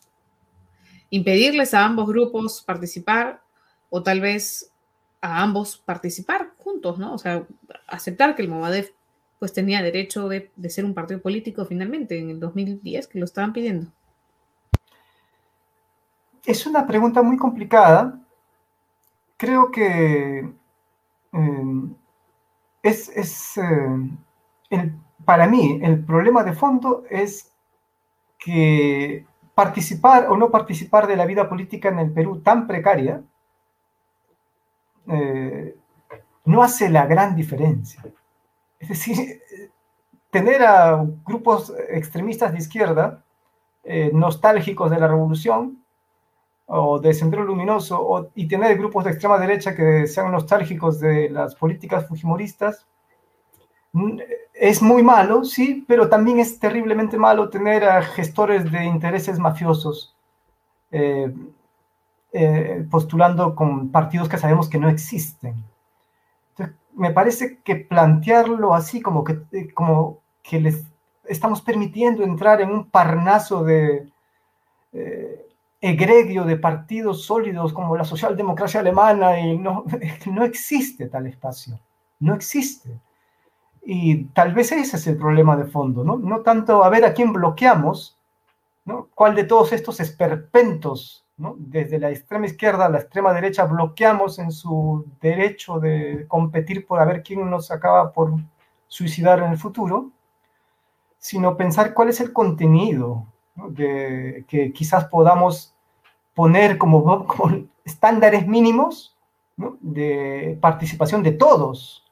impedirles 1.10 1.74
a 1.74 1.84
ambos 1.84 2.08
grupos 2.08 2.62
participar 2.62 3.42
o 3.90 4.02
tal 4.02 4.20
vez 4.20 4.70
a 5.20 5.42
ambos 5.42 5.76
participar 5.78 6.52
juntos, 6.58 6.98
¿no? 6.98 7.14
O 7.14 7.18
sea, 7.18 7.46
aceptar 7.86 8.34
que 8.34 8.42
el 8.42 8.48
Movadef 8.48 8.90
pues 9.38 9.52
tenía 9.52 9.82
derecho 9.82 10.28
de, 10.28 10.50
ser 10.68 10.84
un 10.84 10.94
partido 10.94 11.20
político 11.20 11.64
finalmente 11.64 12.18
en 12.18 12.30
el 12.30 12.40
2010, 12.40 13.06
que 13.06 13.18
lo 13.18 13.24
estaban 13.24 13.52
pidiendo. 13.52 13.86
Es 16.44 16.66
una 16.66 16.86
pregunta 16.86 17.22
muy 17.22 17.36
complicada. 17.36 18.20
Creo 19.36 19.70
que 19.70 20.50
eh, 21.32 21.88
es, 22.82 23.08
es 23.10 23.56
eh, 23.58 24.10
el, 24.70 24.94
para 25.24 25.46
mí 25.46 25.78
el 25.82 26.04
problema 26.04 26.42
de 26.42 26.52
fondo 26.52 27.04
es 27.08 27.52
que 28.38 29.26
participar 29.58 30.28
o 30.30 30.36
no 30.36 30.52
participar 30.52 31.08
de 31.08 31.16
la 31.16 31.26
vida 31.26 31.48
política 31.48 31.88
en 31.88 31.98
el 31.98 32.12
Perú 32.12 32.42
tan 32.42 32.68
precaria 32.68 33.24
eh, 35.08 35.76
no 36.44 36.62
hace 36.62 36.88
la 36.88 37.06
gran 37.06 37.34
diferencia. 37.34 38.00
Es 38.78 38.88
decir, 38.88 39.42
tener 40.30 40.62
a 40.62 41.04
grupos 41.26 41.74
extremistas 41.88 42.52
de 42.52 42.58
izquierda 42.58 43.24
eh, 43.82 44.12
nostálgicos 44.14 44.92
de 44.92 45.00
la 45.00 45.08
revolución 45.08 45.82
o 46.66 47.00
de 47.00 47.12
Sendero 47.12 47.42
Luminoso 47.42 48.30
y 48.36 48.46
tener 48.46 48.78
grupos 48.78 49.06
de 49.06 49.10
extrema 49.10 49.40
derecha 49.40 49.74
que 49.74 50.06
sean 50.06 50.30
nostálgicos 50.30 51.00
de 51.00 51.30
las 51.30 51.56
políticas 51.56 52.06
fujimoristas 52.06 52.86
es 54.54 54.82
muy 54.82 55.02
malo, 55.02 55.44
sí, 55.44 55.84
pero 55.86 56.08
también 56.08 56.40
es 56.40 56.58
terriblemente 56.58 57.16
malo 57.16 57.48
tener 57.48 57.84
a 57.84 58.02
gestores 58.02 58.70
de 58.70 58.84
intereses 58.84 59.38
mafiosos 59.38 60.16
eh, 60.90 61.32
eh, 62.32 62.86
postulando 62.90 63.54
con 63.54 63.90
partidos 63.90 64.28
que 64.28 64.38
sabemos 64.38 64.68
que 64.68 64.78
no 64.78 64.88
existen. 64.88 65.64
me 66.94 67.12
parece 67.12 67.58
que 67.58 67.76
plantearlo 67.76 68.74
así, 68.74 69.00
como 69.00 69.22
que, 69.22 69.38
eh, 69.52 69.72
como 69.72 70.18
que 70.42 70.60
les 70.60 70.84
estamos 71.24 71.60
permitiendo 71.62 72.24
entrar 72.24 72.60
en 72.60 72.70
un 72.70 72.90
parnaso 72.90 73.62
de 73.62 74.10
egregio 75.80 76.44
de 76.44 76.56
partidos 76.56 77.24
sólidos 77.24 77.72
como 77.72 77.96
la 77.96 78.04
socialdemocracia 78.04 78.80
alemana, 78.80 79.38
y 79.38 79.56
no, 79.56 79.84
no 80.26 80.44
existe 80.44 81.06
tal 81.08 81.26
espacio, 81.26 81.78
no 82.18 82.34
existe. 82.34 82.98
Y 83.82 84.24
tal 84.26 84.54
vez 84.54 84.72
ese 84.72 84.96
es 84.96 85.06
el 85.06 85.16
problema 85.16 85.56
de 85.56 85.64
fondo, 85.64 86.04
¿no? 86.04 86.16
No 86.16 86.40
tanto 86.40 86.84
a 86.84 86.88
ver 86.90 87.04
a 87.04 87.14
quién 87.14 87.32
bloqueamos, 87.32 88.18
¿no? 88.84 89.08
¿Cuál 89.14 89.34
de 89.34 89.44
todos 89.44 89.72
estos 89.72 90.00
esperpentos, 90.00 91.24
¿no? 91.36 91.54
Desde 91.58 91.98
la 91.98 92.10
extrema 92.10 92.46
izquierda 92.46 92.86
a 92.86 92.88
la 92.88 92.98
extrema 92.98 93.32
derecha 93.32 93.64
bloqueamos 93.64 94.38
en 94.38 94.52
su 94.52 95.06
derecho 95.20 95.78
de 95.78 96.26
competir 96.28 96.86
por 96.86 97.00
a 97.00 97.04
ver 97.04 97.22
quién 97.22 97.48
nos 97.48 97.70
acaba 97.70 98.12
por 98.12 98.32
suicidar 98.88 99.40
en 99.40 99.52
el 99.52 99.58
futuro, 99.58 100.10
sino 101.18 101.56
pensar 101.56 101.94
cuál 101.94 102.08
es 102.08 102.20
el 102.20 102.32
contenido 102.32 103.26
de, 103.54 104.44
que 104.48 104.72
quizás 104.72 105.04
podamos 105.06 105.74
poner 106.34 106.78
como, 106.78 107.26
estándares 107.84 108.46
mínimos 108.46 109.16
¿no? 109.56 109.76
de 109.80 110.58
participación 110.60 111.22
de 111.22 111.32
todos, 111.32 112.07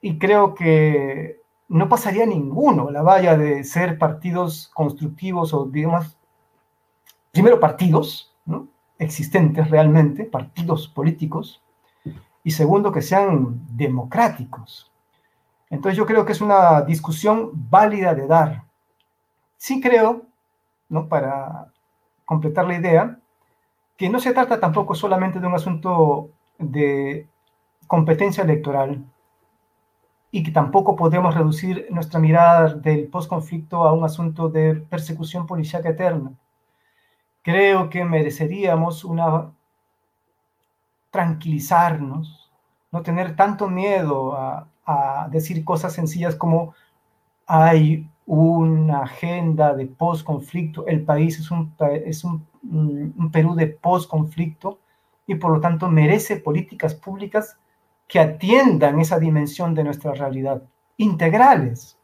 y 0.00 0.18
creo 0.18 0.54
que 0.54 1.40
no 1.68 1.88
pasaría 1.88 2.26
ninguno 2.26 2.90
la 2.90 3.02
valla 3.02 3.36
de 3.36 3.64
ser 3.64 3.98
partidos 3.98 4.70
constructivos 4.74 5.52
o, 5.52 5.66
digamos, 5.66 6.16
primero 7.32 7.58
partidos 7.58 8.34
¿no? 8.44 8.68
existentes 8.98 9.68
realmente, 9.70 10.24
partidos 10.24 10.88
políticos, 10.88 11.62
y 12.44 12.52
segundo 12.52 12.92
que 12.92 13.02
sean 13.02 13.66
democráticos. 13.76 14.92
Entonces 15.68 15.98
yo 15.98 16.06
creo 16.06 16.24
que 16.24 16.32
es 16.32 16.40
una 16.40 16.82
discusión 16.82 17.50
válida 17.52 18.14
de 18.14 18.26
dar. 18.28 18.62
Sí 19.56 19.80
creo, 19.80 20.22
¿no? 20.88 21.08
para 21.08 21.72
completar 22.24 22.66
la 22.66 22.76
idea, 22.76 23.18
que 23.96 24.08
no 24.08 24.20
se 24.20 24.32
trata 24.32 24.60
tampoco 24.60 24.94
solamente 24.94 25.40
de 25.40 25.46
un 25.46 25.54
asunto 25.54 26.30
de 26.58 27.26
competencia 27.86 28.44
electoral, 28.44 29.04
y 30.30 30.42
que 30.42 30.50
tampoco 30.50 30.96
podemos 30.96 31.34
reducir 31.34 31.86
nuestra 31.90 32.20
mirada 32.20 32.74
del 32.74 33.08
postconflicto 33.08 33.84
a 33.84 33.92
un 33.92 34.04
asunto 34.04 34.48
de 34.48 34.74
persecución 34.74 35.46
policial 35.46 35.86
eterna. 35.86 36.32
Creo 37.42 37.88
que 37.88 38.04
mereceríamos 38.04 39.04
una 39.04 39.52
tranquilizarnos, 41.10 42.50
no 42.92 43.02
tener 43.02 43.36
tanto 43.36 43.68
miedo 43.68 44.36
a, 44.36 44.68
decir 45.30 45.64
cosas 45.64 45.92
sencillas 45.94 46.36
como 46.36 46.72
hay 47.48 48.08
una 48.24 49.02
agenda 49.02 49.74
de 49.74 49.86
postconflicto, 49.86 50.86
el 50.86 51.02
país 51.02 51.40
es 51.40 51.50
un, 51.50 51.74
es 52.04 52.22
un, 52.22 52.46
un 52.62 53.30
Perú 53.32 53.56
de 53.56 53.66
postconflicto 53.66 54.78
y 55.26 55.34
por 55.34 55.50
lo 55.52 55.60
tanto 55.60 55.88
merece 55.88 56.36
políticas 56.36 56.94
públicas 56.94 57.58
que 58.08 58.20
atiendan 58.20 59.00
esa 59.00 59.18
dimensión 59.18 59.74
de 59.74 59.84
nuestra 59.84 60.12
realidad, 60.12 60.62
integrales, 60.96 61.98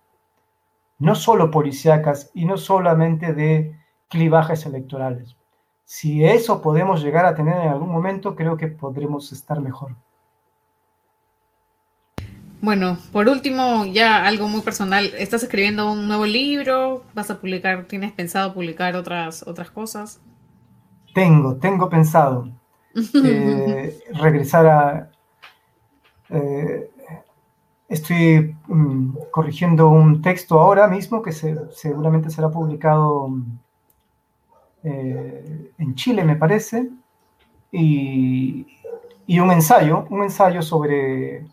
no 0.99 1.15
solo 1.15 1.51
policíacas 1.51 2.31
y 2.35 2.45
no 2.45 2.57
solamente 2.57 3.33
de 3.33 3.77
clivajes 4.09 4.67
electorales. 4.67 5.37
Si 5.85 6.25
eso 6.25 6.63
podemos 6.63 7.03
llegar 7.03 7.27
a 7.27 7.35
tener 7.35 7.57
en 7.57 7.69
algún 7.69 7.91
momento, 7.91 8.35
creo 8.35 8.57
que 8.57 8.69
podremos 8.69 9.33
estar 9.33 9.61
mejor. 9.61 9.95
Bueno, 12.61 12.97
por 13.11 13.29
último, 13.29 13.85
ya 13.87 14.25
algo 14.25 14.47
muy 14.47 14.61
personal. 14.61 15.07
¿Estás 15.19 15.43
escribiendo 15.43 15.91
un 15.91 16.07
nuevo 16.07 16.27
libro? 16.27 17.03
¿Vas 17.13 17.29
a 17.31 17.41
publicar, 17.41 17.87
tienes 17.87 18.13
pensado 18.13 18.55
publicar 18.55 18.95
otras, 18.95 19.45
otras 19.47 19.71
cosas? 19.71 20.21
Tengo, 21.13 21.57
tengo 21.57 21.89
pensado 21.91 22.49
eh, 23.25 23.99
regresar 24.15 24.67
a, 24.67 25.12
eh, 26.33 26.91
estoy 27.89 28.57
mm, 28.67 29.17
corrigiendo 29.31 29.91
un 29.91 30.23
texto 30.23 30.59
ahora 30.59 30.89
mismo 30.89 31.21
que 31.23 31.33
seguramente 31.33 32.31
será 32.31 32.51
publicado 32.51 33.31
eh, 34.83 35.73
en 35.79 35.95
Chile, 35.95 36.25
me 36.25 36.37
parece, 36.37 36.89
y, 37.71 38.67
un 39.41 39.51
ensayo, 39.51 40.07
un 40.11 40.23
ensayo 40.23 40.63
sobre 40.63 41.47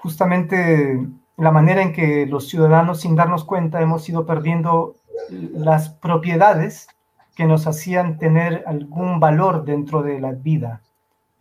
justamente 0.00 1.06
la 1.36 1.50
manera 1.50 1.82
en 1.82 1.92
que 1.92 2.26
los 2.26 2.48
ciudadanos, 2.48 3.00
sin 3.00 3.14
darnos 3.14 3.44
cuenta, 3.44 3.80
hemos 3.80 4.08
ido 4.08 4.26
perdiendo 4.26 4.96
las 5.30 5.90
propiedades 5.90 6.88
que 7.36 7.46
nos 7.46 7.66
hacían 7.66 8.18
tener 8.18 8.64
algún 8.66 9.20
valor 9.20 9.64
dentro 9.64 10.02
de 10.02 10.20
la 10.20 10.32
vida 10.32 10.82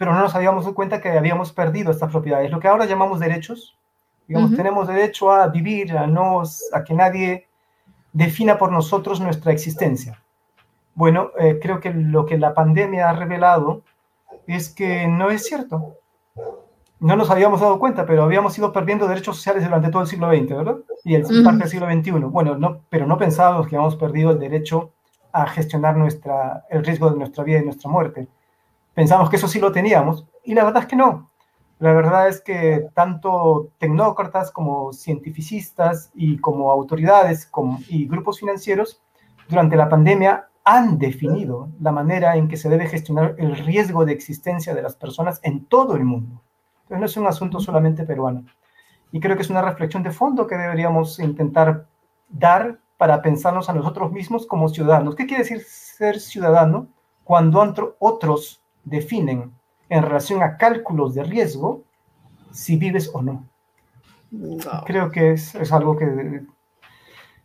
pero 0.02 0.16
no 0.16 0.22
nos 0.22 0.34
habíamos 0.34 0.64
dado 0.64 0.74
cuenta 0.74 1.00
que 1.00 1.10
habíamos 1.10 1.52
perdido 1.52 1.92
estas 1.92 2.10
propiedades, 2.10 2.50
lo 2.50 2.60
que 2.60 2.68
ahora 2.68 2.88
llamamos 2.88 3.20
derechos. 3.20 3.78
Digamos, 4.28 4.56
tenemos 4.56 4.88
derecho 4.88 5.32
a 5.32 5.46
vivir, 5.46 5.96
a, 5.96 6.08
no, 6.08 6.42
a 6.74 6.84
que 6.84 6.96
nadie 6.96 7.46
defina 8.12 8.58
por 8.58 8.72
nosotros 8.72 9.22
nuestra 9.22 9.52
existencia. 9.52 10.20
Bueno, 10.96 11.30
eh, 11.38 11.60
creo 11.62 11.80
que 11.80 11.94
lo 11.94 12.26
que 12.26 12.40
la 12.40 12.56
pandemia 12.56 13.12
ha 13.12 13.14
revelado 13.14 13.84
es 14.48 14.70
que 14.70 15.08
no 15.08 15.30
es 15.30 15.46
cierto. 15.46 15.98
No 17.00 17.16
nos 17.16 17.30
habíamos 17.30 17.62
dado 17.62 17.78
cuenta, 17.78 18.04
pero 18.04 18.24
habíamos 18.24 18.58
ido 18.58 18.74
perdiendo 18.74 19.08
derechos 19.08 19.36
sociales 19.36 19.64
durante 19.66 19.92
todo 19.92 20.02
el 20.02 20.08
siglo 20.08 20.32
XX, 20.32 20.50
¿verdad? 20.50 20.78
Y 21.04 21.14
el 21.14 21.22
parte 21.44 21.60
del 21.60 21.70
siglo 21.70 21.86
XXI. 21.86 22.12
Bueno, 22.26 22.58
no, 22.58 22.82
pero 22.90 23.06
no 23.06 23.20
pensábamos 23.20 23.68
que 23.68 23.76
habíamos 23.76 23.98
perdido 23.98 24.32
el 24.32 24.40
derecho 24.40 24.94
a 25.32 25.46
gestionar 25.46 25.96
nuestra, 25.96 26.66
el 26.72 26.84
riesgo 26.84 27.12
de 27.12 27.18
nuestra 27.18 27.44
vida 27.44 27.60
y 27.60 27.66
nuestra 27.66 27.92
muerte 27.92 28.28
pensamos 29.02 29.32
que 29.32 29.38
eso 29.38 29.48
sí 29.48 29.60
lo 29.60 29.72
teníamos 29.72 30.28
y 30.44 30.54
la 30.54 30.64
verdad 30.64 30.84
es 30.84 30.88
que 30.88 30.96
no. 30.96 31.32
La 31.80 31.92
verdad 31.92 32.28
es 32.28 32.40
que 32.40 32.86
tanto 32.94 33.72
tecnócratas 33.80 34.52
como 34.52 34.94
cientificistas 34.94 36.12
y 36.14 36.38
como 36.38 36.72
autoridades 36.72 37.48
como, 37.48 37.80
y 37.88 38.08
grupos 38.08 38.40
financieros 38.40 39.02
durante 39.50 39.76
la 39.76 39.90
pandemia 39.90 40.50
han 40.64 41.00
definido 41.00 41.70
la 41.80 41.92
manera 41.92 42.36
en 42.36 42.48
que 42.48 42.58
se 42.58 42.70
debe 42.70 42.86
gestionar 42.86 43.34
el 43.40 43.58
riesgo 43.58 44.06
de 44.06 44.14
existencia 44.14 44.76
de 44.76 44.84
las 44.84 44.96
personas 44.96 45.40
en 45.42 45.66
todo 45.66 45.96
el 45.96 46.04
mundo. 46.04 46.40
Entonces 46.84 47.00
no 47.00 47.06
es 47.08 47.18
un 47.18 47.26
asunto 47.26 47.60
solamente 47.60 48.04
peruano. 48.04 48.46
Y 49.12 49.20
creo 49.20 49.36
que 49.36 49.42
es 49.42 49.50
una 49.50 49.64
reflexión 49.64 50.04
de 50.04 50.12
fondo 50.12 50.46
que 50.46 50.58
deberíamos 50.58 51.18
intentar 51.18 51.88
dar 52.30 52.78
para 52.98 53.24
pensarnos 53.24 53.68
a 53.68 53.74
nosotros 53.74 54.12
mismos 54.12 54.46
como 54.46 54.70
ciudadanos. 54.70 55.16
¿Qué 55.16 55.26
quiere 55.26 55.42
decir 55.42 55.64
ser 55.64 56.20
ciudadano 56.20 56.88
cuando 57.24 57.60
otros 57.98 58.62
definen 58.84 59.52
en 59.90 60.04
relación 60.04 60.42
a 60.42 60.58
cálculos 60.58 61.14
de 61.14 61.24
riesgo 61.24 61.84
si 62.52 62.78
vives 62.78 63.10
o 63.14 63.22
no. 63.22 63.48
Creo 64.86 65.12
que 65.12 65.34
es, 65.34 65.72
algo 65.72 65.98
que, 65.98 66.44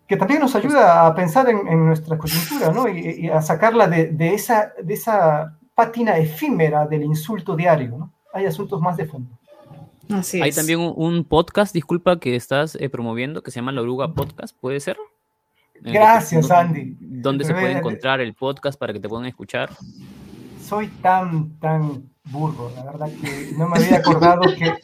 que 0.07 0.16
también 0.16 0.41
nos 0.41 0.55
ayuda 0.55 1.07
a 1.07 1.14
pensar 1.14 1.49
en, 1.49 1.84
nuestra 1.84 2.16
coyuntura 2.16 2.70
¿no? 2.70 2.89
y, 2.89 3.28
a 3.28 3.43
sacarla 3.43 3.89
de, 3.89 4.34
esa, 4.34 4.72
de 4.80 4.95
esa 4.95 5.59
pátina 5.74 6.16
efímera 6.16 6.87
del 6.87 7.03
insulto 7.03 7.57
diario. 7.57 7.97
¿no? 7.99 8.12
Hay 8.32 8.47
asuntos 8.47 8.80
más 8.80 8.97
de 8.97 9.07
fondo. 9.07 9.37
Hay 10.41 10.53
también 10.53 10.78
un, 10.80 11.24
podcast, 11.24 11.74
disculpa, 11.74 12.20
que 12.20 12.37
estás 12.37 12.76
eh, 12.76 12.89
promoviendo 12.89 13.43
que 13.43 13.51
se 13.51 13.57
llama 13.57 13.72
La 13.72 13.82
Oruga 13.82 14.14
Podcast, 14.14 14.57
¿puede 14.57 14.78
ser? 14.78 14.97
Gracias, 15.80 16.51
Andy. 16.51 16.97
¿Dónde 17.01 17.45
se 17.45 17.53
puede 17.53 17.72
encontrar 17.72 18.20
el 18.20 18.34
podcast 18.34 18.78
para 18.78 18.93
que 18.93 19.01
te 19.01 19.09
puedan 19.09 19.26
escuchar? 19.26 19.70
Soy 20.66 20.88
tan, 20.88 21.58
tan 21.60 22.10
burro, 22.24 22.70
la 22.74 22.84
verdad 22.84 23.08
que 23.20 23.52
no 23.56 23.68
me 23.68 23.78
había 23.78 23.98
acordado 23.98 24.42
que, 24.58 24.74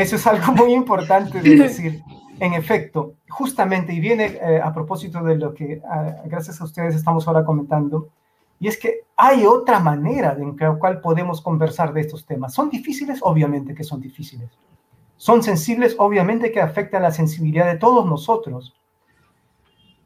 eso 0.00 0.16
es 0.16 0.26
algo 0.26 0.52
muy 0.52 0.72
importante 0.72 1.40
de 1.40 1.56
decir. 1.56 2.02
En 2.38 2.54
efecto, 2.54 3.16
justamente, 3.28 3.92
y 3.92 4.00
viene 4.00 4.38
eh, 4.40 4.60
a 4.64 4.72
propósito 4.72 5.22
de 5.22 5.36
lo 5.36 5.52
que 5.52 5.82
gracias 6.24 6.58
a 6.62 6.64
ustedes 6.64 6.94
estamos 6.94 7.28
ahora 7.28 7.44
comentando, 7.44 8.08
y 8.58 8.68
es 8.68 8.78
que 8.78 9.00
hay 9.16 9.44
otra 9.44 9.78
manera 9.78 10.34
en 10.38 10.56
la 10.58 10.74
cual 10.76 11.02
podemos 11.02 11.42
conversar 11.42 11.92
de 11.92 12.00
estos 12.00 12.24
temas. 12.24 12.54
¿Son 12.54 12.70
difíciles? 12.70 13.18
Obviamente 13.22 13.74
que 13.74 13.84
son 13.84 14.00
difíciles. 14.00 14.48
¿Son 15.18 15.42
sensibles? 15.42 15.96
Obviamente 15.98 16.50
que 16.50 16.62
afectan 16.62 17.02
la 17.02 17.10
sensibilidad 17.10 17.66
de 17.70 17.78
todos 17.78 18.06
nosotros. 18.06 18.74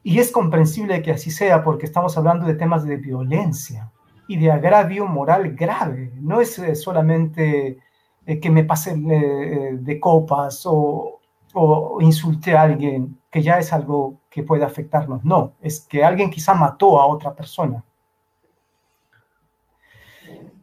Y 0.07 0.19
es 0.19 0.31
comprensible 0.31 1.01
que 1.01 1.09
así 1.09 1.31
sea 1.31 1.63
porque 1.63 1.87
estamos 1.87 2.15
hablando 2.15 2.45
de 2.45 2.53
temas 2.53 2.85
de 2.85 2.97
violencia 2.97 3.91
y 4.27 4.37
de 4.37 4.51
agravio 4.51 5.07
moral 5.07 5.55
grave. 5.55 6.11
No 6.21 6.39
es 6.39 6.59
eh, 6.59 6.75
solamente 6.75 7.79
eh, 8.27 8.39
que 8.39 8.51
me 8.51 8.63
pase 8.63 8.91
eh, 8.91 9.71
de 9.79 9.99
copas 9.99 10.61
o, 10.67 11.21
o 11.55 11.97
insulte 12.01 12.55
a 12.55 12.61
alguien, 12.61 13.19
que 13.31 13.41
ya 13.41 13.57
es 13.57 13.73
algo 13.73 14.19
que 14.29 14.43
puede 14.43 14.63
afectarnos. 14.63 15.25
No, 15.25 15.53
es 15.59 15.79
que 15.81 16.03
alguien 16.03 16.29
quizá 16.29 16.53
mató 16.53 16.99
a 16.99 17.07
otra 17.07 17.33
persona. 17.33 17.83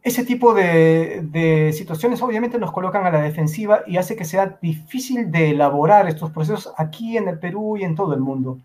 Ese 0.03 0.25
tipo 0.25 0.55
de, 0.55 1.21
de, 1.25 1.73
situaciones 1.73 2.23
obviamente 2.23 2.61
nos 2.61 2.71
colocan 2.71 3.05
a 3.07 3.11
la 3.11 3.21
defensiva 3.21 3.81
y 3.89 3.97
hace 3.97 4.15
que 4.15 4.25
sea 4.25 4.61
difícil 4.63 5.33
de 5.33 5.51
elaborar 5.51 6.09
estos 6.09 6.31
procesos 6.31 6.73
aquí 6.77 7.17
en 7.17 7.27
el 7.27 7.41
Perú 7.41 7.77
y 7.77 7.83
en 7.83 7.97
todo 7.97 8.15
el 8.15 8.21
mundo. 8.21 8.61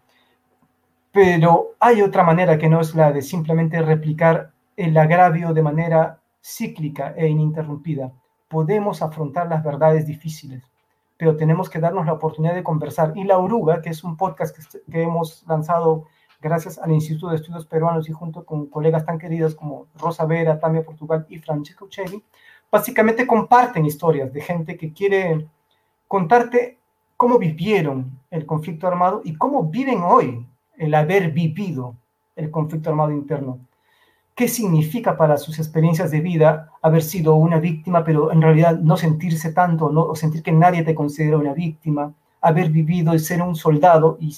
Pero 1.17 1.73
hay 1.79 2.03
otra 2.03 2.21
manera 2.21 2.59
que 2.59 2.69
no 2.69 2.79
es 2.79 2.93
la 2.93 3.11
de 3.11 3.23
simplemente 3.23 3.81
replicar 3.81 4.51
el 4.75 4.95
agravio 4.95 5.51
de 5.51 5.63
manera 5.63 6.19
cíclica 6.43 7.15
e 7.17 7.27
ininterrumpida. 7.27 8.11
Podemos 8.47 9.01
afrontar 9.01 9.49
las 9.49 9.63
verdades 9.63 10.05
difíciles, 10.05 10.69
pero 11.17 11.35
tenemos 11.35 11.71
que 11.71 11.79
darnos 11.79 12.05
la 12.05 12.13
oportunidad 12.13 12.53
de 12.53 12.61
conversar. 12.61 13.13
Y 13.15 13.23
La 13.23 13.39
Oruga, 13.39 13.81
que 13.81 13.89
es 13.89 14.03
un 14.03 14.15
podcast 14.15 14.55
que, 14.91 15.01
hemos 15.01 15.43
lanzado 15.47 16.05
gracias 16.39 16.77
al 16.77 16.91
Instituto 16.91 17.29
de 17.31 17.37
Estudios 17.37 17.65
Peruanos 17.65 18.07
y 18.07 18.13
junto 18.13 18.45
con 18.45 18.67
colegas 18.67 19.03
tan 19.03 19.17
queridos 19.17 19.55
como 19.55 19.87
Rosa 19.95 20.23
Vera, 20.27 20.59
Tamia 20.59 20.85
Portugal 20.85 21.25
y 21.29 21.39
Francesco 21.39 21.85
Uccelli, 21.85 22.23
básicamente 22.71 23.25
comparten 23.25 23.87
historias 23.87 24.31
de 24.31 24.41
gente 24.41 24.77
que 24.77 24.93
quiere 24.93 25.47
contarte 26.07 26.77
cómo 27.15 27.39
vivieron 27.39 28.19
el 28.29 28.45
conflicto 28.45 28.85
armado 28.87 29.21
y 29.23 29.35
cómo 29.35 29.63
viven 29.63 30.03
hoy 30.03 30.45
el 30.77 30.93
haber 30.93 31.31
vivido 31.31 31.95
el 32.35 32.51
conflicto 32.51 32.89
armado 32.89 33.11
interno. 33.11 33.59
¿Qué 34.35 34.47
significa 34.47 35.17
para 35.17 35.37
sus 35.37 35.57
experiencias 35.57 36.11
de 36.11 36.21
vida 36.21 36.71
haber 36.81 37.01
sido 37.01 37.35
una 37.35 37.59
víctima, 37.59 38.03
pero 38.03 38.31
en 38.31 38.41
realidad 38.41 38.77
no 38.77 38.95
sentirse 38.95 39.51
tanto, 39.51 39.89
no, 39.89 40.03
o 40.03 40.15
sentir 40.15 40.43
que 40.43 40.51
nadie 40.51 40.83
te 40.83 40.93
considera 40.93 41.37
una 41.37 41.53
víctima, 41.53 42.13
haber 42.41 42.69
vivido 42.69 43.15
y 43.15 43.19
ser 43.19 43.41
un 43.41 43.55
soldado 43.55 44.17
y 44.19 44.37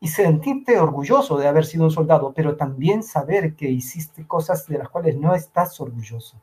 y 0.00 0.08
sentirte 0.08 0.78
orgulloso 0.78 1.38
de 1.38 1.48
haber 1.48 1.64
sido 1.64 1.84
un 1.84 1.90
soldado, 1.90 2.32
pero 2.34 2.56
también 2.56 3.02
saber 3.02 3.54
que 3.54 3.70
hiciste 3.70 4.26
cosas 4.26 4.66
de 4.66 4.78
las 4.78 4.88
cuales 4.88 5.16
no 5.16 5.34
estás 5.34 5.80
orgulloso. 5.80 6.36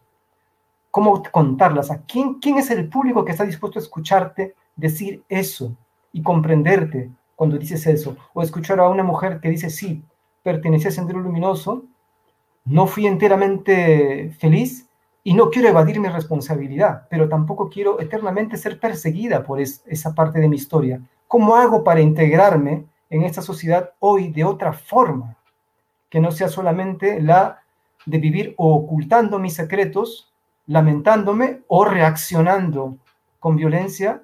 ¿Cómo 0.90 1.24
contarlas? 1.24 1.92
¿A 1.92 2.02
quién, 2.02 2.36
quién 2.36 2.58
es 2.58 2.70
el 2.72 2.90
público 2.90 3.24
que 3.24 3.32
está 3.32 3.46
dispuesto 3.46 3.80
a 3.80 3.82
escucharte 3.82 4.56
decir 4.76 5.24
eso 5.30 5.76
y 6.12 6.22
comprenderte 6.22 7.12
cuando 7.36 7.58
dices 7.58 7.86
eso? 7.88 8.16
O 8.34 8.42
escuchar 8.42 8.80
a 8.80 8.90
una 8.90 9.04
mujer 9.04 9.40
que 9.40 9.50
dice, 9.50 9.70
sí, 9.70 10.04
pertenecía 10.44 10.90
a 10.90 10.94
Sendero 10.94 11.20
Luminoso, 11.20 11.84
no 12.66 12.88
fui 12.88 13.08
enteramente 13.08 14.32
feliz 14.40 14.88
y 15.24 15.34
no 15.34 15.50
quiero 15.50 15.70
evadir 15.70 16.00
mi 16.00 16.10
responsabilidad, 16.10 17.08
pero 17.10 17.30
tampoco 17.30 17.70
quiero 17.70 18.00
eternamente 18.00 18.58
ser 18.58 18.80
perseguida 18.80 19.44
por 19.44 19.60
esa 19.60 20.14
parte 20.14 20.40
de 20.40 20.50
mi 20.50 20.58
historia. 20.58 21.02
¿Cómo 21.28 21.56
hago 21.56 21.84
para 21.84 22.02
integrarme 22.02 22.86
en 23.10 23.24
esta 23.24 23.42
sociedad 23.42 23.92
hoy 24.00 24.32
de 24.32 24.44
otra 24.44 24.74
forma, 24.74 25.38
que 26.10 26.20
no 26.20 26.32
sea 26.32 26.48
solamente 26.48 27.22
la 27.22 27.64
de 28.06 28.18
vivir 28.18 28.54
ocultando 28.58 29.40
mis 29.40 29.54
secretos, 29.54 30.32
lamentándome 30.68 31.62
o 31.68 31.86
reaccionando 31.86 32.98
con 33.40 33.56
violencia 33.56 34.24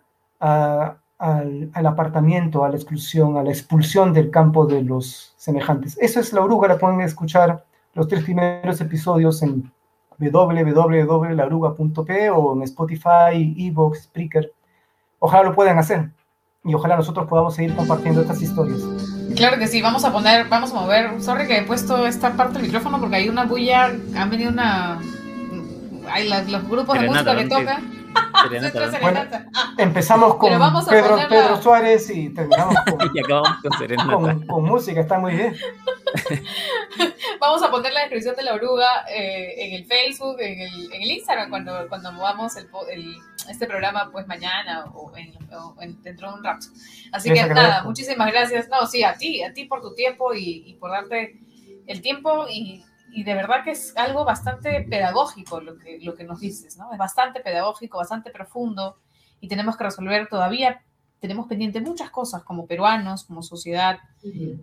al, 1.20 1.86
apartamiento, 1.86 2.63
a 2.63 2.70
la 2.70 2.76
exclusión, 2.76 3.36
a 3.38 3.43
la 3.43 3.51
expulsión 3.51 4.13
del 4.13 4.32
campo 4.32 4.65
de 4.65 4.82
los 4.82 5.36
semejantes. 5.38 5.95
Eso 5.99 6.22
es 6.22 6.34
la 6.34 6.41
oruga, 6.41 6.67
la 6.70 6.80
pueden 6.80 7.01
escuchar 7.01 7.63
los 7.93 8.07
tres 8.07 8.24
primeros 8.24 8.82
episodios 8.82 9.43
en 9.43 9.72
www.lauruga.p 10.17 12.30
o 12.30 12.55
en 12.55 12.63
Spotify, 12.63 13.53
Evox, 13.57 14.03
Spreaker. 14.03 14.53
Ojalá 15.20 15.43
lo 15.43 15.53
puedan 15.53 15.78
hacer 15.78 16.09
y 16.63 16.74
ojalá 16.74 16.95
nosotros 16.95 17.28
podamos 17.28 17.53
seguir 17.55 17.76
compartiendo 17.76 18.22
estas 18.22 18.41
historias. 18.41 18.80
Claro 19.36 19.59
que 19.59 19.67
sí, 19.67 19.82
vamos 19.82 20.05
a 20.05 20.13
poner, 20.13 20.47
vamos 20.47 20.72
a 20.72 20.76
mover. 20.76 21.22
Sorry 21.22 21.47
que 21.47 21.57
he 21.57 21.63
puesto 21.63 22.07
esta 22.07 22.32
parte 22.34 22.53
del 22.53 22.63
micrófono 22.63 22.97
porque 22.99 23.17
hay 23.17 23.28
una 23.30 23.45
bulla, 23.45 23.91
han 24.15 24.30
venido 24.30 24.51
una. 24.51 24.99
Hay 26.11 26.28
los 26.30 26.67
grupos 26.67 26.99
de 26.99 27.07
música 27.07 27.36
que 27.36 27.45
tocan. 27.45 27.99
Bueno, 29.01 29.22
empezamos 29.78 30.36
con 30.36 30.49
Pedro, 30.88 31.18
Pedro, 31.28 31.62
Suárez 31.62 32.10
y 32.10 32.30
terminamos 32.30 32.76
con, 32.86 33.12
y 33.16 33.20
acabamos 33.20 33.57
con, 33.62 34.47
con, 34.47 34.64
música, 34.66 35.01
está 35.01 35.20
muy 35.20 35.36
bien. 35.36 35.55
Vamos 37.39 37.64
a 37.64 37.72
poner 37.72 37.93
la 37.93 38.01
descripción 38.01 38.36
de 38.36 38.43
la 38.43 38.53
oruga 38.53 39.05
eh, 39.10 39.55
en 39.57 39.74
el 39.74 39.86
Facebook, 39.86 40.38
en 40.39 40.62
el, 40.62 40.93
en 40.93 41.01
el, 41.01 41.12
Instagram, 41.12 41.49
cuando, 41.49 41.88
cuando 41.88 42.12
movamos 42.12 42.55
el, 42.57 42.68
el, 42.91 43.16
este 43.49 43.66
programa 43.68 44.10
pues 44.12 44.28
mañana 44.28 44.86
o, 44.93 45.12
en, 45.16 46.01
dentro 46.01 46.32
de 46.32 46.38
un 46.38 46.43
rato. 46.43 46.68
Así 47.12 47.32
que 47.32 47.45
nada, 47.45 47.84
muchísimas 47.84 48.32
gracias. 48.32 48.70
No, 48.70 48.86
sí, 48.88 49.03
a 49.03 49.14
ti, 49.14 49.43
a 49.43 49.53
ti 49.53 49.66
por 49.66 49.82
tu 49.82 49.93
tiempo 49.93 50.34
y, 50.34 50.64
y 50.66 50.74
por 50.76 50.91
darte 50.91 51.39
el 51.88 52.01
tiempo 52.01 52.45
y 52.49 52.84
y 53.12 53.24
de 53.24 53.34
verdad 53.34 53.64
que 53.64 53.72
es 53.72 53.95
algo 53.97 54.26
bastante 54.26 54.82
pedagógico 54.89 55.62
lo 55.62 55.78
que, 55.78 55.99
lo 56.01 56.16
que 56.16 56.24
nos 56.24 56.39
dices, 56.39 56.78
¿no? 56.78 56.91
Es 56.91 56.97
bastante 56.97 57.39
pedagógico, 57.39 57.97
bastante 57.97 58.32
profundo 58.32 58.97
y 59.39 59.47
tenemos 59.47 59.78
que 59.78 59.84
resolver 59.84 60.28
todavía, 60.28 60.82
tenemos 61.20 61.47
pendiente 61.47 61.82
muchas 61.82 62.10
cosas 62.10 62.43
como 62.43 62.66
peruanos, 62.66 63.26
como 63.26 63.41
sociedad. 63.41 63.99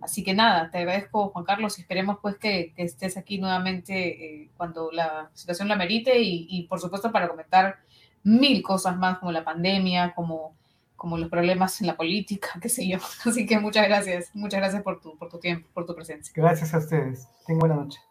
Así 0.01 0.23
que 0.23 0.33
nada, 0.33 0.71
te 0.71 0.79
agradezco 0.79 1.29
Juan 1.29 1.45
Carlos 1.45 1.77
y 1.77 1.81
esperemos 1.81 2.17
pues 2.21 2.37
que, 2.37 2.73
estés 2.77 3.17
aquí 3.17 3.37
nuevamente 3.37 4.43
eh, 4.43 4.49
cuando 4.57 4.91
la 4.91 5.29
situación 5.33 5.67
la 5.67 5.75
merite 5.75 6.19
y, 6.19 6.47
y, 6.49 6.63
por 6.67 6.79
supuesto 6.79 7.11
para 7.11 7.27
comentar 7.27 7.77
mil 8.23 8.61
cosas 8.63 8.97
más 8.97 9.19
como 9.19 9.31
la 9.31 9.43
pandemia, 9.43 10.13
como, 10.15 10.55
como 10.95 11.17
los 11.17 11.29
problemas 11.29 11.79
en 11.81 11.87
la 11.87 11.95
política, 11.95 12.49
qué 12.61 12.69
sé 12.69 12.87
yo. 12.87 12.97
Así 13.25 13.45
que 13.45 13.59
muchas 13.59 13.87
gracias, 13.87 14.31
muchas 14.33 14.59
gracias 14.59 14.83
por 14.83 14.99
tu, 14.99 15.17
por 15.17 15.29
tu 15.29 15.39
tiempo, 15.39 15.69
por 15.73 15.85
tu 15.85 15.95
presencia. 15.95 16.33
Gracias 16.35 16.73
a 16.73 16.79
ustedes. 16.79 17.27
Tengo 17.45 17.61
buena 17.61 17.75
noche. 17.75 18.06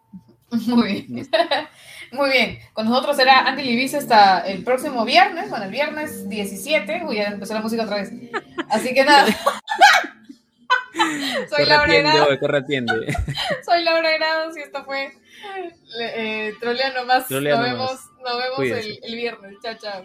Muy 0.66 0.92
bien. 0.92 1.28
Muy 2.12 2.30
bien. 2.30 2.58
Con 2.72 2.88
nosotros 2.88 3.16
será 3.16 3.40
Andy 3.40 3.64
Libis 3.64 3.94
hasta 3.94 4.46
el 4.46 4.62
próximo 4.62 5.04
viernes, 5.04 5.50
bueno, 5.50 5.64
el 5.64 5.70
viernes 5.72 6.28
17. 6.28 7.02
Uy, 7.04 7.16
ya 7.16 7.24
empezó 7.24 7.54
la 7.54 7.60
música 7.60 7.82
otra 7.82 7.96
vez. 7.96 8.12
Así 8.70 8.94
que 8.94 9.04
nada. 9.04 9.26
Soy 11.50 11.66
Laura 11.66 11.86
Grado. 11.98 12.24
Soy 13.64 13.84
Laura 13.84 14.10
Grado 14.16 14.56
y 14.56 14.60
esto 14.60 14.84
fue 14.84 15.12
eh, 16.00 16.54
Trolea 16.60 16.92
nomás. 16.92 17.28
nos 17.30 17.42
vemos, 17.42 18.00
nos 18.24 18.38
vemos 18.38 18.60
el, 18.60 19.00
el 19.02 19.16
viernes. 19.16 19.54
Chao, 19.62 19.74
chao. 19.74 20.04